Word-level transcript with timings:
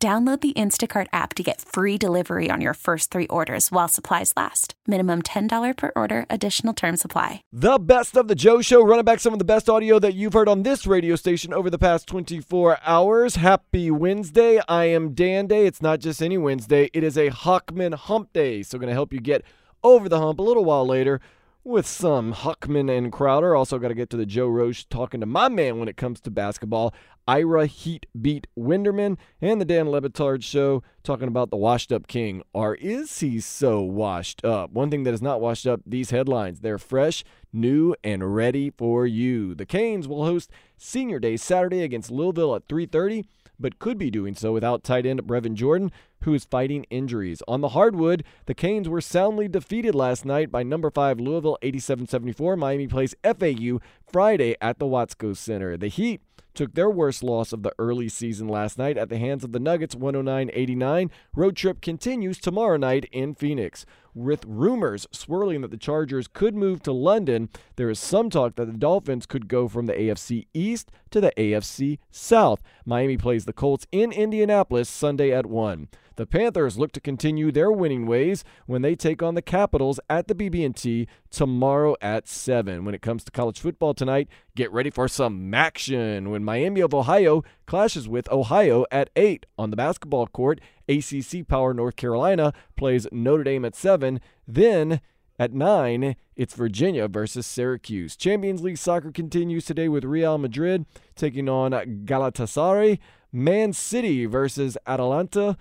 Download 0.00 0.40
the 0.40 0.52
Instacart 0.52 1.08
app 1.12 1.34
to 1.34 1.42
get 1.42 1.60
free 1.60 1.98
delivery 1.98 2.50
on 2.52 2.60
your 2.60 2.74
first 2.74 3.10
three 3.10 3.26
orders 3.26 3.72
while 3.72 3.88
supplies 3.88 4.32
last. 4.36 4.74
Minimum 4.86 5.22
$10 5.22 5.76
per 5.76 5.90
order, 5.96 6.24
additional 6.30 6.72
term 6.72 6.96
supply. 6.96 7.42
The 7.52 7.80
best 7.80 8.16
of 8.16 8.28
the 8.28 8.36
Joe 8.36 8.62
Show, 8.62 8.80
running 8.80 9.04
back 9.04 9.18
some 9.18 9.32
of 9.32 9.40
the 9.40 9.44
best 9.44 9.68
audio 9.68 9.98
that 9.98 10.14
you've 10.14 10.34
heard 10.34 10.48
on 10.48 10.62
this 10.62 10.86
radio 10.86 11.16
station 11.16 11.52
over 11.52 11.68
the 11.68 11.80
past 11.80 12.06
24 12.06 12.78
hours. 12.84 13.34
Happy 13.34 13.90
Wednesday. 13.90 14.60
I 14.68 14.84
am 14.84 15.14
Dan 15.14 15.48
Day. 15.48 15.66
It's 15.66 15.82
not 15.82 15.98
just 15.98 16.22
any 16.22 16.38
Wednesday, 16.38 16.90
it 16.92 17.02
is 17.02 17.18
a 17.18 17.30
Hochman 17.30 17.94
Hump 17.94 18.32
Day. 18.32 18.62
So, 18.62 18.78
going 18.78 18.86
to 18.86 18.94
help 18.94 19.12
you 19.12 19.18
get 19.18 19.42
over 19.82 20.08
the 20.08 20.20
hump 20.20 20.38
a 20.38 20.42
little 20.42 20.64
while 20.64 20.86
later 20.86 21.20
with 21.64 21.86
some 21.86 22.32
Hochman 22.34 22.96
and 22.96 23.12
Crowder. 23.12 23.56
Also, 23.56 23.78
got 23.80 23.88
to 23.88 23.94
get 23.94 24.10
to 24.10 24.16
the 24.16 24.24
Joe 24.24 24.46
Rose 24.46 24.84
talking 24.84 25.18
to 25.20 25.26
my 25.26 25.48
man 25.48 25.78
when 25.80 25.88
it 25.88 25.96
comes 25.96 26.20
to 26.20 26.30
basketball. 26.30 26.94
Ira 27.28 27.66
Heat 27.66 28.06
beat 28.18 28.46
Winderman 28.58 29.18
and 29.42 29.60
the 29.60 29.66
Dan 29.66 29.90
Le 29.90 30.00
Batard 30.00 30.42
show 30.42 30.82
talking 31.02 31.28
about 31.28 31.50
the 31.50 31.58
washed 31.58 31.92
up 31.92 32.06
king. 32.06 32.42
Or 32.54 32.74
is 32.76 33.20
he 33.20 33.38
so 33.38 33.82
washed 33.82 34.46
up? 34.46 34.72
One 34.72 34.90
thing 34.90 35.02
that 35.02 35.12
is 35.12 35.20
not 35.20 35.42
washed 35.42 35.66
up, 35.66 35.82
these 35.84 36.08
headlines. 36.08 36.60
They're 36.60 36.78
fresh, 36.78 37.24
new, 37.52 37.94
and 38.02 38.34
ready 38.34 38.70
for 38.70 39.06
you. 39.06 39.54
The 39.54 39.66
Canes 39.66 40.08
will 40.08 40.24
host 40.24 40.50
Senior 40.78 41.18
Day 41.18 41.36
Saturday 41.36 41.82
against 41.82 42.10
Louisville 42.10 42.54
at 42.56 42.66
3:30 42.66 43.26
but 43.58 43.78
could 43.78 43.98
be 43.98 44.10
doing 44.10 44.34
so 44.34 44.52
without 44.52 44.84
tight 44.84 45.04
end 45.04 45.22
Brevin 45.24 45.54
Jordan, 45.54 45.90
who 46.22 46.34
is 46.34 46.44
fighting 46.44 46.84
injuries. 46.90 47.42
On 47.48 47.60
the 47.60 47.70
hardwood, 47.70 48.24
the 48.46 48.54
Canes 48.54 48.88
were 48.88 49.00
soundly 49.00 49.48
defeated 49.48 49.94
last 49.94 50.24
night 50.24 50.50
by 50.50 50.62
number 50.62 50.90
5 50.90 51.18
Louisville 51.18 51.58
87-74. 51.62 52.56
Miami 52.56 52.86
plays 52.86 53.14
FAU 53.24 53.80
Friday 54.06 54.56
at 54.60 54.78
the 54.78 54.86
Watsco 54.86 55.36
Center. 55.36 55.76
The 55.76 55.88
Heat 55.88 56.20
took 56.58 56.74
their 56.74 56.90
worst 56.90 57.22
loss 57.22 57.52
of 57.52 57.62
the 57.62 57.72
early 57.78 58.08
season 58.08 58.48
last 58.48 58.78
night 58.78 58.98
at 58.98 59.08
the 59.08 59.16
hands 59.16 59.44
of 59.44 59.52
the 59.52 59.60
Nuggets 59.60 59.94
109-89. 59.94 61.08
Road 61.36 61.54
trip 61.54 61.80
continues 61.80 62.36
tomorrow 62.36 62.76
night 62.76 63.08
in 63.12 63.32
Phoenix. 63.32 63.86
With 64.12 64.44
rumors 64.44 65.06
swirling 65.12 65.60
that 65.60 65.70
the 65.70 65.76
Chargers 65.76 66.26
could 66.26 66.56
move 66.56 66.82
to 66.82 66.90
London, 66.90 67.48
there 67.76 67.88
is 67.88 68.00
some 68.00 68.28
talk 68.28 68.56
that 68.56 68.64
the 68.64 68.76
Dolphins 68.76 69.24
could 69.24 69.46
go 69.46 69.68
from 69.68 69.86
the 69.86 69.92
AFC 69.92 70.48
East 70.52 70.90
to 71.12 71.20
the 71.20 71.32
AFC 71.36 72.00
South. 72.10 72.60
Miami 72.84 73.16
plays 73.16 73.44
the 73.44 73.52
Colts 73.52 73.86
in 73.92 74.10
Indianapolis 74.10 74.88
Sunday 74.88 75.32
at 75.32 75.46
1. 75.46 75.86
The 76.18 76.26
Panthers 76.26 76.76
look 76.76 76.90
to 76.92 77.00
continue 77.00 77.52
their 77.52 77.70
winning 77.70 78.04
ways 78.04 78.42
when 78.66 78.82
they 78.82 78.96
take 78.96 79.22
on 79.22 79.36
the 79.36 79.40
Capitals 79.40 80.00
at 80.10 80.26
the 80.26 80.34
BB&T 80.34 81.06
tomorrow 81.30 81.94
at 82.00 82.26
7. 82.26 82.84
When 82.84 82.92
it 82.92 83.02
comes 83.02 83.22
to 83.22 83.30
college 83.30 83.60
football 83.60 83.94
tonight, 83.94 84.26
get 84.56 84.72
ready 84.72 84.90
for 84.90 85.06
some 85.06 85.54
action 85.54 86.30
when 86.30 86.42
Miami 86.42 86.80
of 86.80 86.92
Ohio 86.92 87.44
clashes 87.66 88.08
with 88.08 88.28
Ohio 88.32 88.84
at 88.90 89.10
8 89.14 89.46
on 89.56 89.70
the 89.70 89.76
basketball 89.76 90.26
court. 90.26 90.60
ACC 90.88 91.46
Power 91.46 91.72
North 91.72 91.94
Carolina 91.94 92.52
plays 92.74 93.06
Notre 93.12 93.44
Dame 93.44 93.64
at 93.64 93.76
7. 93.76 94.20
Then 94.44 95.00
at 95.38 95.52
9, 95.52 96.16
it's 96.34 96.54
Virginia 96.54 97.06
versus 97.06 97.46
Syracuse. 97.46 98.16
Champions 98.16 98.60
League 98.60 98.78
soccer 98.78 99.12
continues 99.12 99.66
today 99.66 99.88
with 99.88 100.02
Real 100.02 100.36
Madrid 100.36 100.84
taking 101.14 101.48
on 101.48 101.70
Galatasaray. 102.04 102.98
Man 103.30 103.72
City 103.72 104.26
versus 104.26 104.76
Atalanta. 104.84 105.56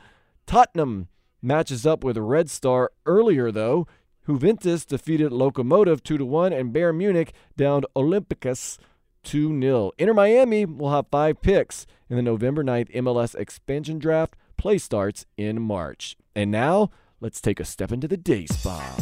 Tottenham 0.47 1.09
matches 1.41 1.85
up 1.85 2.03
with 2.03 2.17
Red 2.17 2.49
Star 2.49 2.91
earlier, 3.05 3.51
though. 3.51 3.85
Juventus 4.25 4.85
defeated 4.85 5.31
Lokomotiv 5.31 6.01
2 6.01 6.25
1, 6.25 6.53
and 6.53 6.73
Bayern 6.73 6.97
Munich 6.97 7.33
downed 7.55 7.85
Olympiacos 7.95 8.77
2 9.23 9.59
0. 9.61 9.91
Inter 9.97 10.13
Miami 10.13 10.65
will 10.65 10.91
have 10.91 11.07
five 11.11 11.41
picks 11.41 11.85
in 12.09 12.15
the 12.15 12.21
November 12.21 12.63
9th 12.63 12.93
MLS 12.95 13.35
expansion 13.35 13.99
draft. 13.99 14.35
Play 14.55 14.77
starts 14.77 15.25
in 15.35 15.61
March. 15.61 16.15
And 16.33 16.49
now, 16.49 16.89
let's 17.19 17.41
take 17.41 17.59
a 17.59 17.65
step 17.65 17.91
into 17.91 18.07
the 18.07 18.17
day 18.17 18.45
spa. 18.47 18.95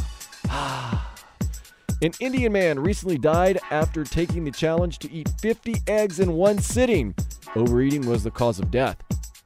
An 2.01 2.11
Indian 2.19 2.51
man 2.51 2.79
recently 2.79 3.17
died 3.17 3.59
after 3.71 4.03
taking 4.03 4.43
the 4.43 4.51
challenge 4.51 4.99
to 4.99 5.11
eat 5.11 5.29
50 5.39 5.75
eggs 5.87 6.19
in 6.19 6.33
one 6.33 6.59
sitting. 6.59 7.15
Overeating 7.55 8.05
was 8.05 8.23
the 8.23 8.31
cause 8.31 8.59
of 8.59 8.69
death. 8.69 8.97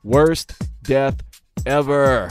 Worst 0.04 0.54
death 0.82 1.22
ever. 1.66 2.30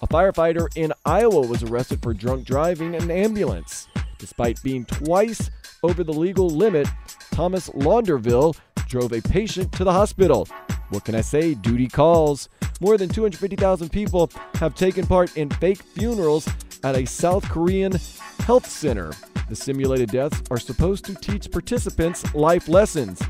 A 0.00 0.06
firefighter 0.06 0.68
in 0.76 0.92
Iowa 1.04 1.46
was 1.46 1.62
arrested 1.62 2.02
for 2.02 2.14
drunk 2.14 2.44
driving 2.44 2.94
an 2.94 3.10
ambulance. 3.10 3.88
Despite 4.18 4.62
being 4.62 4.84
twice 4.84 5.50
over 5.82 6.04
the 6.04 6.12
legal 6.12 6.48
limit, 6.48 6.88
Thomas 7.32 7.68
Launderville 7.70 8.56
drove 8.88 9.12
a 9.12 9.20
patient 9.20 9.72
to 9.72 9.84
the 9.84 9.92
hospital. 9.92 10.48
What 10.90 11.04
can 11.04 11.14
I 11.14 11.20
say? 11.20 11.54
Duty 11.54 11.88
calls. 11.88 12.48
More 12.80 12.96
than 12.96 13.08
250,000 13.08 13.90
people 13.90 14.30
have 14.54 14.74
taken 14.74 15.06
part 15.06 15.36
in 15.36 15.50
fake 15.50 15.82
funerals 15.82 16.48
at 16.84 16.96
a 16.96 17.04
South 17.04 17.48
Korean 17.48 17.92
health 18.40 18.66
center. 18.66 19.12
The 19.48 19.56
simulated 19.56 20.10
deaths 20.10 20.42
are 20.50 20.58
supposed 20.58 21.04
to 21.06 21.14
teach 21.14 21.50
participants 21.50 22.34
life 22.34 22.68
lessons. 22.68 23.20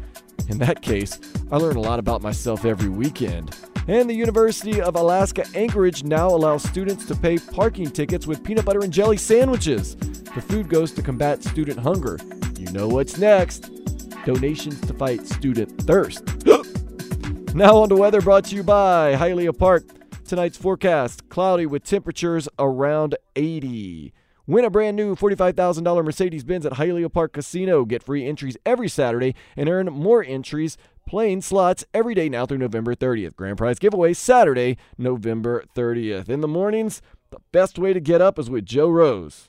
In 0.48 0.58
that 0.58 0.82
case, 0.82 1.18
I 1.50 1.56
learn 1.56 1.76
a 1.76 1.80
lot 1.80 1.98
about 1.98 2.22
myself 2.22 2.64
every 2.64 2.88
weekend. 2.88 3.56
And 3.88 4.08
the 4.08 4.14
University 4.14 4.82
of 4.82 4.96
Alaska 4.96 5.46
Anchorage 5.54 6.04
now 6.04 6.28
allows 6.28 6.62
students 6.62 7.06
to 7.06 7.14
pay 7.14 7.38
parking 7.38 7.90
tickets 7.90 8.26
with 8.26 8.44
peanut 8.44 8.66
butter 8.66 8.80
and 8.80 8.92
jelly 8.92 9.16
sandwiches. 9.16 9.96
The 9.96 10.42
food 10.42 10.68
goes 10.68 10.92
to 10.92 11.02
combat 11.02 11.42
student 11.42 11.78
hunger. 11.78 12.18
You 12.58 12.70
know 12.70 12.86
what's 12.86 13.16
next 13.16 13.70
donations 14.26 14.78
to 14.82 14.92
fight 14.92 15.26
student 15.26 15.80
thirst. 15.82 16.22
now 17.54 17.78
on 17.78 17.88
to 17.88 17.96
weather 17.96 18.20
brought 18.20 18.44
to 18.44 18.56
you 18.56 18.62
by 18.62 19.14
Hialeah 19.14 19.56
Park. 19.56 19.84
Tonight's 20.26 20.58
forecast 20.58 21.26
cloudy 21.30 21.64
with 21.64 21.82
temperatures 21.82 22.46
around 22.58 23.16
80. 23.36 24.12
Win 24.46 24.64
a 24.66 24.70
brand 24.70 24.96
new 24.98 25.14
$45,000 25.14 26.04
Mercedes 26.04 26.44
Benz 26.44 26.66
at 26.66 26.72
Hialeah 26.74 27.12
Park 27.12 27.32
Casino. 27.32 27.86
Get 27.86 28.02
free 28.02 28.26
entries 28.26 28.58
every 28.66 28.88
Saturday 28.88 29.34
and 29.56 29.68
earn 29.68 29.86
more 29.86 30.22
entries 30.22 30.76
playing 31.08 31.40
slots 31.40 31.84
every 31.94 32.14
day 32.14 32.28
now 32.28 32.44
through 32.44 32.58
November 32.58 32.94
30th. 32.94 33.34
Grand 33.34 33.56
prize 33.56 33.78
giveaway 33.78 34.12
Saturday, 34.12 34.76
November 34.98 35.64
30th. 35.74 36.28
In 36.28 36.42
the 36.42 36.46
mornings, 36.46 37.00
the 37.30 37.40
best 37.50 37.78
way 37.78 37.94
to 37.94 38.00
get 38.00 38.20
up 38.20 38.38
is 38.38 38.50
with 38.50 38.66
Joe 38.66 38.90
Rose. 38.90 39.48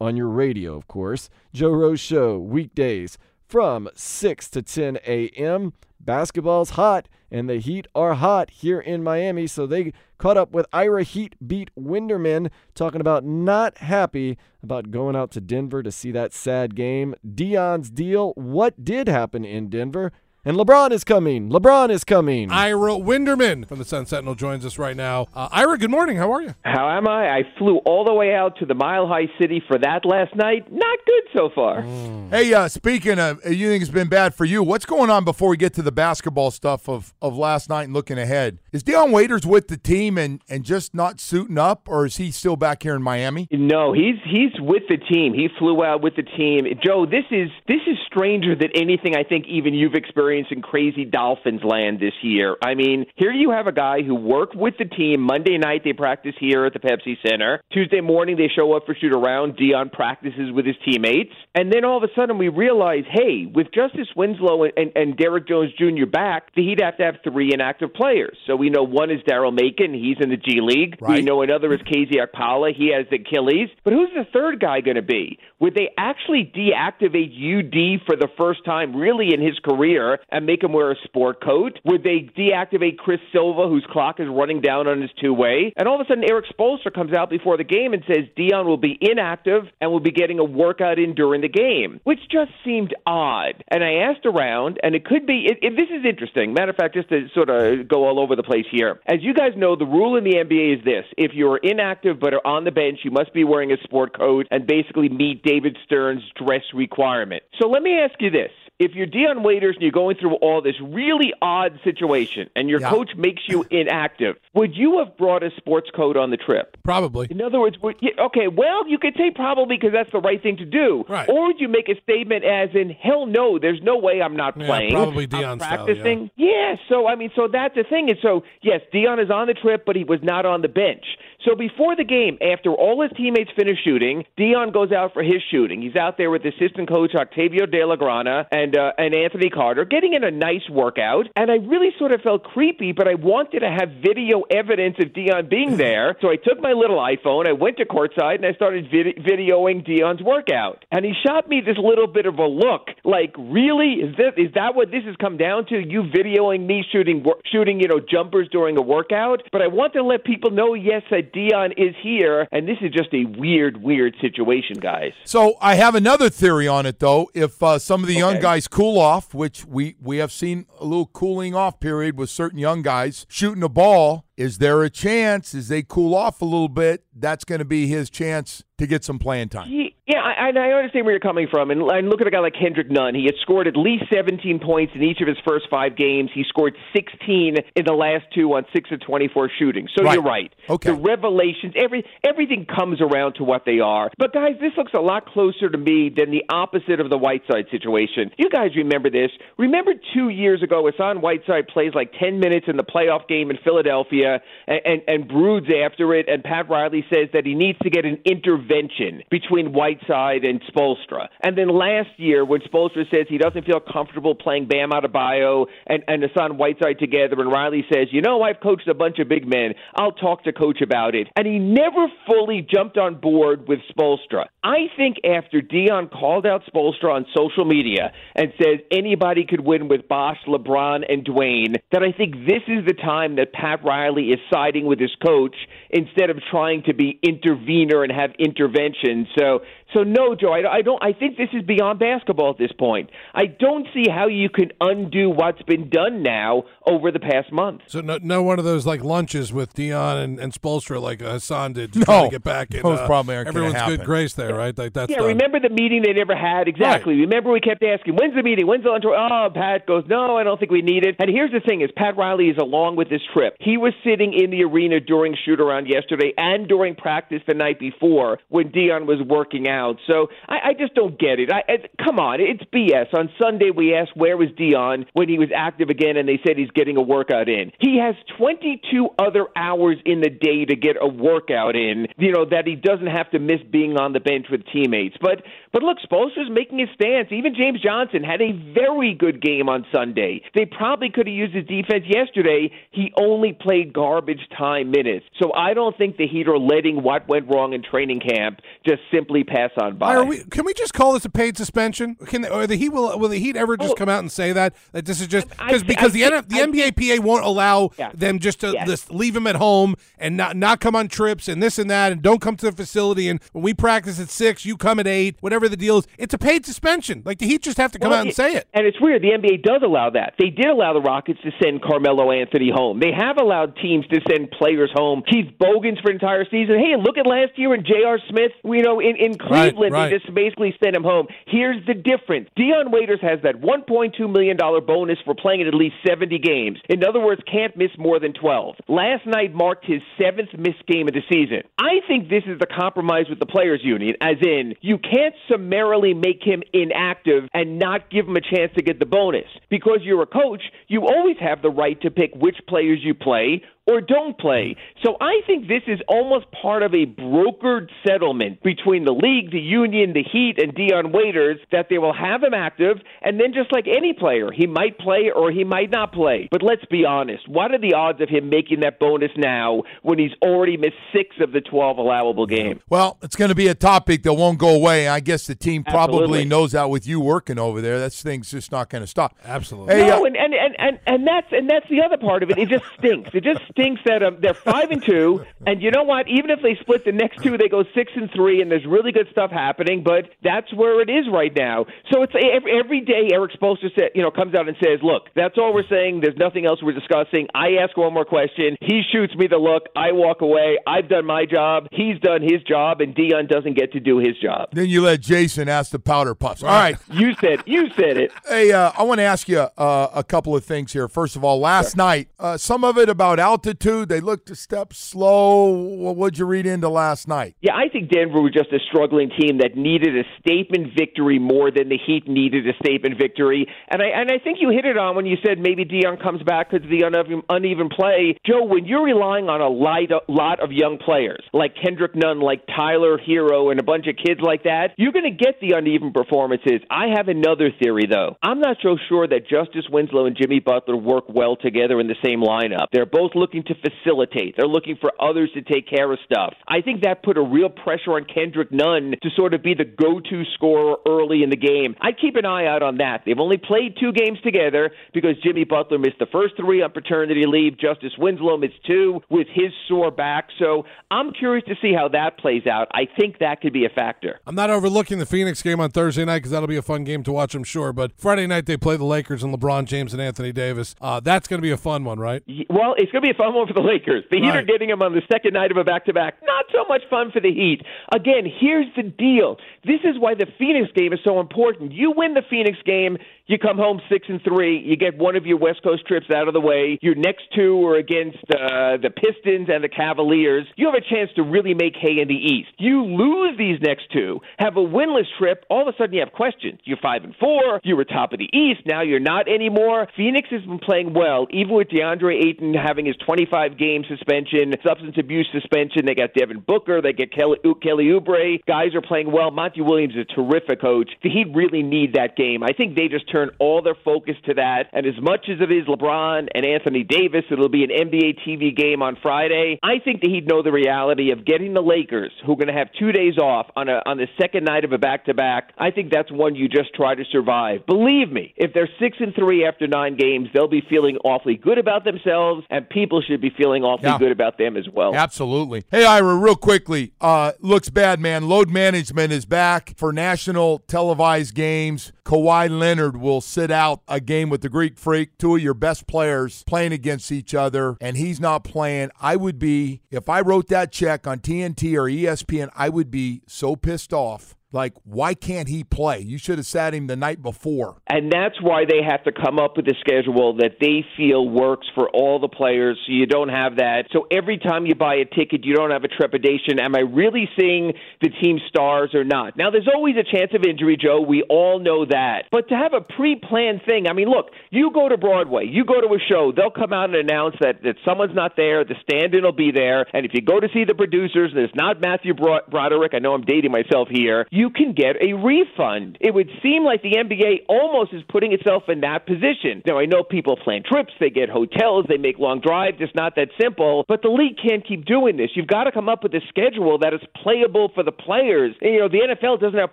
On 0.00 0.16
your 0.16 0.28
radio, 0.28 0.76
of 0.76 0.88
course. 0.88 1.30
Joe 1.54 1.70
Rose 1.70 2.00
Show, 2.00 2.38
weekdays 2.38 3.16
from 3.48 3.88
6 3.94 4.50
to 4.50 4.60
10 4.60 4.98
a.m. 5.06 5.72
Basketball's 6.00 6.70
hot, 6.70 7.08
and 7.30 7.48
the 7.48 7.58
Heat 7.58 7.86
are 7.94 8.14
hot 8.14 8.50
here 8.50 8.80
in 8.80 9.02
Miami, 9.02 9.46
so 9.46 9.66
they 9.66 9.92
caught 10.18 10.36
up 10.36 10.50
with 10.50 10.66
Ira 10.72 11.04
Heat 11.04 11.36
beat 11.46 11.70
Winderman, 11.78 12.50
talking 12.74 13.00
about 13.00 13.24
not 13.24 13.78
happy 13.78 14.36
about 14.62 14.90
going 14.90 15.14
out 15.14 15.30
to 15.32 15.40
Denver 15.40 15.82
to 15.82 15.92
see 15.92 16.10
that 16.10 16.32
sad 16.32 16.74
game. 16.74 17.14
Dion's 17.34 17.88
deal, 17.88 18.32
what 18.34 18.84
did 18.84 19.08
happen 19.08 19.44
in 19.44 19.68
Denver? 19.68 20.12
And 20.46 20.56
LeBron 20.56 20.92
is 20.92 21.02
coming. 21.02 21.50
LeBron 21.50 21.90
is 21.90 22.04
coming. 22.04 22.52
Ira 22.52 22.92
Winderman 22.92 23.66
from 23.66 23.80
the 23.80 23.84
Sun 23.84 24.06
Sentinel 24.06 24.36
joins 24.36 24.64
us 24.64 24.78
right 24.78 24.96
now. 24.96 25.26
Uh, 25.34 25.48
Ira, 25.50 25.76
good 25.76 25.90
morning. 25.90 26.18
How 26.18 26.32
are 26.32 26.40
you? 26.40 26.54
How 26.64 26.88
am 26.88 27.08
I? 27.08 27.28
I 27.30 27.42
flew 27.58 27.78
all 27.78 28.04
the 28.04 28.14
way 28.14 28.32
out 28.32 28.56
to 28.60 28.64
the 28.64 28.76
Mile 28.76 29.08
High 29.08 29.26
City 29.40 29.60
for 29.66 29.76
that 29.76 30.04
last 30.04 30.36
night. 30.36 30.72
Not 30.72 30.98
good 31.04 31.22
so 31.36 31.50
far. 31.52 31.82
Mm. 31.82 32.30
Hey, 32.30 32.54
uh, 32.54 32.68
speaking 32.68 33.18
of, 33.18 33.44
you 33.44 33.68
think 33.68 33.82
it's 33.82 33.90
been 33.90 34.08
bad 34.08 34.36
for 34.36 34.44
you? 34.44 34.62
What's 34.62 34.86
going 34.86 35.10
on 35.10 35.24
before 35.24 35.48
we 35.48 35.56
get 35.56 35.74
to 35.74 35.82
the 35.82 35.90
basketball 35.90 36.52
stuff 36.52 36.88
of, 36.88 37.12
of 37.20 37.36
last 37.36 37.68
night 37.68 37.82
and 37.82 37.92
looking 37.92 38.16
ahead? 38.16 38.60
Is 38.70 38.84
Dion 38.84 39.10
Waiters 39.10 39.44
with 39.44 39.66
the 39.66 39.76
team 39.76 40.16
and, 40.16 40.40
and 40.48 40.62
just 40.62 40.94
not 40.94 41.18
suiting 41.18 41.58
up, 41.58 41.88
or 41.88 42.06
is 42.06 42.18
he 42.18 42.30
still 42.30 42.54
back 42.54 42.84
here 42.84 42.94
in 42.94 43.02
Miami? 43.02 43.48
No, 43.50 43.92
he's 43.92 44.14
he's 44.22 44.52
with 44.60 44.84
the 44.88 44.96
team. 44.96 45.34
He 45.34 45.48
flew 45.58 45.82
out 45.82 46.02
with 46.02 46.14
the 46.14 46.22
team. 46.22 46.66
Joe, 46.84 47.04
this 47.04 47.24
is 47.32 47.50
this 47.66 47.80
is 47.88 47.96
stranger 48.06 48.54
than 48.54 48.70
anything 48.76 49.16
I 49.16 49.24
think 49.24 49.46
even 49.48 49.74
you've 49.74 49.94
experienced 49.94 50.35
experiencing 50.36 50.62
crazy 50.62 51.04
Dolphins 51.04 51.62
land 51.64 52.00
this 52.00 52.12
year. 52.22 52.56
I 52.62 52.74
mean, 52.74 53.06
here 53.16 53.32
you 53.32 53.50
have 53.50 53.66
a 53.66 53.72
guy 53.72 54.02
who 54.02 54.14
worked 54.14 54.54
with 54.54 54.74
the 54.78 54.84
team 54.84 55.20
Monday 55.20 55.58
night. 55.58 55.82
They 55.84 55.92
practice 55.92 56.34
here 56.38 56.66
at 56.66 56.72
the 56.72 56.78
Pepsi 56.78 57.16
Center. 57.26 57.62
Tuesday 57.72 58.00
morning 58.00 58.36
they 58.36 58.48
show 58.54 58.72
up 58.74 58.84
for 58.86 58.94
shoot 58.94 59.12
around. 59.12 59.56
Dion 59.56 59.90
practices 59.90 60.52
with 60.52 60.66
his 60.66 60.76
teammates, 60.84 61.32
and 61.54 61.72
then 61.72 61.84
all 61.84 61.96
of 61.96 62.02
a 62.02 62.12
sudden 62.14 62.38
we 62.38 62.48
realize, 62.48 63.04
hey, 63.10 63.46
with 63.46 63.68
Justice 63.72 64.08
Winslow 64.14 64.64
and, 64.64 64.72
and, 64.76 64.92
and 64.94 65.16
Derrick 65.16 65.48
Jones 65.48 65.72
Jr. 65.78 66.06
back, 66.06 66.48
he'd 66.54 66.80
have 66.82 66.96
to 66.98 67.04
have 67.04 67.16
three 67.24 67.52
inactive 67.52 67.94
players. 67.94 68.36
So 68.46 68.56
we 68.56 68.70
know 68.70 68.82
one 68.82 69.10
is 69.10 69.20
Daryl 69.28 69.52
Macon. 69.52 69.94
He's 69.94 70.16
in 70.20 70.30
the 70.30 70.36
G 70.36 70.60
League. 70.60 70.98
Right. 71.00 71.18
We 71.18 71.22
know 71.22 71.42
another 71.42 71.72
is 71.72 71.80
KZ 71.80 72.12
Okpala. 72.14 72.74
He 72.76 72.92
has 72.92 73.06
Achilles. 73.10 73.68
But 73.84 73.92
who's 73.92 74.10
the 74.14 74.26
third 74.32 74.60
guy 74.60 74.80
going 74.80 74.96
to 74.96 75.02
be? 75.02 75.38
Would 75.60 75.74
they 75.74 75.90
actually 75.96 76.50
deactivate 76.54 77.32
UD 77.32 78.02
for 78.06 78.16
the 78.16 78.28
first 78.36 78.64
time, 78.64 78.94
really, 78.94 79.32
in 79.32 79.40
his 79.40 79.58
career 79.64 80.18
and 80.30 80.46
make 80.46 80.62
him 80.62 80.72
wear 80.72 80.92
a 80.92 80.96
sport 81.04 81.42
coat? 81.42 81.78
Would 81.84 82.02
they 82.02 82.30
deactivate 82.36 82.98
Chris 82.98 83.20
Silva, 83.32 83.68
whose 83.68 83.86
clock 83.90 84.20
is 84.20 84.26
running 84.28 84.60
down 84.60 84.86
on 84.86 85.00
his 85.00 85.10
two 85.20 85.32
way? 85.32 85.72
And 85.76 85.88
all 85.88 86.00
of 86.00 86.04
a 86.04 86.08
sudden, 86.08 86.24
Eric 86.28 86.46
Spoelstra 86.52 86.92
comes 86.94 87.12
out 87.12 87.30
before 87.30 87.56
the 87.56 87.64
game 87.64 87.92
and 87.92 88.02
says 88.06 88.24
Dion 88.36 88.66
will 88.66 88.76
be 88.76 88.98
inactive 89.00 89.64
and 89.80 89.90
will 89.90 90.00
be 90.00 90.10
getting 90.10 90.38
a 90.38 90.44
workout 90.44 90.98
in 90.98 91.14
during 91.14 91.40
the 91.40 91.48
game, 91.48 92.00
which 92.04 92.20
just 92.30 92.50
seemed 92.64 92.94
odd. 93.06 93.64
And 93.68 93.82
I 93.82 94.10
asked 94.10 94.26
around, 94.26 94.78
and 94.82 94.94
it 94.94 95.04
could 95.04 95.26
be, 95.26 95.46
it, 95.46 95.58
it, 95.62 95.76
this 95.76 95.88
is 95.90 96.04
interesting. 96.04 96.54
Matter 96.54 96.70
of 96.70 96.76
fact, 96.76 96.94
just 96.94 97.08
to 97.10 97.26
sort 97.34 97.50
of 97.50 97.88
go 97.88 98.06
all 98.06 98.20
over 98.20 98.36
the 98.36 98.42
place 98.42 98.66
here. 98.70 99.00
As 99.06 99.18
you 99.20 99.34
guys 99.34 99.52
know, 99.56 99.76
the 99.76 99.86
rule 99.86 100.16
in 100.16 100.24
the 100.24 100.34
NBA 100.34 100.78
is 100.78 100.84
this 100.84 101.04
if 101.16 101.32
you're 101.34 101.58
inactive 101.58 102.20
but 102.20 102.34
are 102.34 102.46
on 102.46 102.64
the 102.64 102.70
bench, 102.70 103.00
you 103.04 103.10
must 103.10 103.32
be 103.32 103.44
wearing 103.44 103.72
a 103.72 103.76
sport 103.84 104.16
coat 104.16 104.46
and 104.50 104.66
basically 104.66 105.08
meet 105.08 105.42
David 105.42 105.76
Stern's 105.84 106.22
dress 106.36 106.62
requirement. 106.74 107.42
So 107.60 107.68
let 107.68 107.82
me 107.82 107.98
ask 107.98 108.14
you 108.20 108.30
this. 108.30 108.50
If 108.78 108.94
you're 108.94 109.06
Dion 109.06 109.42
Waiters 109.42 109.74
and 109.76 109.82
you're 109.82 109.90
going 109.90 110.16
through 110.16 110.34
all 110.34 110.60
this 110.60 110.74
really 110.82 111.32
odd 111.40 111.80
situation 111.82 112.50
and 112.54 112.68
your 112.68 112.80
Yeah. 112.80 112.90
coach 112.90 113.12
makes 113.16 113.42
you 113.48 113.64
inactive, 113.70 114.36
would 114.52 114.76
you 114.76 114.98
have 114.98 115.16
brought 115.16 115.42
a 115.42 115.50
sports 115.56 115.88
coat 115.96 116.14
on 116.18 116.30
the 116.30 116.36
trip? 116.36 116.76
Probably. 116.84 117.26
In 117.30 117.40
other 117.40 117.58
words, 117.58 117.78
would, 117.82 117.96
yeah, 118.02 118.10
okay, 118.26 118.48
well, 118.48 118.86
you 118.86 118.98
could 118.98 119.14
say 119.16 119.30
probably 119.34 119.76
because 119.78 119.92
that's 119.94 120.12
the 120.12 120.18
right 120.20 120.42
thing 120.42 120.58
to 120.58 120.66
do. 120.66 121.06
Right. 121.08 121.26
Or 121.26 121.46
would 121.46 121.58
you 121.58 121.68
make 121.68 121.88
a 121.88 121.98
statement 122.02 122.44
as 122.44 122.68
in, 122.74 122.90
hell 122.90 123.24
no, 123.24 123.58
there's 123.58 123.80
no 123.82 123.96
way 123.96 124.20
I'm 124.20 124.36
not 124.36 124.58
Yeah, 124.58 124.66
playing. 124.66 124.92
probably 124.92 125.24
I'm 125.24 125.30
Dion 125.30 125.60
style, 125.60 125.86
practicing. 125.86 126.30
yeah, 126.36 126.76
so 126.90 127.06
I 127.08 127.14
mean, 127.14 127.30
so 127.34 127.48
that's 127.50 127.74
the 127.76 127.84
thing. 127.84 128.10
And 128.10 128.18
so, 128.20 128.42
yes, 128.60 128.82
Dion 128.92 129.18
is 129.20 129.30
on 129.30 129.46
the 129.46 129.54
trip, 129.54 129.84
but 129.86 129.96
he 129.96 130.04
was 130.04 130.20
not 130.22 130.44
on 130.44 130.60
the 130.60 130.68
bench. 130.68 131.04
So 131.44 131.54
before 131.54 131.96
the 131.96 132.04
game, 132.04 132.38
after 132.40 132.70
all 132.70 133.02
his 133.02 133.12
teammates 133.16 133.50
finish 133.56 133.78
shooting, 133.84 134.24
Dion 134.36 134.72
goes 134.72 134.92
out 134.92 135.12
for 135.12 135.22
his 135.22 135.42
shooting. 135.50 135.82
He's 135.82 135.96
out 135.96 136.16
there 136.18 136.30
with 136.30 136.42
assistant 136.44 136.88
coach 136.88 137.14
Octavio 137.14 137.66
De 137.66 137.84
La 137.84 137.96
Grana 137.96 138.46
and 138.50 138.76
uh, 138.76 138.92
and 138.98 139.14
Anthony 139.14 139.50
Carter, 139.50 139.84
getting 139.84 140.14
in 140.14 140.24
a 140.24 140.30
nice 140.30 140.68
workout. 140.70 141.26
And 141.36 141.50
I 141.50 141.56
really 141.56 141.90
sort 141.98 142.12
of 142.12 142.20
felt 142.22 142.44
creepy, 142.44 142.92
but 142.92 143.08
I 143.08 143.14
wanted 143.14 143.60
to 143.60 143.70
have 143.70 144.02
video 144.04 144.42
evidence 144.50 144.96
of 145.00 145.12
Dion 145.12 145.48
being 145.48 145.76
there. 145.86 146.16
So 146.20 146.28
I 146.28 146.36
took 146.36 146.60
my 146.60 146.72
little 146.72 146.98
iPhone, 146.98 147.48
I 147.48 147.52
went 147.52 147.76
to 147.78 147.84
courtside, 147.84 148.36
and 148.36 148.46
I 148.46 148.52
started 148.54 148.90
vid- 148.90 149.24
videoing 149.24 149.84
Dion's 149.84 150.22
workout. 150.22 150.84
And 150.90 151.04
he 151.04 151.12
shot 151.26 151.48
me 151.48 151.60
this 151.64 151.76
little 151.78 152.06
bit 152.06 152.26
of 152.26 152.38
a 152.38 152.46
look, 152.46 152.88
like, 153.04 153.34
really? 153.38 154.00
Is 154.02 154.16
that 154.16 154.38
is 154.38 154.52
that 154.54 154.74
what 154.74 154.90
this 154.90 155.04
has 155.04 155.16
come 155.16 155.36
down 155.36 155.66
to? 155.66 155.76
You 155.78 156.02
videoing 156.02 156.66
me 156.66 156.84
shooting 156.90 157.24
shooting 157.52 157.80
you 157.80 157.88
know 157.88 158.00
jumpers 158.00 158.48
during 158.50 158.76
a 158.76 158.82
workout? 158.82 159.42
But 159.52 159.62
I 159.62 159.68
want 159.68 159.92
to 159.94 160.02
let 160.02 160.24
people 160.24 160.50
know, 160.50 160.74
yes, 160.74 161.02
that 161.26 161.32
Dion 161.32 161.72
is 161.72 161.94
here, 162.02 162.48
and 162.52 162.68
this 162.68 162.78
is 162.80 162.92
just 162.92 163.12
a 163.12 163.24
weird, 163.38 163.82
weird 163.82 164.16
situation, 164.20 164.78
guys. 164.78 165.12
So 165.24 165.54
I 165.60 165.74
have 165.74 165.94
another 165.94 166.30
theory 166.30 166.68
on 166.68 166.86
it, 166.86 166.98
though. 166.98 167.28
If 167.34 167.62
uh, 167.62 167.78
some 167.78 168.02
of 168.02 168.08
the 168.08 168.14
young 168.14 168.40
guys 168.40 168.68
cool 168.68 168.98
off, 168.98 169.34
which 169.34 169.64
we 169.64 169.96
we 170.00 170.18
have 170.18 170.32
seen 170.32 170.66
a 170.78 170.84
little 170.84 171.06
cooling 171.06 171.54
off 171.54 171.80
period 171.80 172.18
with 172.18 172.30
certain 172.30 172.58
young 172.58 172.82
guys 172.82 173.26
shooting 173.28 173.60
the 173.60 173.68
ball, 173.68 174.24
is 174.36 174.58
there 174.58 174.82
a 174.82 174.90
chance 174.90 175.54
as 175.54 175.68
they 175.68 175.82
cool 175.82 176.14
off 176.14 176.40
a 176.40 176.44
little 176.44 176.68
bit, 176.68 177.04
that's 177.14 177.44
going 177.44 177.58
to 177.58 177.64
be 177.64 177.86
his 177.86 178.10
chance 178.10 178.62
to 178.78 178.86
get 178.86 179.04
some 179.04 179.18
playing 179.18 179.48
time? 179.48 179.70
Ye- 179.70 179.95
Yeah, 180.06 180.20
I, 180.22 180.50
I 180.50 180.70
understand 180.70 181.04
where 181.04 181.14
you're 181.14 181.20
coming 181.20 181.48
from, 181.50 181.72
and, 181.72 181.82
and 181.82 182.08
look 182.08 182.20
at 182.20 182.28
a 182.28 182.30
guy 182.30 182.38
like 182.38 182.54
Kendrick 182.54 182.88
Nunn. 182.88 183.16
He 183.16 183.24
had 183.24 183.34
scored 183.42 183.66
at 183.66 183.76
least 183.76 184.04
17 184.14 184.60
points 184.60 184.92
in 184.94 185.02
each 185.02 185.20
of 185.20 185.26
his 185.26 185.36
first 185.44 185.66
five 185.68 185.96
games. 185.96 186.30
He 186.32 186.44
scored 186.48 186.76
16 186.94 187.56
in 187.74 187.84
the 187.84 187.92
last 187.92 188.24
two 188.32 188.52
on 188.54 188.66
six 188.72 188.90
of 188.92 189.00
24 189.00 189.50
shooting. 189.58 189.88
So 189.98 190.04
Right. 190.04 190.14
you're 190.14 190.22
right. 190.22 190.52
Okay. 190.70 190.90
The 190.90 190.94
revelations, 190.94 191.74
every 191.76 192.04
everything 192.24 192.66
comes 192.66 193.00
around 193.00 193.34
to 193.34 193.44
what 193.44 193.64
they 193.66 193.80
are. 193.80 194.10
But 194.16 194.32
guys, 194.32 194.54
this 194.60 194.72
looks 194.76 194.92
a 194.94 195.00
lot 195.00 195.26
closer 195.26 195.68
to 195.68 195.78
me 195.78 196.08
than 196.16 196.30
the 196.30 196.44
opposite 196.50 197.00
of 197.00 197.10
the 197.10 197.18
Whiteside 197.18 197.66
situation. 197.72 198.30
You 198.38 198.48
guys 198.48 198.76
remember 198.76 199.10
this? 199.10 199.32
Remember 199.58 199.92
two 200.14 200.28
years 200.28 200.62
ago, 200.62 200.88
Hassan 200.88 201.20
Whiteside 201.20 201.66
plays 201.66 201.94
like 201.96 202.12
10 202.20 202.38
minutes 202.38 202.66
in 202.68 202.76
the 202.76 202.84
playoff 202.84 203.26
game 203.26 203.50
in 203.50 203.58
Philadelphia 203.64 204.40
and, 204.68 204.80
and, 204.84 205.02
and 205.08 205.28
broods 205.28 205.66
after 205.66 206.14
it, 206.14 206.28
and 206.28 206.44
Pat 206.44 206.68
Riley 206.68 207.04
says 207.12 207.28
that 207.32 207.44
he 207.44 207.54
needs 207.56 207.78
to 207.80 207.90
get 207.90 208.04
an 208.04 208.18
intervention 208.24 209.22
between 209.30 209.72
Whiteside 209.96 210.44
and 210.44 210.60
Spoelstra. 210.62 211.28
And 211.42 211.56
then 211.56 211.68
last 211.68 212.10
year, 212.16 212.44
when 212.44 212.60
Spoelstra 212.60 213.08
says 213.10 213.26
he 213.28 213.38
doesn't 213.38 213.64
feel 213.64 213.80
comfortable 213.80 214.34
playing 214.34 214.66
Bam 214.66 214.90
Adebayo 214.90 215.66
and, 215.86 216.02
and 216.08 216.22
Hassan 216.22 216.56
Whiteside 216.56 216.98
together, 216.98 217.36
and 217.38 217.50
Riley 217.50 217.84
says, 217.92 218.08
you 218.10 218.20
know, 218.20 218.42
I've 218.42 218.60
coached 218.60 218.88
a 218.88 218.94
bunch 218.94 219.18
of 219.18 219.28
big 219.28 219.46
men. 219.46 219.74
I'll 219.94 220.12
talk 220.12 220.44
to 220.44 220.52
coach 220.52 220.80
about 220.80 221.14
it. 221.14 221.28
And 221.36 221.46
he 221.46 221.58
never 221.58 222.06
fully 222.26 222.66
jumped 222.68 222.98
on 222.98 223.20
board 223.20 223.68
with 223.68 223.80
Spoelstra. 223.90 224.46
I 224.62 224.86
think 224.96 225.18
after 225.24 225.60
Dion 225.60 226.08
called 226.08 226.46
out 226.46 226.62
Spoelstra 226.72 227.14
on 227.14 227.26
social 227.36 227.64
media 227.64 228.12
and 228.34 228.52
says 228.58 228.80
anybody 228.90 229.46
could 229.48 229.60
win 229.60 229.88
with 229.88 230.08
Bosh, 230.08 230.38
LeBron, 230.46 231.04
and 231.08 231.24
Dwyane, 231.24 231.76
that 231.92 232.02
I 232.02 232.12
think 232.12 232.34
this 232.46 232.62
is 232.66 232.84
the 232.86 232.94
time 232.94 233.36
that 233.36 233.52
Pat 233.52 233.84
Riley 233.84 234.28
is 234.30 234.40
siding 234.52 234.86
with 234.86 234.98
his 234.98 235.14
coach 235.24 235.54
instead 235.90 236.30
of 236.30 236.38
trying 236.50 236.82
to 236.84 236.94
be 236.94 237.18
intervener 237.22 238.02
and 238.02 238.12
have 238.12 238.30
intervention. 238.38 239.28
So, 239.38 239.60
so 239.94 240.02
no, 240.02 240.34
Joe, 240.34 240.52
I, 240.52 240.76
I 240.78 240.82
don't. 240.82 241.02
I 241.02 241.12
think 241.12 241.36
this 241.36 241.48
is 241.52 241.62
beyond 241.64 241.98
basketball 241.98 242.50
at 242.50 242.58
this 242.58 242.72
point. 242.78 243.10
I 243.34 243.46
don't 243.46 243.86
see 243.94 244.08
how 244.10 244.26
you 244.26 244.48
can 244.50 244.72
undo 244.80 245.30
what's 245.30 245.62
been 245.62 245.88
done 245.88 246.22
now 246.22 246.64
over 246.86 247.10
the 247.10 247.20
past 247.20 247.52
month. 247.52 247.82
So 247.86 248.00
no, 248.00 248.18
no 248.22 248.42
one 248.42 248.58
of 248.58 248.64
those 248.64 248.84
like 248.86 249.02
lunches 249.04 249.52
with 249.52 249.74
Dion 249.74 250.18
and, 250.18 250.38
and 250.40 250.52
Spoelstra 250.52 251.00
like 251.00 251.22
uh, 251.22 251.32
Hassan 251.34 251.72
did 251.74 251.92
to 251.94 251.98
No. 252.00 252.04
try 252.04 252.24
to 252.24 252.30
get 252.30 252.44
back 252.44 252.74
in 252.74 252.82
Those 252.82 252.98
uh, 252.98 253.06
probably 253.06 253.36
aren't 253.36 253.48
everyone's 253.48 253.80
good 253.82 254.04
grace 254.04 254.34
there, 254.34 254.54
right? 254.54 254.76
Like 254.76 254.92
that's 254.92 255.10
Yeah, 255.10 255.18
done. 255.18 255.28
remember 255.28 255.60
the 255.60 255.70
meeting 255.70 256.02
they 256.02 256.12
never 256.12 256.34
had? 256.36 256.68
Exactly. 256.68 257.14
Remember 257.20 257.50
we 257.52 257.60
kept 257.60 257.82
asking, 257.82 258.16
when's 258.16 258.34
the 258.34 258.42
meeting? 258.42 258.66
When's 258.66 258.84
the 258.84 258.90
lunch? 258.90 259.04
Oh, 259.06 259.48
Pat 259.54 259.86
goes, 259.86 260.04
no, 260.08 260.36
I 260.36 260.42
don't 260.44 260.58
think 260.58 260.72
we 260.72 260.82
need 260.82 261.04
it. 261.04 261.16
And 261.18 261.30
here's 261.30 261.52
the 261.52 261.60
thing 261.60 261.80
is 261.82 261.90
Pat 261.96 262.16
Riley 262.16 262.46
is 262.46 262.56
along 262.60 262.96
with 262.96 263.08
this 263.08 263.22
trip. 263.32 263.56
He 263.60 263.76
was 263.76 263.92
sitting 264.04 264.32
in 264.34 264.50
the 264.50 264.64
arena 264.64 265.00
during 265.00 265.36
shoot-around 265.44 265.86
yesterday 265.88 266.32
and 266.36 266.66
during 266.68 266.94
practice 266.96 267.42
the 267.46 267.54
night 267.54 267.78
before 267.78 268.38
when 268.48 268.70
Dion 268.72 269.06
was 269.06 269.18
working 269.26 269.68
out. 269.68 269.75
So 270.06 270.28
I, 270.48 270.70
I 270.70 270.72
just 270.78 270.94
don't 270.94 271.18
get 271.18 271.38
it. 271.38 271.50
I, 271.52 271.62
I, 271.68 272.04
come 272.04 272.18
on, 272.18 272.40
it's 272.40 272.62
BS. 272.72 273.12
On 273.14 273.28
Sunday 273.40 273.70
we 273.74 273.94
asked 273.94 274.16
where 274.16 274.36
was 274.36 274.48
Dion 274.56 275.06
when 275.12 275.28
he 275.28 275.38
was 275.38 275.48
active 275.54 275.88
again, 275.90 276.16
and 276.16 276.28
they 276.28 276.40
said 276.46 276.56
he's 276.56 276.70
getting 276.70 276.96
a 276.96 277.02
workout 277.02 277.48
in. 277.48 277.72
He 277.78 277.98
has 277.98 278.14
22 278.38 279.08
other 279.18 279.46
hours 279.56 279.98
in 280.04 280.20
the 280.20 280.30
day 280.30 280.64
to 280.64 280.76
get 280.76 280.96
a 281.00 281.06
workout 281.06 281.76
in, 281.76 282.06
you 282.16 282.32
know, 282.32 282.44
that 282.44 282.66
he 282.66 282.74
doesn't 282.74 283.06
have 283.06 283.30
to 283.30 283.38
miss 283.38 283.60
being 283.70 283.96
on 283.96 284.12
the 284.12 284.20
bench 284.20 284.46
with 284.50 284.62
teammates. 284.72 285.16
But 285.20 285.42
but 285.72 285.82
look, 285.82 285.98
Spoelstra's 285.98 286.50
making 286.50 286.78
his 286.78 286.88
stance. 286.94 287.28
Even 287.30 287.54
James 287.54 287.80
Johnson 287.82 288.24
had 288.24 288.40
a 288.40 288.52
very 288.72 289.14
good 289.14 289.42
game 289.42 289.68
on 289.68 289.84
Sunday. 289.92 290.42
They 290.54 290.64
probably 290.64 291.10
could 291.10 291.26
have 291.26 291.34
used 291.34 291.54
his 291.54 291.66
defense 291.66 292.04
yesterday. 292.08 292.72
He 292.92 293.12
only 293.20 293.52
played 293.52 293.92
garbage 293.92 294.40
time 294.56 294.90
minutes. 294.90 295.26
So 295.40 295.52
I 295.52 295.74
don't 295.74 295.96
think 295.96 296.16
the 296.16 296.26
Heat 296.26 296.48
are 296.48 296.58
letting 296.58 297.02
what 297.02 297.28
went 297.28 297.48
wrong 297.48 297.72
in 297.72 297.82
training 297.82 298.20
camp 298.20 298.60
just 298.86 299.02
simply 299.12 299.44
pass 299.44 299.65
on 299.76 299.96
by. 299.96 300.14
Are 300.14 300.24
we, 300.24 300.44
can 300.44 300.64
we 300.64 300.74
just 300.74 300.94
call 300.94 301.12
this 301.14 301.24
a 301.24 301.30
paid 301.30 301.56
suspension? 301.56 302.14
Can 302.26 302.44
or 302.46 302.66
the 302.66 302.76
Heat 302.76 302.90
will 302.90 303.18
will 303.18 303.28
the 303.28 303.38
Heat 303.38 303.56
ever 303.56 303.76
just 303.76 303.92
Oh. 303.92 303.94
come 303.94 304.08
out 304.08 304.20
and 304.20 304.30
say 304.30 304.52
that 304.52 304.74
that 304.92 305.04
this 305.06 305.20
is 305.20 305.26
just 305.26 305.46
I- 305.58 305.78
because 305.78 306.10
I 306.14 306.30
the 306.30 306.44
the 306.48 306.60
I 306.62 306.66
NBAPA 306.66 307.20
won't 307.20 307.44
allow 307.44 307.90
Yeah. 307.98 308.10
them 308.14 308.38
just 308.38 308.60
to 308.60 308.72
Yes. 308.72 308.86
just 308.88 309.10
leave 309.12 309.34
them 309.34 309.46
at 309.46 309.56
home 309.56 309.94
and 310.18 310.36
not 310.36 310.56
not 310.56 310.80
come 310.80 310.94
on 310.96 311.08
trips 311.08 311.48
and 311.48 311.62
this 311.62 311.78
and 311.78 311.88
that 311.90 312.12
and 312.12 312.22
don't 312.22 312.40
come 312.40 312.56
to 312.56 312.66
the 312.66 312.72
facility 312.72 313.28
and 313.28 313.40
when 313.52 313.62
we 313.62 313.74
practice 313.74 314.20
at 314.20 314.28
six 314.30 314.64
you 314.64 314.76
come 314.76 314.98
at 314.98 315.06
eight 315.06 315.36
whatever 315.40 315.68
the 315.68 315.76
deal 315.76 315.98
is 315.98 316.06
it's 316.18 316.34
a 316.34 316.38
paid 316.38 316.64
suspension 316.66 317.22
like 317.24 317.38
the 317.38 317.46
Heat 317.46 317.62
just 317.62 317.78
have 317.78 317.92
to 317.92 317.98
come 317.98 318.10
Well, 318.10 318.20
out 318.20 318.26
and 318.26 318.34
say 318.34 318.54
it. 318.54 318.66
And 318.74 318.86
it's 318.86 319.00
weird. 319.00 319.22
The 319.22 319.32
NBA 319.32 319.62
does 319.62 319.82
allow 319.82 320.10
that. 320.10 320.34
They 320.38 320.50
did 320.50 320.66
allow 320.66 320.92
the 320.92 321.00
Rockets 321.00 321.40
to 321.42 321.50
send 321.62 321.82
Carmelo 321.82 322.30
Anthony 322.30 322.70
home. 322.74 323.00
They 323.00 323.12
have 323.16 323.36
allowed 323.38 323.76
teams 323.76 324.06
to 324.08 324.20
send 324.30 324.50
players 324.50 324.90
home. 324.94 325.22
Keith 325.28 325.52
Bogans 325.58 325.98
for 326.00 326.10
an 326.10 326.16
entire 326.16 326.44
season. 326.50 326.78
Hey, 326.78 326.94
look 327.00 327.16
at 327.18 327.26
last 327.26 327.52
year 327.58 327.70
when 327.70 327.84
J.R. 327.84 328.18
Smith, 328.28 328.52
you 328.64 328.82
know, 328.82 329.00
in, 329.00 329.16
in 329.16 329.36
Cleveland 329.38 329.55
Cleveland, 329.56 329.92
right. 329.92 330.12
just 330.12 330.32
basically 330.34 330.74
sent 330.82 330.96
him 330.96 331.04
home. 331.04 331.26
Here's 331.46 331.84
the 331.86 331.94
difference: 331.94 332.48
Dion 332.56 332.90
Waiters 332.90 333.20
has 333.22 333.40
that 333.42 333.56
1.2 333.60 334.30
million 334.30 334.56
dollar 334.56 334.80
bonus 334.80 335.18
for 335.24 335.34
playing 335.34 335.62
in 335.62 335.66
at 335.66 335.74
least 335.74 335.96
70 336.06 336.38
games. 336.38 336.78
In 336.88 337.04
other 337.04 337.20
words, 337.20 337.42
can't 337.50 337.76
miss 337.76 337.90
more 337.98 338.20
than 338.20 338.32
12. 338.32 338.76
Last 338.88 339.26
night 339.26 339.54
marked 339.54 339.84
his 339.86 340.02
seventh 340.20 340.50
missed 340.58 340.86
game 340.86 341.08
of 341.08 341.14
the 341.14 341.22
season. 341.30 341.62
I 341.78 342.00
think 342.06 342.28
this 342.28 342.44
is 342.46 342.58
the 342.58 342.66
compromise 342.66 343.26
with 343.28 343.38
the 343.38 343.46
players' 343.46 343.80
union, 343.82 344.16
as 344.20 344.36
in 344.42 344.74
you 344.80 344.98
can't 344.98 345.34
summarily 345.50 346.14
make 346.14 346.42
him 346.42 346.62
inactive 346.72 347.48
and 347.54 347.78
not 347.78 348.10
give 348.10 348.26
him 348.26 348.36
a 348.36 348.40
chance 348.40 348.72
to 348.76 348.82
get 348.82 348.98
the 348.98 349.06
bonus 349.06 349.46
because 349.70 350.00
you're 350.02 350.22
a 350.22 350.26
coach. 350.26 350.62
You 350.88 351.06
always 351.06 351.36
have 351.40 351.62
the 351.62 351.70
right 351.70 352.00
to 352.02 352.10
pick 352.10 352.32
which 352.34 352.56
players 352.68 353.00
you 353.02 353.14
play 353.14 353.62
or 353.86 354.00
don't 354.00 354.38
play. 354.38 354.76
So 355.02 355.16
I 355.20 355.40
think 355.46 355.68
this 355.68 355.82
is 355.86 356.00
almost 356.08 356.46
part 356.50 356.82
of 356.82 356.92
a 356.92 357.06
brokered 357.06 357.88
settlement 358.06 358.62
between 358.62 359.04
the 359.04 359.12
league, 359.12 359.50
the 359.52 359.60
union, 359.60 360.12
the 360.12 360.22
Heat, 360.22 360.60
and 360.60 360.74
Dion 360.74 361.12
Waiters 361.12 361.58
that 361.72 361.86
they 361.88 361.98
will 361.98 362.14
have 362.14 362.42
him 362.42 362.54
active, 362.54 362.98
and 363.22 363.40
then 363.40 363.52
just 363.54 363.72
like 363.72 363.86
any 363.86 364.12
player, 364.12 364.50
he 364.50 364.66
might 364.66 364.98
play 364.98 365.30
or 365.34 365.50
he 365.50 365.64
might 365.64 365.90
not 365.90 366.12
play. 366.12 366.48
But 366.50 366.62
let's 366.62 366.84
be 366.86 367.04
honest, 367.04 367.48
what 367.48 367.72
are 367.72 367.78
the 367.78 367.94
odds 367.94 368.20
of 368.20 368.28
him 368.28 368.48
making 368.48 368.80
that 368.80 368.98
bonus 368.98 369.30
now 369.36 369.82
when 370.02 370.18
he's 370.18 370.32
already 370.42 370.76
missed 370.76 370.96
six 371.12 371.36
of 371.40 371.52
the 371.52 371.60
12 371.60 371.98
allowable 371.98 372.46
games? 372.46 372.80
Well, 372.88 373.18
it's 373.22 373.36
going 373.36 373.50
to 373.50 373.54
be 373.54 373.68
a 373.68 373.74
topic 373.74 374.22
that 374.24 374.34
won't 374.34 374.58
go 374.58 374.74
away. 374.74 375.08
I 375.08 375.20
guess 375.20 375.46
the 375.46 375.54
team 375.54 375.84
probably 375.84 376.22
Absolutely. 376.22 376.44
knows 376.46 376.72
that 376.72 376.90
with 376.90 377.06
you 377.06 377.20
working 377.20 377.58
over 377.58 377.80
there. 377.80 377.98
That 377.98 378.12
thing's 378.12 378.50
just 378.50 378.72
not 378.72 378.88
going 378.90 379.02
to 379.02 379.06
stop. 379.06 379.36
Absolutely. 379.44 379.94
Hey, 379.94 380.08
No, 380.08 380.22
uh, 380.22 380.24
and, 380.24 380.36
and, 380.36 380.54
and, 380.54 380.76
and, 380.78 380.98
and 381.06 381.26
that's 381.26 381.46
and 381.52 381.68
that's 381.68 381.88
the 381.88 382.02
other 382.02 382.16
part 382.16 382.42
of 382.42 382.50
it. 382.50 382.58
It 382.58 382.68
just 382.68 382.84
stinks. 382.98 383.30
It 383.34 383.44
just 383.44 383.60
stinks 383.76 384.00
that 384.06 384.22
um, 384.22 384.38
they're 384.40 384.54
five 384.54 384.90
and 384.90 385.04
two, 385.04 385.44
and 385.66 385.82
you 385.82 385.90
know 385.90 386.02
what? 386.02 386.28
Even 386.28 386.50
if 386.50 386.60
they 386.62 386.76
split 386.80 387.04
the 387.04 387.12
next 387.12 387.42
two, 387.42 387.58
they 387.58 387.68
go 387.68 387.84
six 387.94 388.12
and 388.16 388.30
three, 388.34 388.62
and 388.62 388.70
there's 388.70 388.86
really 388.86 389.12
good 389.12 389.28
stuff 389.30 389.50
happening. 389.50 390.02
But 390.02 390.30
that's 390.42 390.72
where 390.74 391.00
it 391.00 391.10
is 391.10 391.26
right 391.30 391.54
now. 391.54 391.86
So 392.10 392.22
it's 392.22 392.32
every, 392.34 393.00
day 393.00 393.28
Eric 393.32 393.52
Spoelstra 393.52 393.94
said, 393.94 394.10
you 394.14 394.22
know, 394.22 394.30
comes 394.30 394.54
out 394.54 394.68
and 394.68 394.76
says, 394.82 395.00
"Look, 395.02 395.24
that's 395.34 395.58
all 395.58 395.74
we're 395.74 395.86
saying. 395.88 396.20
There's 396.20 396.36
nothing 396.36 396.66
else 396.66 396.82
we're 396.82 396.92
discussing." 396.92 397.48
I 397.54 397.76
ask 397.82 397.96
one 397.96 398.14
more 398.14 398.24
question. 398.24 398.76
He 398.80 399.02
shoots 399.12 399.34
me 399.36 399.46
the 399.46 399.58
look. 399.58 399.84
I 399.94 400.12
walk 400.12 400.40
away. 400.40 400.78
I've 400.86 401.08
done 401.08 401.26
my 401.26 401.44
job. 401.44 401.88
He's 401.92 402.18
done 402.20 402.42
his 402.42 402.62
job, 402.62 403.00
and 403.00 403.14
Dion 403.14 403.46
doesn't 403.46 403.74
get 403.74 403.92
to 403.92 404.00
do 404.00 404.18
his 404.18 404.36
job. 404.42 404.70
then 404.72 404.88
you 404.88 405.02
let 405.02 405.20
Jason 405.20 405.68
ask 405.68 405.90
the 405.90 405.98
powder 405.98 406.34
puffs. 406.34 406.62
All 406.62 406.70
right. 406.70 406.96
You 407.16 407.34
said 407.40 407.62
you 407.66 407.88
said 407.94 408.16
it. 408.18 408.30
Hey, 408.46 408.72
uh, 408.72 408.92
I 408.96 409.02
want 409.02 409.18
to 409.18 409.24
ask 409.24 409.48
you 409.48 409.58
uh, 409.58 410.08
a 410.14 410.22
couple 410.22 410.54
of 410.54 410.64
things 410.64 410.92
here. 410.92 411.08
First 411.08 411.34
of 411.34 411.44
all, 411.44 411.58
last 411.58 411.96
night, 411.96 412.28
uh, 412.38 412.56
some 412.56 412.84
of 412.84 412.98
it 412.98 413.08
about 413.08 413.38
altitude. 413.66 414.08
They 414.08 414.20
looked 414.20 414.48
a 414.50 414.54
step 414.54 414.92
slow. 414.92 415.70
What 415.70 416.16
would 416.16 416.38
you 416.38 416.46
read 416.46 416.66
into 416.66 416.88
last 416.88 417.26
night? 417.26 417.56
Yeah, 417.60 417.74
I 417.74 417.88
think 417.88 418.10
Denver 418.10 418.40
was 418.40 418.52
just 418.52 418.72
a 418.72 418.78
struggling 418.88 419.30
team 419.30 419.58
that 419.58 419.76
needed 419.76 420.16
a 420.16 420.22
statement 420.38 420.94
victory 420.96 421.38
more 421.38 421.70
than 421.70 421.88
the 421.88 421.98
Heat 422.06 422.28
needed 422.28 422.66
a 422.68 422.72
statement 422.78 423.18
victory. 423.18 423.66
And 423.88 424.00
I 424.00 424.06
and 424.06 424.30
I 424.30 424.38
think 424.38 424.58
you 424.60 424.70
hit 424.70 424.84
it 424.84 424.96
on 424.96 425.16
when 425.16 425.26
you 425.26 425.36
said 425.44 425.58
maybe 425.58 425.84
Dion 425.84 426.18
comes 426.18 426.42
back 426.42 426.70
because 426.70 426.84
of 426.84 426.90
the 426.90 427.02
uneven, 427.06 427.42
uneven 427.48 427.88
play. 427.88 428.38
Joe, 428.46 428.64
when 428.64 428.84
you're 428.84 429.04
relying 429.04 429.48
on 429.48 429.60
a 429.60 429.68
light, 429.68 430.10
lot 430.28 430.62
of 430.62 430.70
young 430.70 430.98
players 430.98 431.42
like 431.52 431.74
Kendrick 431.82 432.14
Nunn, 432.14 432.40
like 432.40 432.66
Tyler 432.66 433.18
Herro, 433.18 433.70
and 433.70 433.80
a 433.80 433.84
bunch 433.84 434.06
of 434.06 434.14
kids 434.16 434.40
like 434.40 434.62
that, 434.64 434.94
you're 434.96 435.12
going 435.12 435.24
to 435.24 435.36
get 435.36 435.60
the 435.60 435.74
uneven 435.76 436.12
performances. 436.12 436.80
I 436.90 437.16
have 437.16 437.28
another 437.28 437.70
theory 437.82 438.06
though. 438.08 438.36
I'm 438.42 438.60
not 438.60 438.76
so 438.82 438.96
sure 439.08 439.26
that 439.26 439.48
Justice 439.50 439.90
Winslow 439.90 440.26
and 440.26 440.36
Jimmy 440.40 440.60
Butler 440.60 440.96
work 440.96 441.24
well 441.28 441.56
together 441.56 441.98
in 441.98 442.06
the 442.06 442.16
same 442.24 442.40
lineup. 442.40 442.86
They're 442.92 443.06
both 443.06 443.32
looking 443.34 443.55
to 443.64 443.74
facilitate. 443.74 444.54
They're 444.56 444.66
looking 444.66 444.96
for 445.00 445.12
others 445.20 445.50
to 445.54 445.62
take 445.62 445.88
care 445.88 446.10
of 446.12 446.18
stuff. 446.24 446.54
I 446.68 446.80
think 446.80 447.02
that 447.02 447.22
put 447.22 447.36
a 447.36 447.42
real 447.42 447.68
pressure 447.68 448.12
on 448.12 448.24
Kendrick 448.24 448.72
Nunn 448.72 449.14
to 449.22 449.30
sort 449.36 449.54
of 449.54 449.62
be 449.62 449.74
the 449.74 449.84
go-to 449.84 450.42
scorer 450.54 450.96
early 451.06 451.42
in 451.42 451.50
the 451.50 451.56
game. 451.56 451.94
I'd 452.00 452.18
keep 452.20 452.36
an 452.36 452.46
eye 452.46 452.66
out 452.66 452.82
on 452.82 452.98
that. 452.98 453.22
They've 453.24 453.38
only 453.38 453.58
played 453.58 453.96
two 453.98 454.12
games 454.12 454.38
together 454.42 454.90
because 455.12 455.32
Jimmy 455.42 455.64
Butler 455.64 455.98
missed 455.98 456.18
the 456.18 456.26
first 456.30 456.54
three 456.56 456.82
on 456.82 456.92
paternity 456.92 457.44
leave. 457.46 457.78
Justice 457.78 458.12
Winslow 458.18 458.56
missed 458.56 458.84
two 458.86 459.20
with 459.30 459.46
his 459.52 459.72
sore 459.88 460.10
back. 460.10 460.48
So 460.58 460.84
I'm 461.10 461.32
curious 461.32 461.64
to 461.66 461.74
see 461.80 461.92
how 461.92 462.08
that 462.08 462.38
plays 462.38 462.66
out. 462.66 462.88
I 462.92 463.06
think 463.18 463.38
that 463.38 463.60
could 463.60 463.72
be 463.72 463.84
a 463.84 463.88
factor. 463.88 464.40
I'm 464.46 464.54
not 464.54 464.70
overlooking 464.70 465.18
the 465.18 465.26
Phoenix 465.26 465.62
game 465.62 465.80
on 465.80 465.90
Thursday 465.90 466.24
night 466.24 466.38
because 466.38 466.50
that'll 466.50 466.68
be 466.68 466.76
a 466.76 466.82
fun 466.82 467.04
game 467.04 467.22
to 467.24 467.32
watch, 467.32 467.54
I'm 467.54 467.64
sure. 467.64 467.92
But 467.92 468.12
Friday 468.16 468.46
night 468.46 468.66
they 468.66 468.76
play 468.76 468.96
the 468.96 469.04
Lakers 469.04 469.42
and 469.42 469.54
LeBron 469.54 469.86
James 469.86 470.12
and 470.12 470.22
Anthony 470.22 470.52
Davis. 470.52 470.94
Uh, 471.00 471.20
that's 471.20 471.48
going 471.48 471.58
to 471.58 471.62
be 471.62 471.70
a 471.70 471.76
fun 471.76 472.04
one, 472.04 472.18
right? 472.18 472.42
Well, 472.70 472.94
it's 472.96 473.12
going 473.12 473.22
to 473.22 473.28
be 473.28 473.30
a 473.30 473.35
fun 473.36 473.54
one 473.54 473.66
for 473.66 473.72
the 473.72 473.80
Lakers. 473.80 474.24
The 474.30 474.38
Heat 474.38 474.54
are 474.54 474.62
getting 474.62 474.88
them 474.88 475.02
on 475.02 475.14
the 475.14 475.22
second 475.30 475.52
night 475.52 475.70
of 475.70 475.76
a 475.76 475.84
back-to-back. 475.84 476.42
Not 476.42 476.64
so 476.72 476.84
much 476.88 477.02
fun 477.08 477.30
for 477.30 477.40
the 477.40 477.52
Heat. 477.52 477.82
Again, 478.12 478.44
here's 478.46 478.86
the 478.96 479.02
deal. 479.02 479.58
This 479.84 480.00
is 480.04 480.18
why 480.18 480.34
the 480.34 480.46
Phoenix 480.58 480.90
game 480.92 481.12
is 481.12 481.20
so 481.22 481.40
important. 481.40 481.92
You 481.92 482.12
win 482.16 482.34
the 482.34 482.42
Phoenix 482.48 482.78
game, 482.84 483.18
you 483.46 483.58
come 483.58 483.76
home 483.76 484.00
six 484.10 484.26
and 484.28 484.42
three. 484.42 484.78
You 484.80 484.96
get 484.96 485.16
one 485.16 485.36
of 485.36 485.46
your 485.46 485.58
West 485.58 485.82
Coast 485.82 486.06
trips 486.06 486.26
out 486.34 486.48
of 486.48 486.54
the 486.54 486.60
way. 486.60 486.98
Your 487.00 487.14
next 487.14 487.44
two 487.54 487.86
are 487.86 487.96
against 487.96 488.38
uh, 488.50 488.98
the 488.98 489.10
Pistons 489.14 489.68
and 489.72 489.84
the 489.84 489.88
Cavaliers. 489.88 490.66
You 490.76 490.86
have 490.86 490.94
a 490.94 491.00
chance 491.00 491.30
to 491.36 491.42
really 491.42 491.74
make 491.74 491.94
hay 491.94 492.18
in 492.20 492.28
the 492.28 492.34
East. 492.34 492.70
You 492.78 493.04
lose 493.04 493.56
these 493.56 493.78
next 493.80 494.10
two, 494.12 494.40
have 494.58 494.76
a 494.76 494.80
winless 494.80 495.26
trip. 495.38 495.64
All 495.70 495.88
of 495.88 495.94
a 495.94 495.96
sudden, 495.96 496.14
you 496.14 496.20
have 496.20 496.32
questions. 496.32 496.80
You're 496.84 496.98
five 497.00 497.24
and 497.24 497.34
four. 497.38 497.80
You 497.84 497.96
were 497.96 498.04
top 498.04 498.32
of 498.32 498.38
the 498.38 498.50
East. 498.56 498.80
Now 498.86 499.02
you're 499.02 499.20
not 499.20 499.48
anymore. 499.48 500.08
Phoenix 500.16 500.48
has 500.50 500.62
been 500.62 500.78
playing 500.78 501.14
well, 501.14 501.46
even 501.50 501.74
with 501.74 501.88
DeAndre 501.88 502.44
Ayton 502.44 502.74
having 502.74 503.06
his 503.06 503.16
25 503.24 503.78
game 503.78 504.04
suspension, 504.08 504.72
substance 504.82 505.16
abuse 505.18 505.48
suspension. 505.52 506.04
They 506.06 506.14
got 506.14 506.34
Devin 506.34 506.64
Booker. 506.66 507.00
They 507.00 507.12
get 507.12 507.32
Kelly, 507.32 507.58
Kelly 507.82 508.06
Oubre. 508.06 508.58
Guys 508.66 508.94
are 508.94 509.02
playing 509.02 509.30
well. 509.30 509.50
Monty 509.50 509.82
Williams 509.82 510.14
is 510.14 510.26
a 510.30 510.34
terrific 510.34 510.80
coach. 510.80 511.10
Heat 511.22 511.46
really 511.54 511.82
need 511.82 512.14
that 512.14 512.36
game. 512.36 512.62
I 512.62 512.72
think 512.72 512.96
they 512.96 513.08
just 513.08 513.28
turn 513.36 513.50
all 513.58 513.82
their 513.82 513.96
focus 514.04 514.34
to 514.46 514.54
that. 514.54 514.84
And 514.92 515.06
as 515.06 515.20
much 515.20 515.46
as 515.50 515.60
it 515.60 515.70
is 515.70 515.86
LeBron 515.86 516.48
and 516.54 516.64
Anthony 516.64 517.02
Davis, 517.02 517.44
it'll 517.50 517.68
be 517.68 517.84
an 517.84 517.90
NBA 517.90 518.38
TV 518.46 518.74
game 518.74 519.02
on 519.02 519.16
Friday. 519.22 519.78
I 519.82 519.98
think 520.04 520.20
that 520.22 520.30
he'd 520.30 520.46
know 520.48 520.62
the 520.62 520.72
reality 520.72 521.30
of 521.32 521.44
getting 521.44 521.74
the 521.74 521.82
Lakers, 521.82 522.32
who 522.44 522.52
are 522.52 522.56
going 522.56 522.68
to 522.68 522.72
have 522.72 522.88
two 522.98 523.12
days 523.12 523.38
off 523.38 523.66
on 523.76 523.88
a 523.88 524.00
on 524.06 524.16
the 524.18 524.26
second 524.40 524.64
night 524.64 524.84
of 524.84 524.92
a 524.92 524.98
back 524.98 525.24
to 525.26 525.34
back. 525.34 525.72
I 525.78 525.90
think 525.90 526.10
that's 526.10 526.30
one 526.32 526.54
you 526.54 526.68
just 526.68 526.94
try 526.94 527.14
to 527.14 527.24
survive. 527.30 527.86
Believe 527.86 528.30
me, 528.32 528.54
if 528.56 528.72
they're 528.72 528.88
six 529.00 529.16
and 529.20 529.34
three 529.34 529.64
after 529.66 529.86
nine 529.86 530.16
games, 530.16 530.48
they'll 530.54 530.68
be 530.68 530.82
feeling 530.88 531.16
awfully 531.24 531.56
good 531.56 531.78
about 531.78 532.04
themselves, 532.04 532.64
and 532.70 532.88
people 532.88 533.20
should 533.22 533.40
be 533.40 533.50
feeling 533.50 533.82
awfully 533.82 534.10
Yeah. 534.10 534.18
good 534.18 534.32
about 534.32 534.58
them 534.58 534.76
as 534.76 534.88
well. 534.88 535.14
Absolutely. 535.14 535.84
Hey, 535.90 536.04
Ira, 536.04 536.36
real 536.36 536.56
quickly. 536.56 537.12
Uh, 537.20 537.52
looks 537.60 537.88
bad, 537.90 538.20
man. 538.20 538.48
Load 538.48 538.70
management 538.70 539.32
is 539.32 539.44
back 539.44 539.92
for 539.96 540.12
national 540.12 540.78
televised 540.86 541.54
games. 541.54 542.12
Kawhi 542.26 542.68
Leonard 542.68 543.16
will 543.16 543.40
sit 543.40 543.70
out 543.70 544.02
a 544.08 544.18
game 544.18 544.50
with 544.50 544.60
the 544.60 544.68
Greek 544.68 544.98
Freak, 544.98 545.38
two 545.38 545.54
of 545.54 545.62
your 545.62 545.74
best 545.74 546.08
players 546.08 546.64
playing 546.64 546.90
against 546.90 547.30
each 547.30 547.54
other, 547.54 547.96
and 548.00 548.16
he's 548.16 548.40
not 548.40 548.64
playing. 548.64 549.10
I 549.20 549.36
would 549.36 549.60
be, 549.60 550.02
if 550.10 550.28
I 550.28 550.40
wrote 550.40 550.66
that 550.66 550.90
check 550.90 551.28
on 551.28 551.38
TNT 551.38 551.94
or 551.94 552.10
ESPN, 552.10 552.68
I 552.74 552.88
would 552.88 553.12
be 553.12 553.42
so 553.46 553.76
pissed 553.76 554.12
off. 554.12 554.55
Like, 554.72 554.94
why 555.04 555.34
can't 555.34 555.68
he 555.68 555.84
play? 555.84 556.20
You 556.20 556.38
should 556.38 556.58
have 556.58 556.66
sat 556.66 556.94
him 556.94 557.06
the 557.06 557.16
night 557.16 557.42
before. 557.42 558.02
And 558.08 558.30
that's 558.30 558.60
why 558.60 558.84
they 558.84 559.02
have 559.02 559.24
to 559.24 559.32
come 559.32 559.58
up 559.58 559.76
with 559.76 559.86
a 559.86 559.94
schedule 560.00 560.56
that 560.56 560.78
they 560.80 561.04
feel 561.16 561.48
works 561.48 561.86
for 561.94 562.08
all 562.10 562.38
the 562.40 562.48
players 562.48 562.98
so 563.06 563.12
you 563.12 563.26
don't 563.26 563.48
have 563.48 563.76
that. 563.76 564.04
So 564.12 564.26
every 564.30 564.58
time 564.58 564.86
you 564.86 564.94
buy 564.94 565.16
a 565.16 565.24
ticket, 565.24 565.64
you 565.64 565.74
don't 565.74 565.90
have 565.90 566.04
a 566.04 566.08
trepidation. 566.08 566.78
Am 566.80 566.94
I 566.94 567.00
really 567.00 567.48
seeing 567.58 567.92
the 568.20 568.28
team 568.28 568.58
stars 568.68 569.14
or 569.14 569.24
not? 569.24 569.56
Now, 569.56 569.70
there's 569.70 569.88
always 569.92 570.16
a 570.16 570.24
chance 570.24 570.52
of 570.54 570.62
injury, 570.68 570.96
Joe. 571.00 571.20
We 571.20 571.42
all 571.48 571.78
know 571.78 572.04
that. 572.06 572.44
But 572.50 572.68
to 572.68 572.74
have 572.74 572.92
a 572.92 573.00
pre 573.00 573.36
planned 573.36 573.82
thing, 573.86 574.06
I 574.08 574.12
mean, 574.12 574.28
look, 574.28 574.46
you 574.70 574.90
go 574.92 575.08
to 575.08 575.16
Broadway, 575.16 575.66
you 575.66 575.84
go 575.84 576.00
to 576.00 576.08
a 576.08 576.18
show, 576.28 576.52
they'll 576.54 576.70
come 576.70 576.92
out 576.92 577.10
and 577.10 577.16
announce 577.16 577.56
that, 577.60 577.82
that 577.82 577.96
someone's 578.04 578.34
not 578.34 578.52
there, 578.56 578.84
the 578.84 578.94
stand 579.02 579.34
in 579.34 579.44
will 579.44 579.52
be 579.52 579.70
there. 579.72 580.06
And 580.12 580.26
if 580.26 580.32
you 580.34 580.42
go 580.42 580.60
to 580.60 580.68
see 580.72 580.84
the 580.84 580.94
producers 580.94 581.52
it's 581.54 581.74
not 581.74 582.00
Matthew 582.00 582.34
Broderick, 582.34 583.12
I 583.14 583.18
know 583.18 583.34
I'm 583.34 583.42
dating 583.42 583.72
myself 583.72 584.08
here, 584.10 584.46
you 584.56 584.70
can 584.70 584.94
get 584.94 585.20
a 585.20 585.34
refund. 585.34 586.16
It 586.20 586.32
would 586.32 586.48
seem 586.62 586.82
like 586.82 587.02
the 587.02 587.12
NBA 587.12 587.68
almost 587.68 588.14
is 588.14 588.22
putting 588.28 588.52
itself 588.52 588.84
in 588.88 589.02
that 589.02 589.26
position. 589.26 589.82
Now, 589.84 589.98
I 589.98 590.06
know 590.06 590.24
people 590.24 590.56
plan 590.56 590.82
trips, 590.82 591.12
they 591.20 591.28
get 591.28 591.50
hotels, 591.50 592.06
they 592.08 592.16
make 592.16 592.38
long 592.38 592.60
drives. 592.60 592.96
It's 593.00 593.14
not 593.14 593.36
that 593.36 593.48
simple, 593.60 594.06
but 594.08 594.22
the 594.22 594.30
league 594.30 594.56
can't 594.56 594.86
keep 594.86 595.04
doing 595.04 595.36
this. 595.36 595.50
You've 595.54 595.66
got 595.66 595.84
to 595.84 595.92
come 595.92 596.08
up 596.08 596.22
with 596.22 596.32
a 596.32 596.40
schedule 596.48 596.98
that 597.00 597.12
is 597.12 597.20
playable 597.42 597.90
for 597.94 598.02
the 598.02 598.12
players. 598.12 598.74
And, 598.80 598.94
you 598.94 599.00
know, 599.00 599.08
the 599.08 599.28
NFL 599.28 599.60
doesn't 599.60 599.78
have 599.78 599.92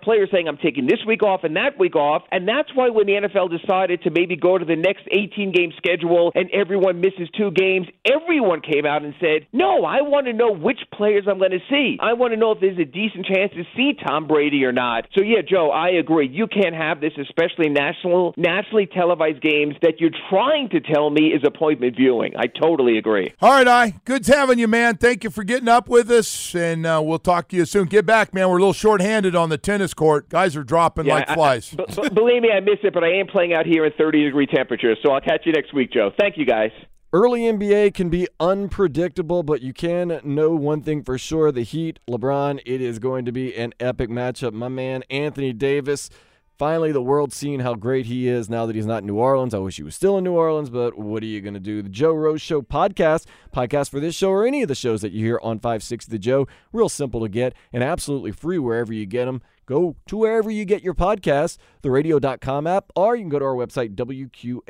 players 0.00 0.30
saying, 0.32 0.48
I'm 0.48 0.56
taking 0.56 0.86
this 0.86 1.04
week 1.06 1.22
off 1.22 1.44
and 1.44 1.56
that 1.56 1.78
week 1.78 1.94
off. 1.94 2.22
And 2.32 2.48
that's 2.48 2.74
why 2.74 2.88
when 2.88 3.06
the 3.06 3.20
NFL 3.20 3.52
decided 3.52 4.02
to 4.04 4.10
maybe 4.10 4.34
go 4.34 4.56
to 4.56 4.64
the 4.64 4.76
next 4.76 5.04
18 5.12 5.52
game 5.52 5.72
schedule 5.76 6.32
and 6.34 6.48
everyone 6.52 7.00
misses 7.00 7.28
two 7.36 7.50
games, 7.50 7.86
everyone 8.08 8.62
came 8.62 8.86
out 8.86 9.02
and 9.02 9.12
said, 9.20 9.46
No, 9.52 9.84
I 9.84 10.00
want 10.00 10.26
to 10.26 10.32
know 10.32 10.54
which 10.54 10.80
players 10.92 11.24
I'm 11.28 11.38
going 11.38 11.52
to 11.52 11.64
see. 11.68 11.98
I 12.00 12.14
want 12.14 12.32
to 12.32 12.38
know 12.38 12.52
if 12.52 12.60
there's 12.60 12.78
a 12.78 12.88
decent 12.88 13.26
chance 13.26 13.52
to 13.52 13.64
see 13.76 13.92
Tom 13.92 14.26
Brady 14.26 14.53
Or 14.62 14.72
not. 14.72 15.06
So 15.16 15.22
yeah, 15.22 15.40
Joe, 15.48 15.70
I 15.70 15.88
agree. 15.88 16.28
You 16.28 16.46
can't 16.46 16.74
have 16.74 17.00
this, 17.00 17.12
especially 17.20 17.68
national, 17.70 18.34
nationally 18.36 18.86
televised 18.86 19.40
games 19.40 19.74
that 19.82 19.94
you're 20.00 20.10
trying 20.30 20.68
to 20.68 20.80
tell 20.80 21.10
me 21.10 21.28
is 21.32 21.42
appointment 21.46 21.96
viewing. 21.96 22.34
I 22.36 22.46
totally 22.46 22.98
agree. 22.98 23.32
All 23.40 23.50
right, 23.50 23.66
I. 23.66 23.94
Good 24.04 24.26
having 24.26 24.58
you, 24.58 24.68
man. 24.68 24.96
Thank 24.98 25.24
you 25.24 25.30
for 25.30 25.42
getting 25.44 25.68
up 25.68 25.88
with 25.88 26.10
us, 26.10 26.54
and 26.54 26.86
uh, 26.86 27.00
we'll 27.04 27.18
talk 27.18 27.48
to 27.48 27.56
you 27.56 27.64
soon. 27.64 27.86
Get 27.88 28.04
back, 28.06 28.34
man. 28.34 28.48
We're 28.48 28.58
a 28.58 28.60
little 28.60 28.72
short-handed 28.72 29.34
on 29.34 29.48
the 29.48 29.58
tennis 29.58 29.94
court. 29.94 30.28
Guys 30.28 30.56
are 30.56 30.64
dropping 30.64 31.06
Yeah, 31.06 31.14
like 31.14 31.30
I- 31.30 31.34
flies. 31.34 31.74
I- 31.78 31.84
b- 31.84 32.02
b- 32.02 32.08
believe 32.10 32.42
me, 32.42 32.50
I 32.50 32.60
miss 32.60 32.78
it, 32.82 32.92
but 32.92 33.02
I 33.02 33.14
am 33.14 33.26
playing 33.26 33.54
out 33.54 33.66
here 33.66 33.84
in 33.86 33.92
30 33.98 34.24
degree 34.24 34.46
temperatures. 34.46 34.98
So 35.04 35.12
I'll 35.12 35.20
catch 35.20 35.42
you 35.46 35.52
next 35.52 35.72
week, 35.74 35.92
Joe. 35.92 36.10
Thank 36.18 36.36
you, 36.36 36.44
guys. 36.46 36.70
Early 37.14 37.42
NBA 37.42 37.94
can 37.94 38.08
be 38.08 38.26
unpredictable, 38.40 39.44
but 39.44 39.62
you 39.62 39.72
can 39.72 40.20
know 40.24 40.50
one 40.50 40.82
thing 40.82 41.04
for 41.04 41.16
sure. 41.16 41.52
The 41.52 41.62
Heat, 41.62 42.00
LeBron, 42.10 42.60
it 42.66 42.80
is 42.80 42.98
going 42.98 43.24
to 43.24 43.30
be 43.30 43.54
an 43.54 43.72
epic 43.78 44.10
matchup. 44.10 44.52
My 44.52 44.66
man, 44.66 45.04
Anthony 45.08 45.52
Davis, 45.52 46.10
finally 46.58 46.90
the 46.90 47.00
world 47.00 47.32
seeing 47.32 47.60
how 47.60 47.76
great 47.76 48.06
he 48.06 48.26
is 48.26 48.50
now 48.50 48.66
that 48.66 48.74
he's 48.74 48.84
not 48.84 49.02
in 49.02 49.06
New 49.06 49.14
Orleans. 49.14 49.54
I 49.54 49.58
wish 49.58 49.76
he 49.76 49.84
was 49.84 49.94
still 49.94 50.18
in 50.18 50.24
New 50.24 50.32
Orleans, 50.32 50.70
but 50.70 50.98
what 50.98 51.22
are 51.22 51.26
you 51.26 51.40
going 51.40 51.54
to 51.54 51.60
do? 51.60 51.82
The 51.82 51.88
Joe 51.88 52.12
Rose 52.12 52.42
Show 52.42 52.62
podcast, 52.62 53.26
podcast 53.54 53.90
for 53.90 54.00
this 54.00 54.16
show 54.16 54.30
or 54.30 54.44
any 54.44 54.62
of 54.62 54.68
the 54.68 54.74
shows 54.74 55.00
that 55.02 55.12
you 55.12 55.24
hear 55.24 55.38
on 55.40 55.60
560 55.60 56.10
The 56.10 56.18
Joe, 56.18 56.48
real 56.72 56.88
simple 56.88 57.20
to 57.20 57.28
get 57.28 57.54
and 57.72 57.84
absolutely 57.84 58.32
free 58.32 58.58
wherever 58.58 58.92
you 58.92 59.06
get 59.06 59.26
them. 59.26 59.40
Go 59.66 59.96
to 60.06 60.16
wherever 60.16 60.50
you 60.50 60.64
get 60.64 60.82
your 60.82 60.94
podcasts, 60.94 61.58
the 61.82 61.90
radio.com 61.90 62.66
app, 62.66 62.90
or 62.94 63.16
you 63.16 63.22
can 63.22 63.28
go 63.30 63.38
to 63.38 63.44
our 63.44 63.54
website, 63.54 63.94
WQAM.com. 63.94 64.66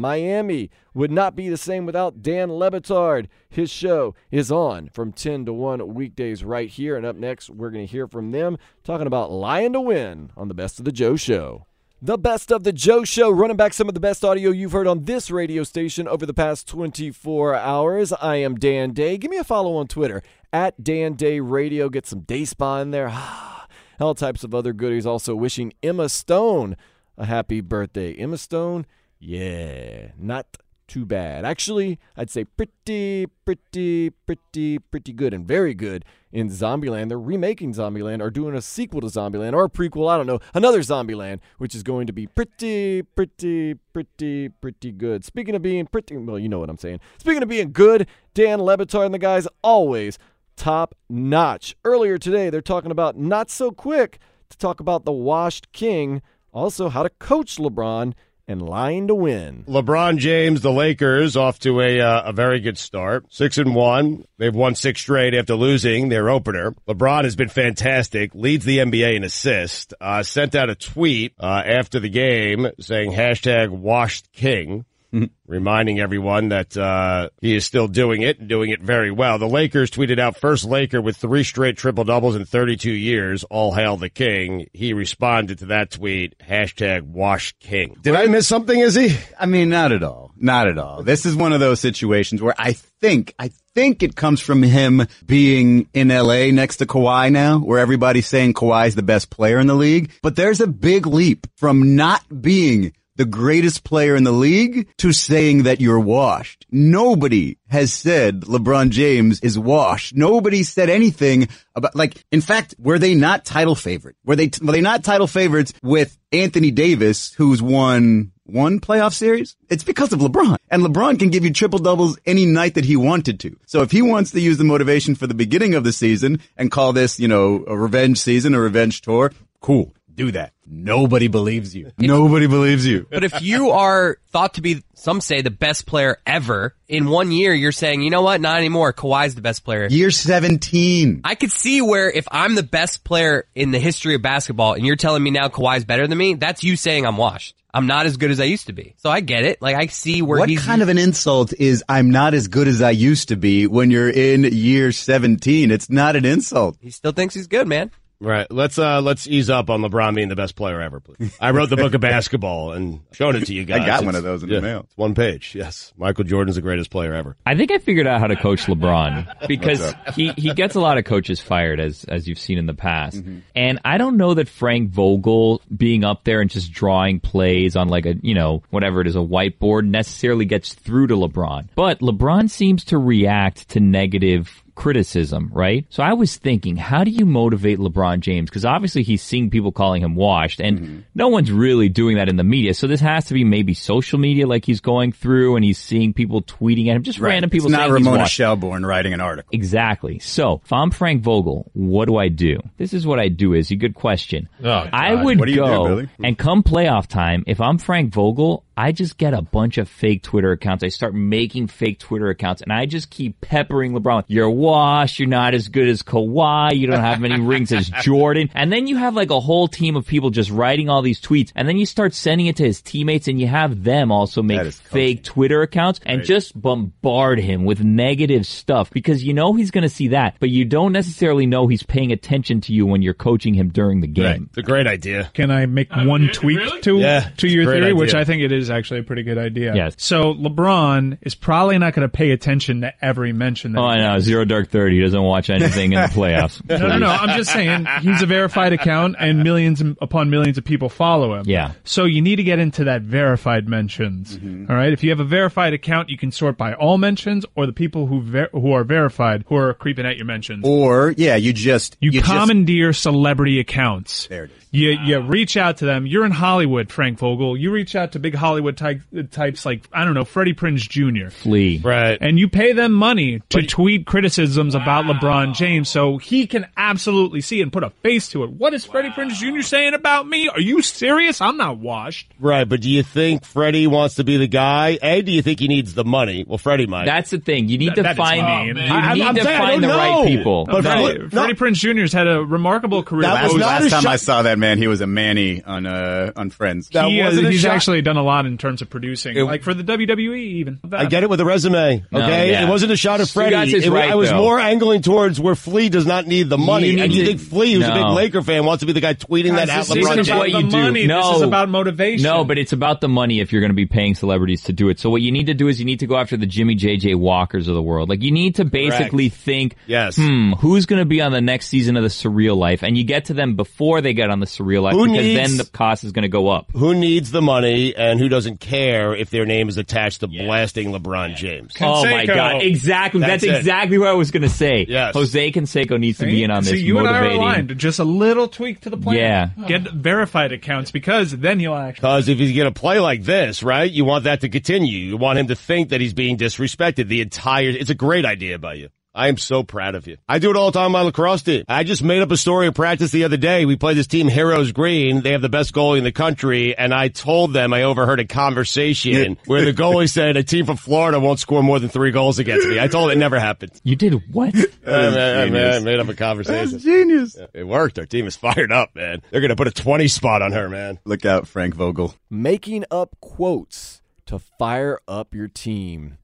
Miami 0.00 0.70
would 0.94 1.12
not 1.12 1.36
be 1.36 1.48
the 1.48 1.56
same 1.56 1.86
without 1.86 2.22
Dan 2.22 2.52
Le 2.52 2.70
Batard. 2.70 3.26
His 3.48 3.70
show 3.70 4.14
is 4.30 4.50
on 4.50 4.88
from 4.88 5.12
10 5.12 5.46
to 5.46 5.52
1 5.52 5.94
weekdays 5.94 6.42
right 6.42 6.68
here. 6.68 6.96
And 6.96 7.06
up 7.06 7.16
next, 7.16 7.50
we're 7.50 7.70
going 7.70 7.86
to 7.86 7.90
hear 7.90 8.08
from 8.08 8.32
them 8.32 8.58
talking 8.82 9.06
about 9.06 9.30
lying 9.30 9.72
to 9.74 9.80
win 9.80 10.30
on 10.36 10.48
the 10.48 10.54
Best 10.54 10.78
of 10.78 10.84
the 10.84 10.92
Joe 10.92 11.16
Show. 11.16 11.66
The 12.00 12.16
Best 12.16 12.52
of 12.52 12.62
the 12.62 12.72
Joe 12.72 13.02
Show, 13.02 13.28
running 13.28 13.56
back 13.56 13.72
some 13.72 13.88
of 13.88 13.94
the 13.94 13.98
best 13.98 14.24
audio 14.24 14.50
you've 14.50 14.70
heard 14.70 14.86
on 14.86 15.02
this 15.02 15.32
radio 15.32 15.64
station 15.64 16.06
over 16.06 16.24
the 16.24 16.32
past 16.32 16.68
24 16.68 17.56
hours. 17.56 18.12
I 18.12 18.36
am 18.36 18.54
Dan 18.54 18.92
Day. 18.92 19.18
Give 19.18 19.32
me 19.32 19.36
a 19.36 19.42
follow 19.42 19.74
on 19.74 19.88
Twitter 19.88 20.22
at 20.52 20.82
Dan 20.82 21.14
Day 21.14 21.40
Radio. 21.40 21.88
Get 21.88 22.06
some 22.06 22.20
day 22.20 22.44
spa 22.44 22.80
in 22.80 22.90
there. 22.90 23.08
All 24.00 24.14
types 24.14 24.44
of 24.44 24.54
other 24.54 24.72
goodies. 24.72 25.06
Also, 25.06 25.34
wishing 25.34 25.72
Emma 25.82 26.08
Stone 26.08 26.76
a 27.18 27.26
happy 27.26 27.60
birthday. 27.60 28.14
Emma 28.14 28.38
Stone, 28.38 28.86
yeah, 29.18 30.12
not 30.16 30.56
too 30.86 31.04
bad. 31.04 31.44
Actually, 31.44 31.98
I'd 32.16 32.30
say 32.30 32.44
pretty, 32.44 33.26
pretty, 33.44 34.10
pretty, 34.10 34.78
pretty 34.78 35.12
good 35.12 35.34
and 35.34 35.46
very 35.46 35.74
good 35.74 36.04
in 36.32 36.48
Zombieland. 36.48 37.08
They're 37.08 37.20
remaking 37.20 37.74
Zombieland 37.74 38.22
or 38.22 38.30
doing 38.30 38.54
a 38.54 38.62
sequel 38.62 39.02
to 39.02 39.08
Zombieland 39.08 39.52
or 39.52 39.64
a 39.64 39.68
prequel, 39.68 40.08
I 40.08 40.16
don't 40.16 40.26
know, 40.26 40.40
another 40.54 40.80
Zombieland, 40.80 41.40
which 41.58 41.74
is 41.74 41.82
going 41.82 42.06
to 42.06 42.12
be 42.12 42.26
pretty, 42.26 43.02
pretty, 43.02 43.74
pretty, 43.92 44.48
pretty 44.48 44.92
good. 44.92 45.24
Speaking 45.24 45.54
of 45.54 45.62
being 45.62 45.86
pretty, 45.86 46.16
well, 46.16 46.38
you 46.38 46.48
know 46.48 46.58
what 46.58 46.70
I'm 46.70 46.78
saying. 46.78 47.00
Speaking 47.18 47.42
of 47.42 47.48
being 47.48 47.72
good, 47.72 48.06
Dan 48.32 48.62
Le 48.62 48.78
Batard 48.78 49.06
and 49.06 49.14
the 49.14 49.18
guys 49.18 49.46
always 49.62 50.18
top 50.58 50.94
notch. 51.08 51.76
Earlier 51.84 52.18
today, 52.18 52.50
they're 52.50 52.60
talking 52.60 52.90
about 52.90 53.16
not 53.16 53.50
so 53.50 53.70
quick 53.70 54.18
to 54.50 54.58
talk 54.58 54.80
about 54.80 55.04
the 55.04 55.12
washed 55.12 55.72
king, 55.72 56.20
also 56.52 56.88
how 56.88 57.02
to 57.02 57.10
coach 57.10 57.56
LeBron 57.56 58.14
and 58.48 58.62
lying 58.62 59.06
to 59.06 59.14
win. 59.14 59.62
LeBron 59.68 60.16
James, 60.16 60.62
the 60.62 60.72
Lakers, 60.72 61.36
off 61.36 61.58
to 61.60 61.80
a 61.80 62.00
uh, 62.00 62.22
a 62.24 62.32
very 62.32 62.60
good 62.60 62.78
start. 62.78 63.26
Six 63.30 63.58
and 63.58 63.74
one. 63.74 64.24
They've 64.38 64.54
won 64.54 64.74
six 64.74 65.02
straight 65.02 65.34
after 65.34 65.54
losing 65.54 66.08
their 66.08 66.30
opener. 66.30 66.74
LeBron 66.88 67.24
has 67.24 67.36
been 67.36 67.50
fantastic. 67.50 68.34
Leads 68.34 68.64
the 68.64 68.78
NBA 68.78 69.16
in 69.16 69.24
assists. 69.24 69.92
Uh, 70.00 70.22
sent 70.22 70.54
out 70.54 70.70
a 70.70 70.74
tweet 70.74 71.34
uh, 71.38 71.62
after 71.64 72.00
the 72.00 72.08
game 72.08 72.68
saying 72.80 73.12
hashtag 73.12 73.68
Washed 73.68 74.32
King. 74.32 74.86
Reminding 75.46 76.00
everyone 76.00 76.50
that 76.50 76.76
uh, 76.76 77.30
he 77.40 77.56
is 77.56 77.64
still 77.64 77.88
doing 77.88 78.22
it 78.22 78.38
and 78.38 78.48
doing 78.48 78.70
it 78.70 78.82
very 78.82 79.10
well. 79.10 79.38
The 79.38 79.48
Lakers 79.48 79.90
tweeted 79.90 80.18
out 80.18 80.36
first 80.36 80.64
Laker 80.64 81.00
with 81.00 81.16
three 81.16 81.44
straight 81.44 81.76
triple 81.76 82.04
doubles 82.04 82.36
in 82.36 82.44
32 82.44 82.90
years. 82.90 83.44
All 83.44 83.72
hail 83.72 83.96
the 83.96 84.10
king. 84.10 84.66
He 84.72 84.92
responded 84.92 85.60
to 85.60 85.66
that 85.66 85.90
tweet 85.90 86.38
hashtag 86.38 87.02
Wash 87.02 87.54
King. 87.60 87.96
Did 88.02 88.14
I 88.14 88.26
miss 88.26 88.46
something? 88.46 88.78
Is 88.78 88.94
he? 88.94 89.16
I 89.38 89.46
mean, 89.46 89.70
not 89.70 89.92
at 89.92 90.02
all. 90.02 90.32
Not 90.36 90.68
at 90.68 90.78
all. 90.78 91.02
This 91.02 91.24
is 91.24 91.34
one 91.34 91.52
of 91.52 91.60
those 91.60 91.80
situations 91.80 92.42
where 92.42 92.54
I 92.58 92.74
think, 92.74 93.34
I 93.38 93.50
think 93.74 94.02
it 94.02 94.16
comes 94.16 94.40
from 94.40 94.62
him 94.62 95.06
being 95.24 95.88
in 95.94 96.08
LA 96.08 96.50
next 96.50 96.78
to 96.78 96.86
Kawhi 96.86 97.30
now, 97.30 97.58
where 97.58 97.78
everybody's 97.78 98.26
saying 98.26 98.54
Kawhi's 98.54 98.94
the 98.94 99.02
best 99.02 99.30
player 99.30 99.58
in 99.58 99.66
the 99.66 99.74
league. 99.74 100.10
But 100.22 100.36
there's 100.36 100.60
a 100.60 100.66
big 100.66 101.06
leap 101.06 101.46
from 101.56 101.96
not 101.96 102.22
being 102.42 102.92
the 103.18 103.26
greatest 103.26 103.84
player 103.84 104.16
in 104.16 104.24
the 104.24 104.32
league 104.32 104.88
to 104.96 105.12
saying 105.12 105.64
that 105.64 105.80
you're 105.80 106.00
washed. 106.00 106.64
Nobody 106.70 107.58
has 107.68 107.92
said 107.92 108.42
LeBron 108.42 108.90
James 108.90 109.40
is 109.40 109.58
washed. 109.58 110.14
Nobody 110.14 110.62
said 110.62 110.88
anything 110.88 111.48
about, 111.74 111.96
like, 111.96 112.24
in 112.30 112.40
fact, 112.40 112.76
were 112.78 112.98
they 112.98 113.14
not 113.14 113.44
title 113.44 113.74
favorite? 113.74 114.16
Were 114.24 114.36
they, 114.36 114.50
were 114.62 114.72
they 114.72 114.80
not 114.80 115.04
title 115.04 115.26
favorites 115.26 115.74
with 115.82 116.16
Anthony 116.32 116.70
Davis, 116.70 117.34
who's 117.34 117.60
won 117.60 118.30
one 118.44 118.78
playoff 118.78 119.12
series? 119.12 119.56
It's 119.68 119.84
because 119.84 120.12
of 120.12 120.20
LeBron. 120.20 120.56
And 120.70 120.84
LeBron 120.84 121.18
can 121.18 121.30
give 121.30 121.44
you 121.44 121.52
triple 121.52 121.80
doubles 121.80 122.18
any 122.24 122.46
night 122.46 122.74
that 122.76 122.84
he 122.84 122.96
wanted 122.96 123.40
to. 123.40 123.58
So 123.66 123.82
if 123.82 123.90
he 123.90 124.00
wants 124.00 124.30
to 124.30 124.40
use 124.40 124.58
the 124.58 124.64
motivation 124.64 125.16
for 125.16 125.26
the 125.26 125.34
beginning 125.34 125.74
of 125.74 125.82
the 125.82 125.92
season 125.92 126.40
and 126.56 126.70
call 126.70 126.92
this, 126.92 127.18
you 127.18 127.26
know, 127.26 127.64
a 127.66 127.76
revenge 127.76 128.18
season, 128.18 128.54
a 128.54 128.60
revenge 128.60 129.00
tour, 129.00 129.32
cool. 129.60 129.92
Do 130.18 130.32
that. 130.32 130.52
Nobody 130.66 131.28
believes 131.28 131.76
you. 131.76 131.92
Nobody 131.96 132.48
believes 132.48 132.84
you. 132.84 133.06
But 133.08 133.22
if 133.22 133.40
you 133.40 133.70
are 133.70 134.18
thought 134.30 134.54
to 134.54 134.60
be, 134.60 134.82
some 134.94 135.20
say, 135.20 135.42
the 135.42 135.50
best 135.50 135.86
player 135.86 136.18
ever, 136.26 136.74
in 136.88 137.08
one 137.08 137.30
year 137.30 137.54
you're 137.54 137.70
saying, 137.70 138.02
you 138.02 138.10
know 138.10 138.22
what, 138.22 138.40
not 138.40 138.58
anymore. 138.58 138.92
Kawhi's 138.92 139.36
the 139.36 139.42
best 139.42 139.64
player. 139.64 139.86
Year 139.86 140.10
17. 140.10 141.20
I 141.22 141.36
could 141.36 141.52
see 141.52 141.80
where 141.80 142.10
if 142.10 142.26
I'm 142.32 142.56
the 142.56 142.64
best 142.64 143.04
player 143.04 143.46
in 143.54 143.70
the 143.70 143.78
history 143.78 144.16
of 144.16 144.20
basketball 144.22 144.74
and 144.74 144.84
you're 144.84 144.96
telling 144.96 145.22
me 145.22 145.30
now 145.30 145.46
Kawhi's 145.48 145.84
better 145.84 146.08
than 146.08 146.18
me, 146.18 146.34
that's 146.34 146.64
you 146.64 146.74
saying 146.74 147.06
I'm 147.06 147.16
washed. 147.16 147.54
I'm 147.72 147.86
not 147.86 148.06
as 148.06 148.16
good 148.16 148.32
as 148.32 148.40
I 148.40 148.44
used 148.44 148.66
to 148.66 148.72
be. 148.72 148.94
So 148.96 149.10
I 149.10 149.20
get 149.20 149.44
it. 149.44 149.62
Like 149.62 149.76
I 149.76 149.86
see 149.86 150.20
where 150.20 150.40
What 150.40 150.50
kind 150.56 150.82
of 150.82 150.88
an 150.88 150.98
insult 150.98 151.52
is 151.52 151.84
I'm 151.88 152.10
not 152.10 152.34
as 152.34 152.48
good 152.48 152.66
as 152.66 152.82
I 152.82 152.90
used 152.90 153.28
to 153.28 153.36
be 153.36 153.68
when 153.68 153.92
you're 153.92 154.10
in 154.10 154.42
year 154.42 154.90
17? 154.90 155.70
It's 155.70 155.88
not 155.88 156.16
an 156.16 156.24
insult. 156.24 156.76
he 156.80 156.90
still 156.90 157.12
thinks 157.12 157.34
he's 157.34 157.46
good, 157.46 157.68
man. 157.68 157.92
Right. 158.20 158.50
Let's 158.50 158.78
uh 158.78 159.00
let's 159.00 159.28
ease 159.28 159.48
up 159.48 159.70
on 159.70 159.80
LeBron 159.80 160.14
being 160.16 160.28
the 160.28 160.34
best 160.34 160.56
player 160.56 160.80
ever, 160.80 160.98
please. 160.98 161.32
I 161.40 161.52
wrote 161.52 161.70
the 161.70 161.76
book 161.76 161.94
of 161.94 162.00
basketball 162.02 162.72
and 162.72 163.00
showed 163.12 163.36
it 163.36 163.46
to 163.46 163.54
you 163.54 163.64
guys. 163.64 163.82
I 163.82 163.86
got 163.86 163.88
It's- 164.00 164.04
one 164.04 164.14
of 164.16 164.24
those 164.24 164.42
in 164.42 164.48
the 164.48 164.56
yeah, 164.56 164.60
mail. 164.60 164.80
It's 164.80 164.96
one 164.96 165.14
page. 165.14 165.54
Yes. 165.54 165.92
Michael 165.96 166.24
Jordan's 166.24 166.56
the 166.56 166.62
greatest 166.62 166.90
player 166.90 167.14
ever. 167.14 167.36
I 167.46 167.54
think 167.56 167.70
I 167.70 167.78
figured 167.78 168.08
out 168.08 168.18
how 168.20 168.26
to 168.26 168.34
coach 168.34 168.62
LeBron 168.66 169.46
because 169.48 169.94
he, 170.16 170.32
he 170.36 170.52
gets 170.52 170.74
a 170.74 170.80
lot 170.80 170.98
of 170.98 171.04
coaches 171.04 171.40
fired 171.40 171.78
as 171.78 172.04
as 172.04 172.26
you've 172.26 172.40
seen 172.40 172.58
in 172.58 172.66
the 172.66 172.74
past. 172.74 173.22
And 173.54 173.78
I 173.84 173.98
don't 173.98 174.16
know 174.16 174.34
that 174.34 174.48
Frank 174.48 174.90
Vogel 174.90 175.62
being 175.74 176.02
up 176.04 176.24
there 176.24 176.40
and 176.40 176.50
just 176.50 176.72
drawing 176.72 177.20
plays 177.20 177.76
on 177.76 177.88
like 177.88 178.04
a, 178.06 178.14
you 178.20 178.34
know, 178.34 178.62
whatever 178.70 179.00
it 179.00 179.06
is, 179.06 179.14
a 179.14 179.20
whiteboard 179.20 179.86
necessarily 179.86 180.44
gets 180.44 180.74
through 180.74 181.06
to 181.08 181.14
LeBron. 181.14 181.68
But 181.76 182.00
LeBron 182.00 182.50
seems 182.50 182.84
to 182.86 182.98
react 182.98 183.68
to 183.70 183.80
negative 183.80 184.64
criticism, 184.78 185.50
right? 185.52 185.84
So 185.88 186.04
I 186.04 186.12
was 186.12 186.36
thinking, 186.36 186.76
how 186.76 187.02
do 187.02 187.10
you 187.10 187.26
motivate 187.26 187.80
LeBron 187.80 188.20
James? 188.20 188.48
Because 188.48 188.64
obviously 188.64 189.02
he's 189.02 189.20
seeing 189.20 189.50
people 189.50 189.72
calling 189.72 190.02
him 190.02 190.14
washed, 190.14 190.60
and 190.60 190.78
mm-hmm. 190.78 190.98
no 191.16 191.26
one's 191.26 191.50
really 191.50 191.88
doing 191.88 192.16
that 192.16 192.28
in 192.28 192.36
the 192.36 192.44
media. 192.44 192.72
So 192.74 192.86
this 192.86 193.00
has 193.00 193.24
to 193.26 193.34
be 193.34 193.42
maybe 193.42 193.74
social 193.74 194.20
media, 194.20 194.46
like 194.46 194.64
he's 194.64 194.80
going 194.80 195.10
through, 195.10 195.56
and 195.56 195.64
he's 195.64 195.78
seeing 195.78 196.14
people 196.14 196.42
tweeting 196.42 196.86
at 196.86 196.94
him, 196.94 197.02
just 197.02 197.18
random 197.18 197.50
people 197.50 197.66
It's 197.66 197.72
not 197.72 197.78
saying 197.88 197.96
he's 197.96 198.04
Ramona 198.04 198.18
washed. 198.20 198.34
Shelburne 198.34 198.86
writing 198.86 199.12
an 199.12 199.20
article. 199.20 199.50
Exactly. 199.52 200.20
So 200.20 200.60
if 200.64 200.72
I'm 200.72 200.92
Frank 200.92 201.22
Vogel, 201.22 201.70
what 201.74 202.06
do 202.06 202.16
I 202.16 202.28
do? 202.28 202.60
This 202.76 202.94
is 202.94 203.04
what 203.04 203.18
I 203.18 203.26
do. 203.26 203.54
Is 203.54 203.72
a 203.72 203.76
good 203.76 203.96
question. 203.96 204.48
Oh, 204.62 204.70
I 204.92 205.16
would 205.16 205.40
What 205.40 205.46
do 205.46 205.50
you 205.50 205.56
do, 205.58 205.66
go 205.66 205.88
Billy? 205.88 206.08
and 206.22 206.38
come 206.38 206.62
playoff 206.62 207.08
time. 207.08 207.42
If 207.48 207.60
I'm 207.60 207.78
Frank 207.78 208.14
Vogel, 208.14 208.64
I 208.78 208.92
just 208.92 209.18
get 209.18 209.34
a 209.34 209.42
bunch 209.42 209.76
of 209.76 209.88
fake 209.88 210.22
Twitter 210.22 210.52
accounts. 210.52 210.84
I 210.84 210.88
start 210.88 211.12
making 211.12 211.66
fake 211.66 211.98
Twitter 211.98 212.28
accounts, 212.28 212.62
and 212.62 212.72
I 212.72 212.86
just 212.86 213.10
keep 213.10 213.40
peppering 213.40 213.92
LeBron. 213.92 214.22
You're 214.28 214.48
washed. 214.50 215.18
You're 215.18 215.26
not 215.26 215.52
as 215.52 215.66
good 215.66 215.88
as 215.88 216.04
Kawhi. 216.04 216.76
You 216.76 216.86
don't 216.86 217.00
have 217.00 217.18
many 217.20 217.40
rings 217.40 217.72
as 217.72 217.90
Jordan. 218.02 218.50
And 218.54 218.72
then 218.72 218.86
you 218.86 218.96
have 218.96 219.16
like 219.16 219.30
a 219.30 219.40
whole 219.40 219.66
team 219.66 219.96
of 219.96 220.06
people 220.06 220.30
just 220.30 220.50
writing 220.50 220.88
all 220.88 221.02
these 221.02 221.20
tweets, 221.20 221.50
and 221.56 221.66
then 221.66 221.76
you 221.76 221.86
start 221.86 222.14
sending 222.14 222.46
it 222.46 222.54
to 222.58 222.62
his 222.62 222.80
teammates, 222.80 223.26
and 223.26 223.40
you 223.40 223.48
have 223.48 223.82
them 223.82 224.12
also 224.12 224.42
make 224.44 224.72
fake 224.72 225.24
Twitter 225.24 225.62
accounts 225.62 225.98
and 226.06 226.22
just 226.22 226.60
bombard 226.60 227.40
him 227.40 227.64
with 227.64 227.82
negative 227.82 228.46
stuff 228.46 228.90
because 228.92 229.24
you 229.24 229.34
know 229.34 229.54
he's 229.54 229.72
going 229.72 229.82
to 229.82 229.88
see 229.88 230.08
that, 230.08 230.36
but 230.38 230.50
you 230.50 230.64
don't 230.64 230.92
necessarily 230.92 231.46
know 231.46 231.66
he's 231.66 231.82
paying 231.82 232.12
attention 232.12 232.60
to 232.60 232.72
you 232.72 232.86
when 232.86 233.02
you're 233.02 233.12
coaching 233.12 233.54
him 233.54 233.70
during 233.70 234.02
the 234.02 234.06
game. 234.06 234.44
It's 234.50 234.58
a 234.58 234.62
great 234.62 234.86
idea. 234.86 235.32
Can 235.34 235.50
I 235.50 235.66
make 235.66 235.88
uh, 235.90 236.04
one 236.04 236.28
tweak 236.28 236.82
to 236.82 236.98
Yeah, 236.98 237.28
to 237.38 237.48
your 237.48 237.64
great 237.64 237.80
theory, 237.80 237.92
which. 237.92 238.14
I 238.14 238.24
think 238.24 238.42
it 238.42 238.52
is 238.52 238.67
is 238.68 238.70
actually 238.70 239.00
a 239.00 239.02
pretty 239.02 239.22
good 239.22 239.38
idea. 239.38 239.74
Yes. 239.74 239.94
So 239.98 240.34
LeBron 240.34 241.18
is 241.22 241.34
probably 241.34 241.78
not 241.78 241.94
going 241.94 242.08
to 242.08 242.14
pay 242.14 242.30
attention 242.30 242.82
to 242.82 242.92
every 243.04 243.32
mention. 243.32 243.72
That 243.72 243.80
Oh, 243.80 243.84
he 243.90 243.96
I 243.96 243.96
know. 244.08 244.14
gets. 244.14 244.24
Zero 244.24 244.44
Dark 244.44 244.68
Thirty 244.70 244.96
He 244.96 245.02
doesn't 245.02 245.22
watch 245.22 245.50
anything 245.50 245.92
in 245.92 246.00
the 246.00 246.08
playoffs. 246.08 246.62
No, 246.68 246.86
no, 246.86 246.98
no. 246.98 247.06
I'm 247.06 247.36
just 247.36 247.52
saying 247.52 247.86
he's 248.02 248.22
a 248.22 248.26
verified 248.26 248.72
account, 248.72 249.16
and 249.18 249.42
millions 249.42 249.82
upon 250.00 250.30
millions 250.30 250.58
of 250.58 250.64
people 250.64 250.88
follow 250.88 251.34
him. 251.34 251.44
Yeah. 251.46 251.72
So 251.84 252.04
you 252.04 252.20
need 252.22 252.36
to 252.36 252.42
get 252.42 252.58
into 252.58 252.84
that 252.84 253.02
verified 253.02 253.68
mentions. 253.68 254.36
Mm-hmm. 254.36 254.70
all 254.70 254.76
right. 254.76 254.92
If 254.92 255.02
you 255.02 255.10
have 255.10 255.20
a 255.20 255.24
verified 255.24 255.72
account, 255.72 256.08
you 256.10 256.18
can 256.18 256.30
sort 256.30 256.56
by 256.58 256.74
all 256.74 256.98
mentions 256.98 257.44
or 257.56 257.66
the 257.66 257.72
people 257.72 258.06
who 258.06 258.20
ver- 258.22 258.50
who 258.52 258.72
are 258.72 258.84
verified 258.84 259.44
who 259.48 259.56
are 259.56 259.72
creeping 259.74 260.06
at 260.06 260.16
your 260.16 260.26
mentions. 260.26 260.64
Or 260.66 261.14
yeah, 261.16 261.36
you 261.36 261.52
just 261.52 261.96
You, 262.00 262.10
just- 262.10 262.26
commandeer 262.26 262.92
celebrity 262.92 263.60
accounts. 263.60 264.26
There 264.28 264.44
it 264.44 264.50
is. 264.50 264.64
You, 264.70 264.90
you 264.90 265.20
reach 265.20 265.56
out 265.56 265.78
to 265.78 265.86
them. 265.86 266.06
You're 266.06 266.26
in 266.26 266.30
Hollywood, 266.32 266.92
Frank 266.92 267.18
Vogel. 267.18 267.56
You 267.56 267.70
reach 267.70 267.96
out 267.96 268.12
to 268.12 268.18
big 268.18 268.34
Hollywood 268.34 268.57
type, 268.76 269.00
types 269.30 269.64
like, 269.66 269.88
I 269.92 270.04
don't 270.04 270.14
know, 270.14 270.24
Freddie 270.24 270.54
Prinze 270.54 270.88
Jr. 270.88 271.30
Flea. 271.30 271.80
Right. 271.82 272.18
And 272.20 272.38
you 272.38 272.48
pay 272.48 272.72
them 272.72 272.92
money 272.92 273.42
to 273.50 273.62
tweet 273.66 274.06
criticisms 274.06 274.74
about 274.74 275.04
LeBron 275.04 275.54
James 275.54 275.88
so 275.88 276.18
he 276.18 276.46
can 276.46 276.66
absolutely 276.76 277.40
see 277.40 277.60
and 277.62 277.72
put 277.72 277.82
a 277.84 277.90
face 278.02 278.28
to 278.30 278.44
it. 278.44 278.50
What 278.50 278.74
is 278.74 278.84
Freddie 278.84 279.10
Prinze 279.10 279.34
Jr. 279.34 279.62
saying 279.62 279.94
about 279.94 280.26
me? 280.28 280.48
Are 280.48 280.60
you 280.60 280.82
serious? 280.82 281.40
I'm 281.40 281.56
not 281.56 281.78
washed. 281.78 282.30
Right, 282.38 282.68
but 282.68 282.80
do 282.80 282.90
you 282.90 283.02
think 283.02 283.44
Freddie 283.44 283.86
wants 283.86 284.16
to 284.16 284.24
be 284.24 284.36
the 284.36 284.48
guy? 284.48 284.98
A, 285.02 285.22
do 285.22 285.32
you 285.32 285.42
think 285.42 285.60
he 285.60 285.68
needs 285.68 285.94
the 285.94 286.04
money? 286.04 286.44
Well, 286.46 286.58
Freddie 286.58 286.86
might. 286.86 287.04
That's 287.06 287.30
the 287.30 287.38
thing. 287.38 287.68
You 287.68 287.78
need 287.78 287.90
That- 287.90 287.96
to 287.96 288.02
that 288.02 288.12
is 288.12 288.16
find. 288.18 288.46
mean. 288.46 288.76
You 288.76 288.82
I- 288.92 289.14
need 289.14 289.22
I'm 289.22 289.34
to 289.34 289.42
saying 289.44 289.60
I 289.62 289.66
find 289.66 289.82
the 289.82 289.88
don't 289.88 289.96
right 289.96 290.26
people. 290.26 290.64
But 290.66 290.84
No, 290.84 290.90
Freddie- 291.04 291.28
Freddie 291.28 291.54
Prinze 291.54 291.74
Jr.'s 291.76 292.12
had 292.12 292.26
a 292.26 292.42
remarkable 292.44 293.02
career. 293.02 293.22
That 293.22 293.44
was 293.44 293.54
Oh, 293.54 293.56
not 293.56 293.66
last 293.66 293.84
a 293.86 293.90
time 293.90 294.02
shot- 294.02 294.12
I 294.12 294.16
saw 294.16 294.42
that 294.42 294.58
man, 294.58 294.78
he 294.78 294.86
was 294.86 295.00
a 295.00 295.06
Manny 295.06 295.62
on 295.64 295.86
uh, 295.86 296.32
on 296.36 296.50
Friends. 296.50 296.88
That 296.90 297.06
He, 297.08 297.20
uh, 297.20 297.26
wasn't 297.26 297.50
he's 297.50 297.60
shot- 297.60 297.72
actually 297.74 298.02
done 298.02 298.16
a 298.16 298.22
lot 298.22 298.46
in 298.48 298.58
terms 298.58 298.82
of 298.82 298.90
producing, 298.90 299.36
It- 299.36 299.44
like 299.44 299.62
for 299.62 299.74
the 299.74 299.84
WWE 299.84 300.36
even. 300.58 300.80
I 300.92 301.06
get 301.06 301.22
it 301.22 301.30
with 301.30 301.40
a 301.40 301.44
resume, 301.44 302.04
No, 302.10 302.20
okay? 302.22 302.50
yeah. 302.50 302.64
It 302.66 302.68
wasn't 302.68 302.92
a 302.92 302.96
shot 302.96 303.20
of 303.20 303.30
Freddie. 303.30 303.72
It- 303.74 303.88
right, 303.90 304.10
I 304.10 304.14
was 304.16 304.30
though. 304.30 304.36
more 304.38 304.58
angling 304.58 305.02
towards 305.02 305.38
where 305.40 305.54
Flea 305.54 305.88
does 305.88 306.06
not 306.06 306.26
need 306.26 306.48
the 306.48 306.58
money. 306.58 306.92
need 306.92 307.00
and 307.00 307.12
you 307.14 307.24
think 307.26 307.40
Flea, 307.40 307.74
who's 307.74 307.86
a 307.86 307.92
big 307.92 308.06
Laker 308.06 308.42
fan, 308.42 308.64
wants 308.64 308.80
to 308.80 308.86
be 308.86 308.92
the 308.92 309.00
guy 309.00 309.14
tweeting 309.14 309.54
that 309.56 309.68
Guys, 309.68 309.90
at 309.90 309.94
this 309.94 310.04
LeBron 310.04 310.10
isn't 310.10 310.18
is 310.20 310.28
about 310.28 310.38
what 310.38 310.48
James? 310.50 310.72
the 310.72 310.78
you 310.78 310.82
do. 310.84 310.88
money. 310.90 311.06
No. 311.06 311.28
This 311.28 311.36
is 311.36 311.42
about 311.42 311.68
motivation. 311.68 312.22
No, 312.24 312.44
but 312.44 312.58
it's 312.58 312.72
about 312.72 313.00
the 313.00 313.08
money 313.08 313.40
if 313.40 313.52
you're 313.52 313.60
going 313.60 313.70
to 313.70 313.74
be 313.76 313.86
paying 313.86 314.14
celebrities 314.14 314.62
to 314.64 314.72
do 314.72 314.88
it. 314.88 314.98
So 314.98 315.10
what 315.10 315.22
you 315.22 315.30
need 315.32 315.46
to 315.46 315.54
do 315.54 315.68
is 315.68 315.78
you 315.78 315.84
need 315.84 316.00
to 316.00 316.06
go 316.06 316.16
after 316.16 316.36
the 316.36 316.46
Jimmie 316.46 316.76
JJ 316.76 317.14
Walkers 317.14 317.68
of 317.68 317.74
the 317.74 317.82
world. 317.82 318.08
Like 318.08 318.22
you 318.22 318.30
need 318.32 318.56
to 318.56 318.64
basically 318.64 319.28
think, 319.28 319.76
Yes. 319.86 320.16
hmm, 320.16 320.52
who's 320.52 320.86
going 320.86 321.00
to 321.00 321.04
be 321.06 321.20
on 321.20 321.32
the 321.32 321.40
next 321.40 321.68
season 321.68 321.96
of 321.96 322.02
the 322.02 322.08
Surreal 322.08 322.56
Life? 322.56 322.82
And 322.82 322.96
you 322.96 323.04
get 323.04 323.26
to 323.26 323.34
them 323.34 323.54
before 323.56 324.00
they 324.00 324.14
get 324.14 324.30
on 324.30 324.40
the 324.40 324.46
Surreal 324.46 324.82
Life 324.82 324.94
Who 324.94 325.06
because 325.06 325.24
needs- 325.24 325.48
then 325.50 325.56
the 325.58 325.64
cost 325.70 326.04
is 326.04 326.12
going 326.12 326.22
to 326.22 326.28
go 326.28 326.48
up. 326.48 326.70
Who 326.72 326.94
needs 326.94 327.30
the 327.30 327.42
money 327.42 327.94
and 327.96 328.18
who 328.18 328.27
doesn't 328.28 328.60
care 328.60 329.14
if 329.14 329.30
their 329.30 329.46
name 329.46 329.68
is 329.68 329.76
attached 329.76 330.20
to 330.20 330.28
blasting 330.28 330.90
LeBron 330.92 331.36
James? 331.36 331.74
Oh 331.80 332.04
my 332.04 332.26
God! 332.26 332.62
Exactly. 332.62 333.20
That's, 333.20 333.44
That's 333.44 333.58
exactly 333.58 333.98
what 333.98 334.08
I 334.08 334.12
was 334.12 334.30
going 334.30 334.42
to 334.42 334.48
say. 334.48 334.86
Yes. 334.88 335.14
Jose 335.14 335.52
Canseco 335.52 335.98
needs 335.98 336.18
to 336.18 336.26
be 336.26 336.42
in 336.42 336.50
on 336.50 336.64
See, 336.64 336.72
this. 336.72 336.80
you 336.80 336.98
and 336.98 337.08
I 337.08 337.26
are 337.26 337.30
aligned. 337.30 337.76
Just 337.78 337.98
a 337.98 338.04
little 338.04 338.48
tweak 338.48 338.80
to 338.82 338.90
the 338.90 338.96
plan. 338.96 339.16
Yeah. 339.16 339.66
Get 339.66 339.92
verified 339.92 340.52
accounts 340.52 340.90
because 340.90 341.36
then 341.36 341.60
you'll 341.60 341.74
actually. 341.74 342.00
Because 342.00 342.28
if 342.28 342.38
he's 342.38 342.56
going 342.56 342.72
to 342.72 342.78
play 342.78 343.00
like 343.00 343.22
this, 343.22 343.62
right, 343.62 343.90
you 343.90 344.04
want 344.04 344.24
that 344.24 344.40
to 344.42 344.48
continue. 344.48 344.98
You 344.98 345.16
want 345.16 345.38
him 345.38 345.48
to 345.48 345.56
think 345.56 345.90
that 345.90 346.00
he's 346.00 346.14
being 346.14 346.36
disrespected 346.36 347.08
the 347.08 347.20
entire. 347.20 347.70
It's 347.70 347.90
a 347.90 347.94
great 347.94 348.24
idea 348.24 348.58
by 348.58 348.74
you. 348.74 348.88
I 349.18 349.26
am 349.28 349.36
so 349.36 349.62
proud 349.64 349.94
of 349.96 350.06
you. 350.06 350.16
I 350.28 350.38
do 350.38 350.48
it 350.50 350.56
all 350.56 350.70
the 350.70 350.78
time 350.78 350.86
on 350.86 350.92
my 350.92 351.00
lacrosse 351.02 351.42
team. 351.42 351.64
I 351.68 351.82
just 351.82 352.02
made 352.04 352.22
up 352.22 352.30
a 352.30 352.36
story 352.36 352.68
in 352.68 352.72
practice 352.72 353.10
the 353.10 353.24
other 353.24 353.36
day. 353.36 353.64
We 353.64 353.74
play 353.76 353.94
this 353.94 354.06
team 354.06 354.28
Heroes 354.28 354.70
Green. 354.72 355.22
They 355.22 355.32
have 355.32 355.42
the 355.42 355.48
best 355.48 355.74
goalie 355.74 355.98
in 355.98 356.04
the 356.04 356.12
country. 356.12 356.76
And 356.78 356.94
I 356.94 357.08
told 357.08 357.52
them 357.52 357.72
I 357.72 357.82
overheard 357.82 358.20
a 358.20 358.24
conversation 358.26 359.36
where 359.46 359.64
the 359.64 359.72
goalie 359.72 360.08
said 360.08 360.36
a 360.36 360.42
team 360.44 360.66
from 360.66 360.76
Florida 360.76 361.18
won't 361.18 361.40
score 361.40 361.62
more 361.62 361.78
than 361.80 361.88
three 361.88 362.12
goals 362.12 362.38
against 362.38 362.68
me. 362.68 362.78
I 362.78 362.86
told 362.86 363.10
it 363.10 363.18
never 363.18 363.40
happened. 363.40 363.72
You 363.82 363.96
did 363.96 364.32
what? 364.32 364.54
I, 364.86 364.90
I- 364.90 365.42
I- 365.42 365.44
genius. 365.46 365.76
I 365.76 365.78
made 365.80 365.98
up 365.98 366.08
a 366.08 366.14
conversation. 366.14 366.78
Genius. 366.78 367.36
It 367.54 367.64
worked. 367.66 367.98
Our 367.98 368.06
team 368.06 368.26
is 368.26 368.36
fired 368.36 368.70
up, 368.70 368.94
man. 368.94 369.22
They're 369.30 369.40
going 369.40 369.48
to 369.50 369.56
put 369.56 369.66
a 369.66 369.72
20 369.72 370.06
spot 370.08 370.42
on 370.42 370.52
her, 370.52 370.68
man. 370.68 370.98
Look 371.04 371.24
out, 371.24 371.48
Frank 371.48 371.74
Vogel. 371.74 372.14
making 372.30 372.84
up 372.90 373.16
quotes 373.20 374.00
to 374.26 374.38
fire 374.38 375.00
up 375.08 375.34
your 375.34 375.48
team. 375.48 376.18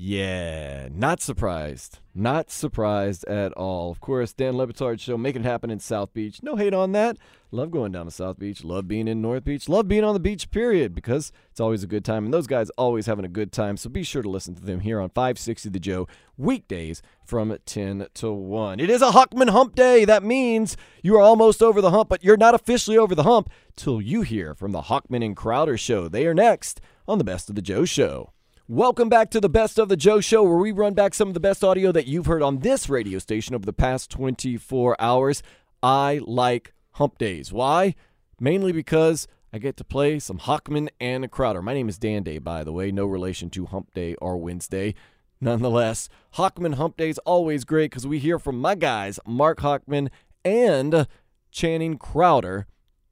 Yeah, 0.00 0.86
not 0.92 1.20
surprised. 1.20 1.98
Not 2.14 2.52
surprised 2.52 3.24
at 3.24 3.52
all. 3.54 3.90
Of 3.90 4.00
course, 4.00 4.32
Dan 4.32 4.56
Le 4.56 4.68
Batard 4.68 5.00
show 5.00 5.18
making 5.18 5.42
it 5.42 5.48
happen 5.48 5.70
in 5.70 5.80
South 5.80 6.14
Beach. 6.14 6.40
No 6.40 6.54
hate 6.54 6.72
on 6.72 6.92
that. 6.92 7.16
Love 7.50 7.72
going 7.72 7.90
down 7.90 8.04
to 8.04 8.12
South 8.12 8.38
Beach. 8.38 8.62
Love 8.62 8.86
being 8.86 9.08
in 9.08 9.20
North 9.20 9.42
Beach. 9.42 9.68
Love 9.68 9.88
being 9.88 10.04
on 10.04 10.14
the 10.14 10.20
beach, 10.20 10.52
period, 10.52 10.94
because 10.94 11.32
it's 11.50 11.58
always 11.58 11.82
a 11.82 11.88
good 11.88 12.04
time. 12.04 12.24
And 12.24 12.32
those 12.32 12.46
guys 12.46 12.70
always 12.78 13.06
having 13.06 13.24
a 13.24 13.28
good 13.28 13.50
time. 13.50 13.76
So 13.76 13.90
be 13.90 14.04
sure 14.04 14.22
to 14.22 14.30
listen 14.30 14.54
to 14.54 14.64
them 14.64 14.78
here 14.78 15.00
on 15.00 15.08
560 15.08 15.68
The 15.68 15.80
Joe, 15.80 16.06
weekdays 16.36 17.02
from 17.24 17.58
10 17.66 18.06
to 18.14 18.30
1. 18.30 18.78
It 18.78 18.90
is 18.90 19.02
a 19.02 19.10
Hochman 19.10 19.50
Hump 19.50 19.74
Day. 19.74 20.04
That 20.04 20.22
means 20.22 20.76
you 21.02 21.16
are 21.16 21.22
almost 21.22 21.60
over 21.60 21.80
the 21.80 21.90
hump, 21.90 22.08
but 22.08 22.22
you're 22.22 22.36
not 22.36 22.54
officially 22.54 22.96
over 22.96 23.16
the 23.16 23.24
hump 23.24 23.50
till 23.74 24.00
you 24.00 24.22
hear 24.22 24.54
from 24.54 24.70
the 24.70 24.82
Hochman 24.82 25.24
and 25.24 25.36
Crowder 25.36 25.76
show. 25.76 26.06
They 26.06 26.24
are 26.28 26.34
next 26.34 26.80
on 27.08 27.18
the 27.18 27.24
Best 27.24 27.48
of 27.48 27.56
the 27.56 27.62
Joe 27.62 27.84
show. 27.84 28.30
Welcome 28.70 29.08
back 29.08 29.30
to 29.30 29.40
the 29.40 29.48
Best 29.48 29.78
of 29.78 29.88
the 29.88 29.96
Joe 29.96 30.20
Show, 30.20 30.42
where 30.42 30.58
we 30.58 30.72
run 30.72 30.92
back 30.92 31.14
some 31.14 31.28
of 31.28 31.32
the 31.32 31.40
best 31.40 31.64
audio 31.64 31.90
that 31.90 32.06
you've 32.06 32.26
heard 32.26 32.42
on 32.42 32.58
this 32.58 32.90
radio 32.90 33.18
station 33.18 33.54
over 33.54 33.64
the 33.64 33.72
past 33.72 34.10
24 34.10 34.94
hours. 35.00 35.42
I 35.82 36.20
like 36.26 36.74
hump 36.90 37.16
days. 37.16 37.50
Why? 37.50 37.94
Mainly 38.38 38.72
because 38.72 39.26
I 39.54 39.58
get 39.58 39.78
to 39.78 39.84
play 39.84 40.18
some 40.18 40.40
Hochman 40.40 40.90
and 41.00 41.30
Crowder. 41.30 41.62
My 41.62 41.72
name 41.72 41.88
is 41.88 41.96
Dan 41.96 42.24
Day, 42.24 42.36
by 42.36 42.62
the 42.62 42.70
way, 42.70 42.92
no 42.92 43.06
relation 43.06 43.48
to 43.48 43.64
Hump 43.64 43.94
Day 43.94 44.16
or 44.16 44.36
Wednesday. 44.36 44.94
Nonetheless, 45.40 46.10
Hochman 46.34 46.74
Hump 46.74 46.98
Day 46.98 47.08
is 47.08 47.18
always 47.20 47.64
great 47.64 47.90
because 47.90 48.06
we 48.06 48.18
hear 48.18 48.38
from 48.38 48.60
my 48.60 48.74
guys, 48.74 49.18
Mark 49.26 49.60
Hochman 49.60 50.10
and 50.44 51.06
Channing 51.50 51.96
Crowder, 51.96 52.66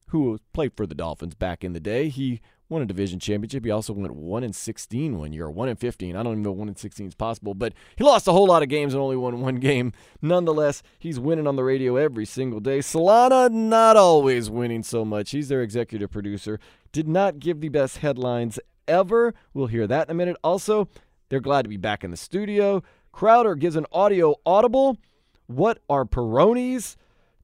who 0.08 0.38
played 0.52 0.74
for 0.76 0.86
the 0.86 0.94
Dolphins 0.94 1.34
back 1.34 1.64
in 1.64 1.72
the 1.72 1.80
day. 1.80 2.10
He 2.10 2.42
won 2.68 2.82
a 2.82 2.86
division 2.86 3.20
championship. 3.20 3.64
He 3.64 3.70
also 3.70 3.92
went 3.92 4.14
1 4.14 4.42
and 4.42 4.54
16 4.54 5.18
one 5.18 5.32
year, 5.32 5.48
1 5.48 5.68
and 5.68 5.78
15. 5.78 6.16
I 6.16 6.22
don't 6.22 6.32
even 6.32 6.42
know 6.42 6.52
1 6.52 6.68
and 6.68 6.78
16 6.78 7.08
is 7.08 7.14
possible, 7.14 7.54
but 7.54 7.72
he 7.96 8.04
lost 8.04 8.28
a 8.28 8.32
whole 8.32 8.46
lot 8.46 8.62
of 8.62 8.68
games 8.68 8.94
and 8.94 9.02
only 9.02 9.16
won 9.16 9.40
one 9.40 9.56
game. 9.56 9.92
Nonetheless, 10.20 10.82
he's 10.98 11.20
winning 11.20 11.46
on 11.46 11.56
the 11.56 11.64
radio 11.64 11.96
every 11.96 12.26
single 12.26 12.60
day. 12.60 12.80
Solana 12.80 13.50
not 13.50 13.96
always 13.96 14.50
winning 14.50 14.82
so 14.82 15.04
much. 15.04 15.30
He's 15.30 15.48
their 15.48 15.62
executive 15.62 16.10
producer. 16.10 16.58
Did 16.92 17.08
not 17.08 17.38
give 17.38 17.60
the 17.60 17.68
best 17.68 17.98
headlines 17.98 18.58
ever. 18.88 19.34
We'll 19.54 19.66
hear 19.66 19.86
that 19.86 20.08
in 20.08 20.12
a 20.12 20.14
minute. 20.14 20.36
Also, 20.42 20.88
they're 21.28 21.40
glad 21.40 21.62
to 21.62 21.68
be 21.68 21.76
back 21.76 22.04
in 22.04 22.10
the 22.10 22.16
studio. 22.16 22.82
Crowder 23.12 23.54
gives 23.54 23.76
an 23.76 23.86
audio 23.92 24.36
audible. 24.44 24.98
What 25.46 25.78
are 25.88 26.04
Peyronie's? 26.04 26.96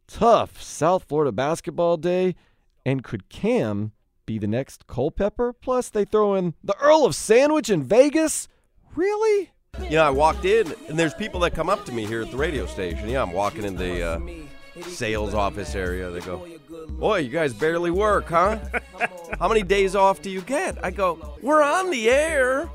Tough 0.06 0.60
South 0.60 1.04
Florida 1.04 1.32
basketball 1.32 1.96
day. 1.96 2.34
And 2.84 3.04
could 3.04 3.28
Cam 3.28 3.92
be 4.26 4.38
the 4.38 4.46
next 4.46 4.86
Culpepper? 4.86 5.52
Plus, 5.52 5.88
they 5.90 6.04
throw 6.04 6.34
in 6.34 6.54
the 6.62 6.76
Earl 6.78 7.04
of 7.04 7.14
Sandwich 7.14 7.70
in 7.70 7.82
Vegas. 7.82 8.48
Really? 8.94 9.50
You 9.84 9.96
know, 9.96 10.04
I 10.04 10.10
walked 10.10 10.44
in, 10.44 10.74
and 10.88 10.98
there's 10.98 11.14
people 11.14 11.40
that 11.40 11.52
come 11.54 11.68
up 11.70 11.84
to 11.86 11.92
me 11.92 12.06
here 12.06 12.22
at 12.22 12.30
the 12.30 12.36
radio 12.36 12.66
station. 12.66 13.08
Yeah, 13.08 13.22
I'm 13.22 13.32
walking 13.32 13.64
in 13.64 13.76
the 13.76 14.02
uh, 14.02 14.20
sales 14.82 15.34
office 15.34 15.74
area. 15.74 16.10
They 16.10 16.20
go, 16.20 16.46
Boy, 16.88 17.18
you 17.18 17.30
guys 17.30 17.54
barely 17.54 17.90
work, 17.90 18.28
huh? 18.28 18.58
How 19.38 19.48
many 19.48 19.62
days 19.62 19.96
off 19.96 20.20
do 20.20 20.30
you 20.30 20.42
get? 20.42 20.84
I 20.84 20.90
go, 20.90 21.36
We're 21.40 21.62
on 21.62 21.90
the 21.90 22.10
air. 22.10 22.68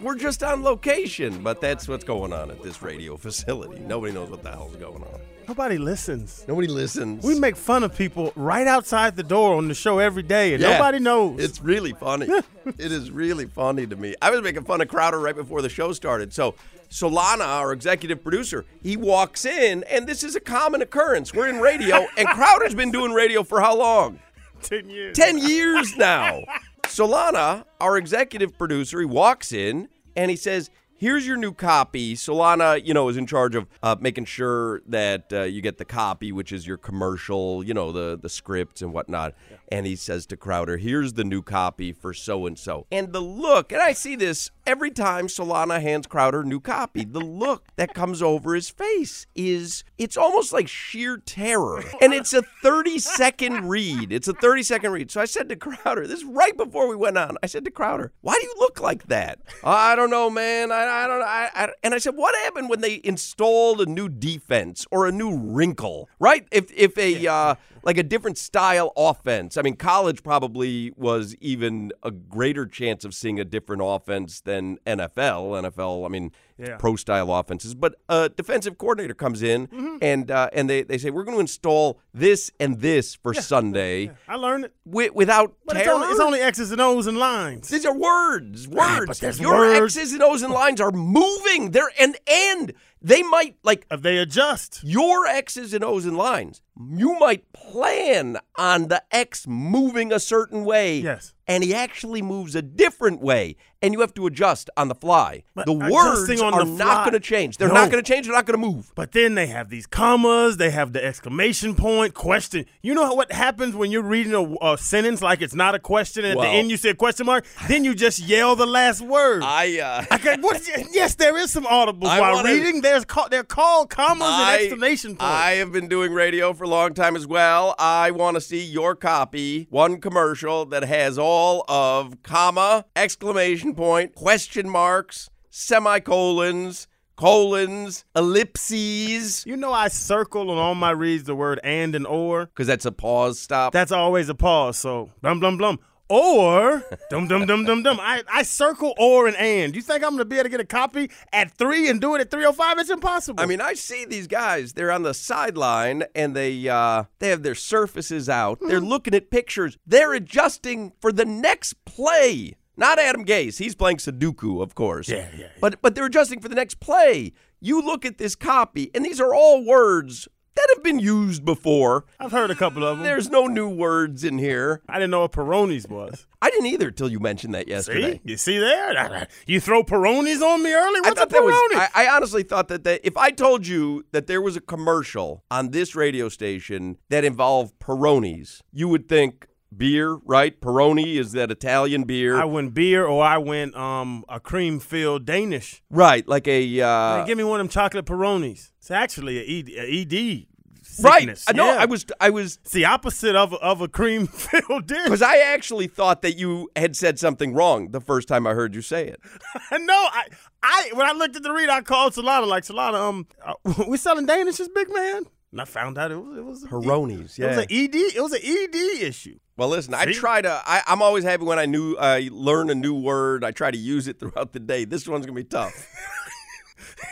We're 0.00 0.16
just 0.16 0.42
on 0.42 0.62
location. 0.62 1.42
But 1.42 1.60
that's 1.60 1.88
what's 1.88 2.04
going 2.04 2.32
on 2.32 2.50
at 2.50 2.62
this 2.62 2.82
radio 2.82 3.16
facility. 3.16 3.80
Nobody 3.80 4.12
knows 4.12 4.30
what 4.30 4.42
the 4.42 4.50
hell's 4.50 4.76
going 4.76 5.02
on. 5.02 5.20
Nobody 5.48 5.78
listens. 5.78 6.44
Nobody 6.46 6.68
listens. 6.68 7.24
We 7.24 7.38
make 7.38 7.56
fun 7.56 7.82
of 7.82 7.96
people 7.96 8.32
right 8.36 8.66
outside 8.66 9.16
the 9.16 9.22
door 9.22 9.54
on 9.56 9.66
the 9.68 9.74
show 9.74 9.98
every 9.98 10.22
day, 10.22 10.52
and 10.52 10.62
Yeah. 10.62 10.72
nobody 10.72 10.98
knows. 10.98 11.40
It's 11.42 11.62
really 11.62 11.92
funny. 11.94 12.26
it 12.66 12.92
is 12.92 13.10
really 13.10 13.46
funny 13.46 13.86
to 13.86 13.96
me. 13.96 14.14
I 14.20 14.30
was 14.30 14.42
making 14.42 14.64
fun 14.64 14.82
of 14.82 14.88
Crowder 14.88 15.18
right 15.18 15.34
before 15.34 15.62
the 15.62 15.70
show 15.70 15.92
started. 15.94 16.34
So 16.34 16.54
Solana, 16.90 17.46
our 17.46 17.72
executive 17.72 18.22
producer, 18.22 18.66
he 18.82 18.98
walks 18.98 19.46
in, 19.46 19.84
and 19.84 20.06
this 20.06 20.22
is 20.22 20.36
a 20.36 20.40
common 20.40 20.82
occurrence. 20.82 21.32
We're 21.32 21.48
in 21.48 21.60
radio, 21.60 22.06
and 22.18 22.28
Crowder's 22.34 22.74
been 22.74 22.90
doing 22.90 23.12
radio 23.12 23.42
for 23.42 23.60
how 23.62 23.74
long? 23.76 24.18
ten 24.60 24.90
years. 24.90 25.16
10 25.16 25.38
years 25.38 25.96
now. 25.96 26.42
Solana, 26.98 27.64
our 27.80 27.96
executive 27.96 28.58
producer, 28.58 28.98
he 28.98 29.06
walks 29.06 29.52
in 29.52 29.88
and 30.16 30.32
he 30.32 30.36
says, 30.36 30.68
here's 30.96 31.24
your 31.24 31.36
new 31.36 31.52
copy. 31.52 32.16
Solana, 32.16 32.84
you 32.84 32.92
know, 32.92 33.08
is 33.08 33.16
in 33.16 33.24
charge 33.24 33.54
of 33.54 33.68
uh, 33.84 33.94
making 34.00 34.24
sure 34.24 34.82
that 34.84 35.32
uh, 35.32 35.42
you 35.42 35.62
get 35.62 35.78
the 35.78 35.84
copy, 35.84 36.32
which 36.32 36.50
is 36.50 36.66
your 36.66 36.76
commercial, 36.76 37.62
you 37.62 37.72
know, 37.72 37.92
the 37.92 38.18
the 38.20 38.28
scripts 38.28 38.82
and 38.82 38.92
whatnot. 38.92 39.34
And 39.70 39.86
he 39.86 39.96
says 39.96 40.26
to 40.26 40.36
Crowder, 40.36 40.78
"Here's 40.78 41.14
the 41.14 41.24
new 41.24 41.42
copy 41.42 41.92
for 41.92 42.14
so 42.14 42.46
and 42.46 42.58
so." 42.58 42.86
And 42.90 43.12
the 43.12 43.20
look, 43.20 43.72
and 43.72 43.82
I 43.82 43.92
see 43.92 44.16
this 44.16 44.50
every 44.66 44.90
time 44.90 45.26
Solana 45.26 45.80
hands 45.80 46.06
Crowder 46.06 46.44
new 46.44 46.60
copy. 46.60 47.04
The 47.04 47.20
look 47.20 47.64
that 47.76 47.94
comes 47.94 48.22
over 48.22 48.54
his 48.54 48.68
face 48.68 49.26
is 49.34 49.84
it's 49.96 50.16
almost 50.16 50.52
like 50.52 50.68
sheer 50.68 51.16
terror. 51.16 51.82
And 52.00 52.14
it's 52.14 52.32
a 52.32 52.42
30 52.62 52.98
second 52.98 53.68
read. 53.68 54.12
It's 54.12 54.28
a 54.28 54.32
30 54.32 54.62
second 54.62 54.92
read. 54.92 55.10
So 55.10 55.20
I 55.20 55.24
said 55.24 55.48
to 55.48 55.56
Crowder, 55.56 56.06
this 56.06 56.20
is 56.20 56.24
right 56.24 56.56
before 56.56 56.88
we 56.88 56.96
went 56.96 57.18
on. 57.18 57.36
I 57.42 57.46
said 57.46 57.64
to 57.64 57.70
Crowder, 57.70 58.12
"Why 58.20 58.34
do 58.34 58.46
you 58.46 58.54
look 58.58 58.80
like 58.80 59.06
that?" 59.08 59.40
I 59.64 59.96
don't 59.96 60.10
know, 60.10 60.30
man. 60.30 60.70
I, 60.70 60.84
I 60.84 61.06
don't. 61.06 61.22
I, 61.22 61.50
I 61.54 61.68
and 61.82 61.94
I 61.94 61.98
said, 61.98 62.14
"What 62.14 62.34
happened 62.44 62.68
when 62.68 62.80
they 62.80 63.00
installed 63.04 63.80
a 63.80 63.86
new 63.86 64.08
defense 64.08 64.86
or 64.90 65.06
a 65.06 65.12
new 65.12 65.36
wrinkle?" 65.36 66.08
Right? 66.18 66.46
If 66.50 66.72
if 66.72 66.96
a 66.98 67.26
uh, 67.26 67.54
like 67.88 67.96
a 67.96 68.02
different 68.02 68.36
style 68.36 68.92
offense. 68.98 69.56
I 69.56 69.62
mean, 69.62 69.74
college 69.76 70.22
probably 70.22 70.92
was 70.96 71.34
even 71.40 71.90
a 72.02 72.10
greater 72.10 72.66
chance 72.66 73.02
of 73.06 73.14
seeing 73.14 73.40
a 73.40 73.44
different 73.46 73.80
offense 73.82 74.42
than 74.42 74.76
NFL. 74.86 75.40
NFL, 75.72 76.04
I 76.04 76.08
mean, 76.08 76.30
Yeah. 76.58 76.76
pro 76.76 76.96
style 76.96 77.32
offenses. 77.32 77.74
But 77.74 77.94
a 78.08 78.28
defensive 78.28 78.76
coordinator 78.78 79.14
comes 79.14 79.42
in 79.42 79.68
Mm-hmm. 79.68 79.96
and 80.02 80.30
uh, 80.30 80.50
and 80.52 80.68
they, 80.68 80.82
they 80.82 80.98
say 80.98 81.08
we're 81.10 81.24
going 81.24 81.36
to 81.36 81.40
install 81.40 81.98
this 82.12 82.50
and 82.60 82.80
this 82.80 83.14
for 83.14 83.32
Sunday 83.32 84.10
I 84.28 84.34
learned 84.36 84.64
it. 84.66 84.72
wi- 84.84 85.10
without 85.14 85.54
But 85.64 85.76
it's 85.78 85.88
only, 85.88 86.08
it's 86.08 86.20
only 86.20 86.40
X's 86.40 86.70
and 86.72 86.80
O's 86.80 87.06
and 87.06 87.16
lines. 87.16 87.68
These 87.68 87.86
are 87.86 87.96
words, 87.96 88.68
words. 88.68 89.40
Your 89.40 89.56
words. 89.58 89.96
X's 89.96 90.12
and 90.12 90.22
O's 90.22 90.42
and 90.42 90.52
lines 90.52 90.80
are 90.80 90.90
moving. 90.92 91.70
They're 91.70 91.90
and 91.98 92.16
and 92.30 92.72
they 93.02 93.22
might 93.22 93.56
like 93.62 93.86
if 93.90 94.02
they 94.02 94.18
adjust 94.18 94.80
your 94.84 95.26
X's 95.26 95.72
and 95.74 95.84
O's 95.84 96.04
and 96.06 96.16
lines. 96.16 96.60
You 96.80 97.18
might 97.18 97.52
plan 97.52 98.38
on 98.56 98.86
the 98.86 99.02
X 99.10 99.48
moving 99.48 100.12
a 100.12 100.20
certain 100.20 100.64
way. 100.64 100.98
Yes. 101.00 101.34
And 101.48 101.64
he 101.64 101.74
actually 101.74 102.20
moves 102.22 102.54
a 102.54 102.60
different 102.62 103.20
way, 103.22 103.56
and 103.80 103.94
you 103.94 104.00
have 104.00 104.12
to 104.14 104.26
adjust 104.26 104.68
on 104.76 104.86
the 104.88 104.94
fly. 104.94 105.42
But 105.54 105.64
the 105.66 105.72
words 105.72 106.40
on 106.42 106.52
are 106.54 106.64
the 106.64 106.70
not 106.70 107.04
going 107.04 107.14
to 107.14 107.20
change. 107.20 107.56
They're 107.56 107.68
No. 107.68 107.74
not 107.74 107.90
going 107.90 108.04
to 108.04 108.06
change. 108.06 108.26
They're 108.26 108.36
not 108.36 108.44
going 108.44 108.60
to 108.60 108.64
move. 108.64 108.92
But 108.94 109.12
then 109.12 109.34
they 109.34 109.46
have 109.46 109.70
these 109.70 109.86
commas, 109.86 110.58
they 110.58 110.70
have 110.70 110.92
the 110.92 111.02
exclamation 111.04 111.74
point, 111.74 112.12
question. 112.14 112.66
You 112.82 112.94
know 112.94 113.14
what 113.14 113.32
happens 113.32 113.74
when 113.74 113.90
you're 113.90 114.02
reading 114.02 114.34
a, 114.34 114.74
a 114.74 114.76
sentence 114.78 115.22
like 115.22 115.40
it's 115.40 115.54
not 115.54 115.74
a 115.74 115.78
question, 115.78 116.24
and 116.24 116.32
at 116.32 116.36
Well- 116.36 116.52
the 116.52 116.56
end 116.58 116.70
you 116.70 116.76
say 116.76 116.92
question 116.94 117.24
mark, 117.26 117.44
then 117.66 117.82
you 117.82 117.94
just 117.94 118.20
yell 118.20 118.54
the 118.54 118.66
last 118.66 119.00
word. 119.00 119.42
I 119.42 119.80
uh, 119.80 120.14
Okay, 120.16 120.36
what, 120.40 120.60
yes, 120.92 121.14
there 121.14 121.36
is 121.38 121.50
some 121.50 121.66
audible 121.66 122.06
I 122.08 122.20
while 122.20 122.34
wanna- 122.34 122.50
reading. 122.52 122.82
There's 122.88 123.04
call, 123.04 123.28
they're 123.28 123.44
called 123.44 123.90
commas 123.90 124.28
I- 124.28 124.54
and 124.54 124.62
exclamation 124.62 125.10
points. 125.10 125.22
I 125.22 125.50
have 125.52 125.72
been 125.72 125.88
doing 125.88 126.12
radio 126.12 126.52
for 126.54 126.64
a 126.64 126.68
long 126.68 126.94
time 126.94 127.16
as 127.16 127.26
well. 127.26 127.74
I 127.78 128.10
want 128.12 128.36
to 128.36 128.40
see 128.40 128.64
your 128.64 128.94
copy, 128.94 129.66
one 129.70 130.00
commercial 130.00 130.64
that 130.66 130.84
has 130.84 131.18
all 131.18 131.64
of 131.68 132.22
comma, 132.22 132.86
exclamation 132.96 133.74
point, 133.74 134.14
question 134.14 134.68
marks, 134.68 135.28
semicolons, 135.50 136.88
colons, 137.16 138.04
ellipses, 138.14 139.44
you 139.44 139.56
know, 139.56 139.72
I 139.72 139.88
circle 139.88 140.50
on 140.50 140.56
all 140.58 140.74
my 140.74 140.90
reads 140.92 141.24
the 141.24 141.34
word 141.34 141.58
and 141.64 141.94
and 141.94 142.06
or. 142.06 142.46
because 142.46 142.66
that's 142.68 142.86
a 142.86 142.92
pause 142.92 143.38
stop. 143.40 143.72
That's 143.72 143.92
always 143.92 144.28
a 144.28 144.34
pause. 144.34 144.76
So 144.78 145.10
blum 145.20 145.40
blum 145.40 145.56
blum. 145.58 145.78
Or 146.08 146.82
dum 147.10 147.28
dum 147.28 147.44
dum 147.46 147.64
dum 147.64 147.82
dum. 147.82 147.98
I, 148.00 148.22
I 148.32 148.42
circle 148.42 148.94
or 148.98 149.26
and 149.26 149.36
and. 149.36 149.76
You 149.76 149.82
think 149.82 150.02
I'm 150.02 150.12
gonna 150.12 150.24
be 150.24 150.36
able 150.36 150.44
to 150.44 150.48
get 150.48 150.60
a 150.60 150.64
copy 150.64 151.10
at 151.32 151.50
three 151.58 151.88
and 151.90 152.00
do 152.00 152.14
it 152.14 152.20
at 152.22 152.30
three 152.30 152.46
oh 152.46 152.52
five? 152.52 152.78
It's 152.78 152.88
impossible. 152.90 153.42
I 153.42 153.46
mean, 153.46 153.60
I 153.60 153.74
see 153.74 154.04
these 154.06 154.26
guys. 154.26 154.72
They're 154.72 154.90
on 154.90 155.02
the 155.02 155.12
sideline 155.12 156.04
and 156.14 156.34
they 156.34 156.66
uh, 156.68 157.04
they 157.18 157.28
have 157.28 157.42
their 157.42 157.54
surfaces 157.54 158.28
out. 158.28 158.58
They're 158.60 158.80
Hmm. 158.80 158.86
looking 158.86 159.14
at 159.14 159.30
pictures. 159.30 159.76
They're 159.86 160.14
adjusting 160.14 160.92
for 161.00 161.12
the 161.12 161.24
next 161.26 161.74
play. 161.84 162.54
Not 162.76 162.98
Adam 162.98 163.24
Gase. 163.24 163.58
He's 163.58 163.74
playing 163.74 163.96
Sudoku, 163.98 164.62
of 164.62 164.74
course. 164.74 165.08
Yeah, 165.08 165.28
yeah, 165.32 165.40
yeah. 165.40 165.46
But 165.60 165.82
but 165.82 165.94
they're 165.94 166.06
adjusting 166.06 166.40
for 166.40 166.48
the 166.48 166.54
next 166.54 166.80
play. 166.80 167.32
You 167.60 167.82
look 167.82 168.04
at 168.06 168.18
this 168.18 168.34
copy, 168.36 168.90
and 168.94 169.04
these 169.04 169.20
are 169.20 169.34
all 169.34 169.64
words 169.64 170.28
that 170.58 170.74
have 170.74 170.82
been 170.82 170.98
used 170.98 171.44
before. 171.44 172.04
I've 172.18 172.32
heard 172.32 172.50
a 172.50 172.54
couple 172.54 172.84
of 172.84 172.98
them. 172.98 173.04
There's 173.04 173.30
no 173.30 173.46
new 173.46 173.68
words 173.68 174.24
in 174.24 174.38
here. 174.38 174.82
I 174.88 174.94
didn't 174.94 175.12
know 175.12 175.20
what 175.20 175.32
Peyronie's 175.32 175.86
was. 175.86 176.26
I 176.42 176.50
didn't 176.50 176.66
either 176.66 176.90
till 176.90 177.08
you 177.08 177.20
mentioned 177.20 177.54
that 177.54 177.68
yesterday. 177.68 178.14
See, 178.14 178.20
you 178.24 178.36
see 178.36 178.58
there? 178.58 179.26
You 179.46 179.60
throw 179.60 179.82
Peyronie's 179.82 180.42
on 180.42 180.62
me 180.62 180.72
early. 180.72 181.00
I 181.04 181.08
What's 181.08 181.10
a 181.10 181.14
thought 181.14 181.30
that 181.30 181.42
was. 181.42 181.54
I, 181.74 181.88
I 181.94 182.16
honestly 182.16 182.42
thought 182.42 182.68
that, 182.68 182.84
that 182.84 183.00
if 183.04 183.16
I 183.16 183.30
told 183.30 183.66
you 183.66 184.04
that 184.12 184.26
there 184.26 184.40
was 184.40 184.56
a 184.56 184.60
commercial 184.60 185.44
on 185.50 185.70
this 185.70 185.94
radio 185.94 186.28
station 186.28 186.98
that 187.08 187.24
involved 187.24 187.78
Peyronie's, 187.78 188.62
you 188.72 188.88
would 188.88 189.08
think 189.08 189.46
beer, 189.76 190.14
right? 190.24 190.58
Peroni 190.60 191.16
is 191.16 191.32
that 191.32 191.50
Italian 191.50 192.04
beer, 192.04 192.40
I 192.40 192.44
went 192.44 192.74
beer 192.74 193.04
or 193.06 193.22
I 193.24 193.38
went 193.38 193.74
um 193.76 194.24
a 194.28 194.40
cream 194.40 194.80
filled 194.80 195.24
Danish. 195.26 195.82
right? 195.90 196.26
Like 196.26 196.48
a 196.48 196.80
uh, 196.80 197.24
give 197.24 197.38
me 197.38 197.44
one 197.44 197.60
of 197.60 197.64
them 197.66 197.70
chocolate 197.70 198.06
Peyronie's. 198.06 198.72
It's 198.78 198.90
actually 198.90 199.38
a 199.38 199.58
ED. 199.60 199.68
A 199.70 200.00
ED 200.02 200.46
sickness. 200.82 201.44
I 201.46 201.52
know. 201.52 201.66
Yeah. 201.66 201.82
I 201.82 201.84
was. 201.84 202.06
I 202.20 202.30
was 202.30 202.58
It's 202.62 202.72
the 202.72 202.86
opposite 202.86 203.36
of 203.36 203.52
a, 203.52 203.56
of 203.56 203.80
a 203.80 203.88
cream 203.88 204.26
filled 204.26 204.86
dish. 204.86 205.04
because 205.04 205.22
I 205.22 205.36
actually 205.38 205.86
thought 205.86 206.22
that 206.22 206.36
you 206.38 206.70
had 206.76 206.96
said 206.96 207.18
something 207.18 207.54
wrong 207.54 207.90
the 207.90 208.00
first 208.00 208.28
time 208.28 208.46
I 208.46 208.54
heard 208.54 208.74
you 208.74 208.82
say 208.82 209.06
it. 209.06 209.20
no, 209.72 209.92
I, 209.94 210.24
I 210.62 210.90
when 210.94 211.06
I 211.06 211.12
looked 211.12 211.36
at 211.36 211.42
the 211.42 211.52
read, 211.52 211.68
I 211.68 211.82
called 211.82 212.14
Solana 212.14 212.46
like 212.46 212.64
Solana. 212.64 212.94
Um, 212.94 213.26
uh, 213.44 213.54
we 213.88 213.96
selling 213.96 214.26
Danishes, 214.26 214.68
big 214.74 214.92
man. 214.92 215.24
And 215.50 215.60
I 215.60 215.64
found 215.64 215.96
out 215.96 216.10
it 216.10 216.16
was 216.16 216.36
it 216.36 216.44
was 216.44 216.64
Peyronie's, 216.64 217.38
It 217.38 217.46
was 217.46 217.58
an 217.58 217.66
ED. 217.70 217.94
It 217.94 218.22
was 218.22 218.32
an 218.32 218.40
ED 218.44 219.02
issue. 219.02 219.38
Well, 219.56 219.68
listen, 219.68 219.94
I 219.94 220.04
try 220.12 220.42
to. 220.42 220.62
I, 220.66 220.82
I'm 220.86 221.00
always 221.02 221.24
happy 221.24 221.44
when 221.44 221.58
I 221.58 221.66
knew 221.66 221.96
I 221.96 222.28
learn 222.30 222.70
a 222.70 222.74
new 222.74 222.94
word. 222.94 223.44
I 223.44 223.50
try 223.50 223.70
to 223.70 223.78
use 223.78 224.08
it 224.08 224.20
throughout 224.20 224.52
the 224.52 224.60
day. 224.60 224.84
This 224.84 225.08
one's 225.08 225.26
gonna 225.26 225.36
be 225.36 225.44
tough. 225.44 225.74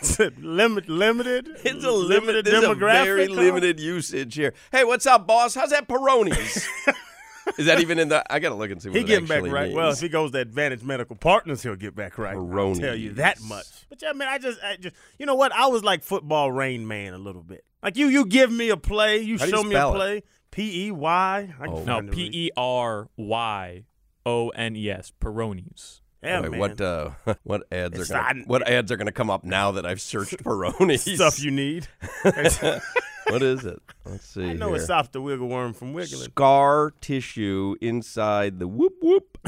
It's 0.00 0.18
a 0.18 0.32
limit, 0.38 0.88
limited. 0.88 1.48
It's 1.64 1.84
a 1.84 1.90
limited, 1.90 2.44
there's 2.44 2.64
a 2.64 2.74
very 2.74 3.26
huh? 3.26 3.32
limited 3.34 3.80
usage 3.80 4.34
here. 4.34 4.52
Hey, 4.72 4.84
what's 4.84 5.06
up, 5.06 5.26
boss? 5.26 5.54
How's 5.54 5.70
that 5.70 5.88
Peyronie's? 5.88 6.66
Is 7.58 7.66
that 7.66 7.80
even 7.80 8.00
in 8.00 8.08
the? 8.08 8.24
I 8.32 8.40
gotta 8.40 8.56
look 8.56 8.70
and 8.72 8.82
see 8.82 8.88
what 8.88 8.96
He 8.96 9.04
it 9.04 9.06
getting 9.06 9.26
back 9.26 9.42
right. 9.44 9.66
means. 9.66 9.74
Well, 9.76 9.90
if 9.92 10.00
he 10.00 10.08
goes 10.08 10.32
to 10.32 10.38
Advantage 10.38 10.82
Medical 10.82 11.14
Partners, 11.14 11.62
he'll 11.62 11.76
get 11.76 11.94
back 11.94 12.18
right. 12.18 12.36
I'll 12.36 12.74
tell 12.74 12.96
you 12.96 13.12
that 13.14 13.40
much. 13.42 13.66
But 13.88 14.02
yeah, 14.02 14.12
man, 14.12 14.26
I 14.26 14.38
just, 14.38 14.58
I 14.64 14.76
just, 14.76 14.96
you 15.18 15.26
know 15.26 15.36
what? 15.36 15.52
I 15.52 15.66
was 15.68 15.84
like 15.84 16.02
football 16.02 16.50
rain 16.50 16.88
man 16.88 17.14
a 17.14 17.18
little 17.18 17.44
bit. 17.44 17.64
Like 17.82 17.96
you, 17.96 18.08
you 18.08 18.26
give 18.26 18.50
me 18.50 18.70
a 18.70 18.76
play, 18.76 19.18
you 19.18 19.38
How 19.38 19.44
do 19.44 19.50
you 19.50 19.56
show 19.56 19.62
me 19.62 19.74
a 19.74 19.78
spell 19.78 19.92
it? 19.94 19.96
play. 19.96 20.22
P 20.50 20.86
E 20.86 20.90
Y. 20.90 21.38
I 21.60 21.64
can 21.64 21.74
Oh. 21.74 21.84
No, 21.84 21.96
find 21.96 22.08
the 22.08 22.12
P 22.12 22.22
read. 22.24 22.34
E 22.34 22.50
R 22.56 23.08
Y 23.16 23.84
O 24.24 24.48
N 24.50 24.76
E 24.76 24.90
S. 24.90 25.12
Peyronie's. 25.20 26.00
Yeah, 26.22 26.40
Boy, 26.42 26.48
man. 26.50 26.60
what 26.60 26.80
uh, 26.80 27.10
what 27.44 27.62
ads 27.70 27.98
It's 28.00 28.10
are 28.10 28.14
gonna, 28.14 28.34
not- 28.40 28.48
what 28.48 28.68
ads 28.68 28.90
are 28.90 28.96
going 28.96 29.06
to 29.06 29.12
come 29.12 29.30
up 29.30 29.44
now 29.44 29.72
that 29.72 29.84
I've 29.86 30.00
searched 30.00 30.38
Peyronie's? 30.44 31.02
stuff 31.14 31.38
you 31.42 31.50
need? 31.50 31.86
what 32.22 33.42
is 33.42 33.64
it? 33.64 33.80
Let's 34.04 34.26
see. 34.26 34.50
I 34.50 34.52
know 34.54 34.68
here. 34.68 34.76
it's 34.76 34.84
stop 34.86 35.12
the 35.12 35.20
wiggle 35.20 35.48
worm 35.48 35.72
from 35.74 35.92
wiggling. 35.92 36.22
Scar 36.30 36.92
tissue 37.00 37.76
inside 37.80 38.58
the 38.58 38.66
whoop 38.66 38.94
whoop. 39.02 39.38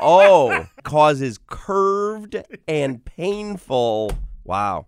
oh, 0.00 0.66
causes 0.84 1.38
curved 1.48 2.36
and 2.66 3.04
painful. 3.04 4.12
Wow. 4.44 4.86